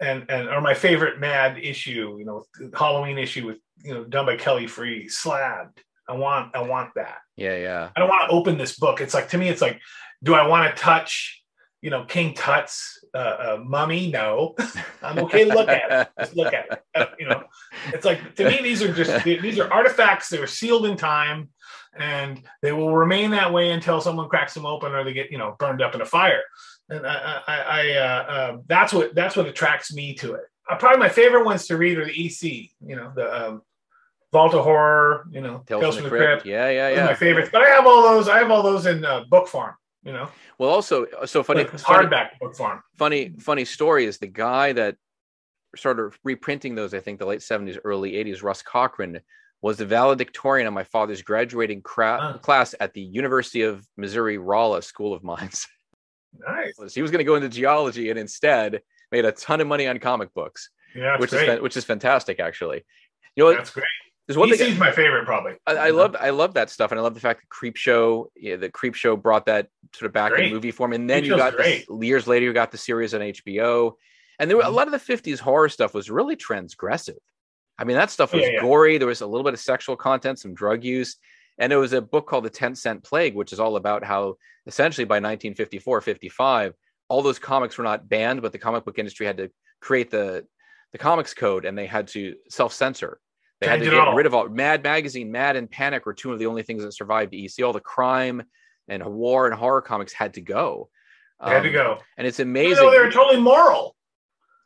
and 0.00 0.26
and 0.28 0.48
or 0.48 0.60
my 0.60 0.74
favorite 0.74 1.20
Mad 1.20 1.58
issue, 1.58 2.16
you 2.18 2.24
know, 2.24 2.44
Halloween 2.76 3.18
issue 3.18 3.46
with 3.46 3.58
you 3.82 3.94
know 3.94 4.04
done 4.04 4.26
by 4.26 4.36
Kelly 4.36 4.66
Freas, 4.66 5.12
slabbed. 5.12 5.82
I 6.08 6.14
want 6.14 6.56
I 6.56 6.62
want 6.62 6.90
that. 6.94 7.18
Yeah, 7.36 7.56
yeah. 7.56 7.90
I 7.94 8.00
don't 8.00 8.08
want 8.08 8.28
to 8.30 8.34
open 8.34 8.58
this 8.58 8.78
book. 8.78 9.00
It's 9.00 9.14
like 9.14 9.28
to 9.30 9.38
me, 9.38 9.48
it's 9.48 9.62
like, 9.62 9.80
do 10.22 10.34
I 10.34 10.46
want 10.46 10.74
to 10.74 10.80
touch, 10.80 11.42
you 11.82 11.90
know, 11.90 12.04
King 12.04 12.34
Tut's 12.34 12.97
uh, 13.14 13.18
uh, 13.18 13.62
mummy? 13.64 14.10
No, 14.10 14.54
I'm 15.02 15.18
okay 15.20 15.44
to 15.44 15.54
look 15.54 15.68
at 15.68 15.90
it. 15.90 16.08
Just 16.18 16.36
look 16.36 16.52
at 16.52 16.66
it. 16.70 16.82
Uh, 16.94 17.06
you 17.18 17.28
know, 17.28 17.44
it's 17.88 18.04
like 18.04 18.34
to 18.36 18.48
me, 18.48 18.60
these 18.62 18.82
are 18.82 18.92
just 18.92 19.24
these 19.24 19.58
are 19.58 19.72
artifacts 19.72 20.28
that 20.30 20.40
are 20.40 20.46
sealed 20.46 20.86
in 20.86 20.96
time, 20.96 21.50
and 21.96 22.42
they 22.62 22.72
will 22.72 22.96
remain 22.96 23.30
that 23.30 23.52
way 23.52 23.70
until 23.70 24.00
someone 24.00 24.28
cracks 24.28 24.54
them 24.54 24.66
open 24.66 24.92
or 24.92 25.04
they 25.04 25.12
get 25.12 25.30
you 25.30 25.38
know 25.38 25.56
burned 25.58 25.82
up 25.82 25.94
in 25.94 26.00
a 26.00 26.06
fire. 26.06 26.42
And 26.88 27.06
I, 27.06 27.42
I, 27.46 27.56
I 27.56 27.90
uh, 27.90 28.02
uh, 28.02 28.56
that's 28.66 28.92
what 28.92 29.14
that's 29.14 29.36
what 29.36 29.46
attracts 29.46 29.92
me 29.92 30.14
to 30.14 30.34
it. 30.34 30.44
Uh, 30.68 30.76
probably 30.76 30.98
my 30.98 31.08
favorite 31.08 31.44
ones 31.44 31.66
to 31.66 31.76
read 31.76 31.98
are 31.98 32.04
the 32.04 32.26
EC. 32.26 32.70
You 32.84 32.96
know, 32.96 33.12
the 33.14 33.48
um, 33.48 33.62
Vault 34.32 34.54
of 34.54 34.64
Horror, 34.64 35.26
you 35.30 35.40
know, 35.40 35.62
Tales, 35.66 35.80
Tales 35.80 35.94
from 35.96 36.04
the, 36.04 36.10
Crypt. 36.10 36.42
Crypt. 36.42 36.46
Yeah, 36.46 36.68
yeah, 36.70 36.88
yeah. 36.90 37.06
My 37.06 37.14
favorites, 37.14 37.50
but 37.52 37.62
I 37.62 37.68
have 37.68 37.86
all 37.86 38.02
those. 38.02 38.28
I 38.28 38.38
have 38.38 38.50
all 38.50 38.62
those 38.62 38.86
in 38.86 39.04
uh, 39.04 39.24
book 39.28 39.48
form. 39.48 39.74
You 40.08 40.14
know. 40.14 40.28
Well, 40.58 40.70
also, 40.70 41.04
uh, 41.04 41.26
so 41.26 41.42
funny. 41.42 41.64
Like 41.64 41.72
hardback 41.72 42.38
book 42.40 42.56
form. 42.56 42.82
Funny, 42.96 43.34
funny 43.38 43.66
story 43.66 44.06
is 44.06 44.16
the 44.16 44.26
guy 44.26 44.72
that 44.72 44.96
started 45.76 46.14
reprinting 46.24 46.74
those. 46.74 46.94
I 46.94 47.00
think 47.00 47.18
the 47.18 47.26
late 47.26 47.42
seventies, 47.42 47.76
early 47.84 48.16
eighties. 48.16 48.42
Russ 48.42 48.62
Cochran 48.62 49.20
was 49.60 49.76
the 49.76 49.84
valedictorian 49.84 50.66
of 50.66 50.72
my 50.72 50.84
father's 50.84 51.20
graduating 51.20 51.82
cra- 51.82 52.18
ah. 52.20 52.38
class 52.38 52.74
at 52.80 52.94
the 52.94 53.02
University 53.02 53.62
of 53.62 53.86
Missouri 53.98 54.38
Rolla 54.38 54.80
School 54.82 55.12
of 55.12 55.22
Mines. 55.22 55.66
Nice. 56.46 56.94
he 56.94 57.00
was 57.00 57.10
going 57.10 57.20
to 57.20 57.24
go 57.24 57.36
into 57.36 57.48
geology 57.48 58.10
and 58.10 58.18
instead 58.18 58.82
made 59.10 59.24
a 59.24 59.32
ton 59.32 59.62
of 59.62 59.66
money 59.66 59.88
on 59.88 59.98
comic 59.98 60.32
books. 60.34 60.68
Yeah, 60.94 61.18
which 61.18 61.30
great. 61.30 61.48
is 61.48 61.60
which 61.60 61.76
is 61.76 61.84
fantastic, 61.84 62.38
actually. 62.38 62.84
You 63.34 63.44
know, 63.44 63.54
that's 63.54 63.70
great. 63.70 63.86
There's 64.28 64.36
one 64.36 64.50
EC's 64.50 64.58
thing. 64.58 64.78
my 64.78 64.92
favorite, 64.92 65.24
probably. 65.24 65.54
I, 65.66 65.76
I 65.76 65.90
love 65.90 66.14
I 66.20 66.30
love 66.30 66.52
that 66.54 66.68
stuff, 66.68 66.90
and 66.92 67.00
I 67.00 67.02
love 67.02 67.14
the 67.14 67.20
fact 67.20 67.40
that 67.40 67.48
Creepshow, 67.48 68.26
yeah, 68.36 68.56
the 68.56 68.68
Creep 68.68 68.94
Show 68.94 69.16
brought 69.16 69.46
that 69.46 69.68
sort 69.94 70.06
of 70.06 70.12
back 70.12 70.32
great. 70.32 70.48
in 70.48 70.52
movie 70.52 70.70
form, 70.70 70.92
and 70.92 71.08
then 71.08 71.24
you 71.24 71.34
got 71.34 71.56
this, 71.56 71.86
years 72.02 72.26
later 72.26 72.44
you 72.44 72.52
got 72.52 72.70
the 72.70 72.76
series 72.76 73.14
on 73.14 73.22
HBO, 73.22 73.92
and 74.38 74.50
there 74.50 74.58
were 74.58 74.62
a 74.62 74.66
mm-hmm. 74.66 74.74
lot 74.74 74.86
of 74.86 74.92
the 74.92 74.98
'50s 74.98 75.38
horror 75.38 75.70
stuff 75.70 75.94
was 75.94 76.10
really 76.10 76.36
transgressive. 76.36 77.16
I 77.78 77.84
mean, 77.84 77.96
that 77.96 78.10
stuff 78.10 78.34
was 78.34 78.42
yeah, 78.42 78.50
yeah. 78.52 78.60
gory. 78.60 78.98
There 78.98 79.08
was 79.08 79.22
a 79.22 79.26
little 79.26 79.44
bit 79.44 79.54
of 79.54 79.60
sexual 79.60 79.96
content, 79.96 80.38
some 80.38 80.52
drug 80.52 80.84
use, 80.84 81.16
and 81.56 81.72
it 81.72 81.76
was 81.76 81.94
a 81.94 82.02
book 82.02 82.26
called 82.26 82.44
The 82.44 82.50
Ten 82.50 82.74
Cent 82.74 83.02
Plague, 83.04 83.34
which 83.34 83.54
is 83.54 83.60
all 83.60 83.76
about 83.76 84.04
how 84.04 84.34
essentially 84.66 85.06
by 85.06 85.14
1954, 85.14 86.02
55, 86.02 86.74
all 87.08 87.22
those 87.22 87.38
comics 87.38 87.78
were 87.78 87.84
not 87.84 88.10
banned, 88.10 88.42
but 88.42 88.52
the 88.52 88.58
comic 88.58 88.84
book 88.84 88.98
industry 88.98 89.24
had 89.24 89.38
to 89.38 89.50
create 89.80 90.10
the 90.10 90.44
the 90.92 90.98
comics 90.98 91.32
code, 91.32 91.64
and 91.64 91.78
they 91.78 91.86
had 91.86 92.08
to 92.08 92.34
self 92.50 92.74
censor 92.74 93.20
they 93.60 93.66
had 93.66 93.80
to 93.80 93.90
get 93.90 94.14
rid 94.14 94.26
of 94.26 94.34
all 94.34 94.48
Mad 94.48 94.82
Magazine, 94.82 95.32
Mad 95.32 95.56
and 95.56 95.70
Panic 95.70 96.06
were 96.06 96.14
two 96.14 96.32
of 96.32 96.38
the 96.38 96.46
only 96.46 96.62
things 96.62 96.82
that 96.82 96.92
survived 96.92 97.34
EC. 97.34 97.64
All 97.64 97.72
the 97.72 97.80
crime 97.80 98.42
and 98.88 99.04
war 99.04 99.46
and 99.46 99.54
horror 99.54 99.82
comics 99.82 100.12
had 100.12 100.34
to 100.34 100.40
go. 100.40 100.88
Um, 101.40 101.52
had 101.52 101.62
to 101.62 101.70
go. 101.70 101.92
Um, 101.92 101.98
and 102.16 102.26
it's 102.26 102.40
amazing. 102.40 102.90
they're 102.90 103.10
totally 103.10 103.40
moral. 103.40 103.96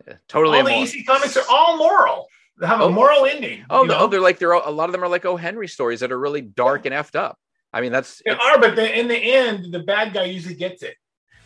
Yeah, 0.06 0.14
totally. 0.28 0.58
All 0.58 0.66
immoral. 0.66 0.86
the 0.86 0.98
EC 0.98 1.06
comics 1.06 1.36
are 1.36 1.44
all 1.50 1.78
moral. 1.78 2.26
They 2.58 2.66
have 2.66 2.80
a 2.80 2.84
oh, 2.84 2.92
moral 2.92 3.24
ending. 3.24 3.64
Oh 3.70 3.82
no, 3.82 4.06
they're 4.06 4.20
like 4.20 4.38
they're 4.38 4.52
a 4.52 4.70
lot 4.70 4.88
of 4.88 4.92
them 4.92 5.02
are 5.02 5.08
like 5.08 5.24
O. 5.24 5.36
Henry 5.36 5.68
stories 5.68 6.00
that 6.00 6.12
are 6.12 6.18
really 6.18 6.42
dark 6.42 6.86
and 6.86 6.94
effed 6.94 7.16
up. 7.16 7.38
I 7.72 7.80
mean, 7.80 7.92
that's 7.92 8.20
they 8.24 8.32
are, 8.32 8.60
but 8.60 8.76
the, 8.76 8.98
in 8.98 9.08
the 9.08 9.16
end, 9.16 9.72
the 9.72 9.80
bad 9.80 10.12
guy 10.12 10.24
usually 10.24 10.54
gets 10.54 10.82
it. 10.82 10.96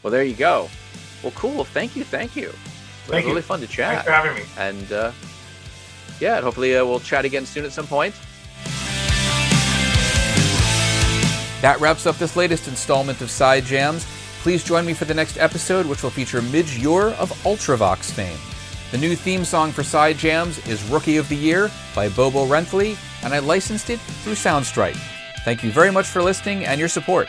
Well, 0.03 0.11
there 0.11 0.24
you 0.24 0.34
go. 0.34 0.68
Well, 1.22 1.32
cool. 1.36 1.64
Thank 1.64 1.94
you. 1.97 2.05
Thank 2.05 2.34
you. 2.34 2.49
It 2.49 2.55
Thank 3.07 3.24
was 3.24 3.30
really 3.30 3.42
fun 3.42 3.61
to 3.61 3.66
chat. 3.66 4.05
Thanks 4.05 4.07
for 4.07 4.12
having 4.12 4.34
me. 4.34 4.42
And 4.59 4.92
uh, 4.92 5.12
yeah, 6.20 6.40
hopefully 6.40 6.76
uh, 6.76 6.84
we'll 6.84 7.00
chat 7.00 7.24
again 7.24 7.46
soon 7.46 7.64
at 7.64 7.72
some 7.72 7.86
point. 7.86 8.14
That 11.62 11.78
wraps 11.80 12.06
up 12.06 12.16
this 12.16 12.36
latest 12.36 12.68
installment 12.68 13.20
of 13.20 13.30
Side 13.30 13.64
Jams. 13.64 14.06
Please 14.42 14.62
join 14.62 14.86
me 14.86 14.94
for 14.94 15.06
the 15.06 15.14
next 15.14 15.38
episode, 15.38 15.86
which 15.86 16.02
will 16.02 16.10
feature 16.10 16.40
Midge 16.42 16.78
Ure 16.78 17.10
of 17.14 17.30
Ultravox 17.42 18.12
fame. 18.12 18.38
The 18.92 18.98
new 18.98 19.16
theme 19.16 19.44
song 19.44 19.72
for 19.72 19.82
Side 19.82 20.16
Jams 20.16 20.64
is 20.68 20.82
Rookie 20.84 21.16
of 21.16 21.28
the 21.28 21.34
Year 21.34 21.70
by 21.94 22.08
Bobo 22.08 22.46
Renfley, 22.46 22.96
and 23.24 23.34
I 23.34 23.40
licensed 23.40 23.90
it 23.90 23.98
through 23.98 24.34
Soundstripe. 24.34 24.96
Thank 25.44 25.64
you 25.64 25.72
very 25.72 25.90
much 25.90 26.06
for 26.06 26.22
listening 26.22 26.64
and 26.64 26.78
your 26.78 26.88
support. 26.88 27.28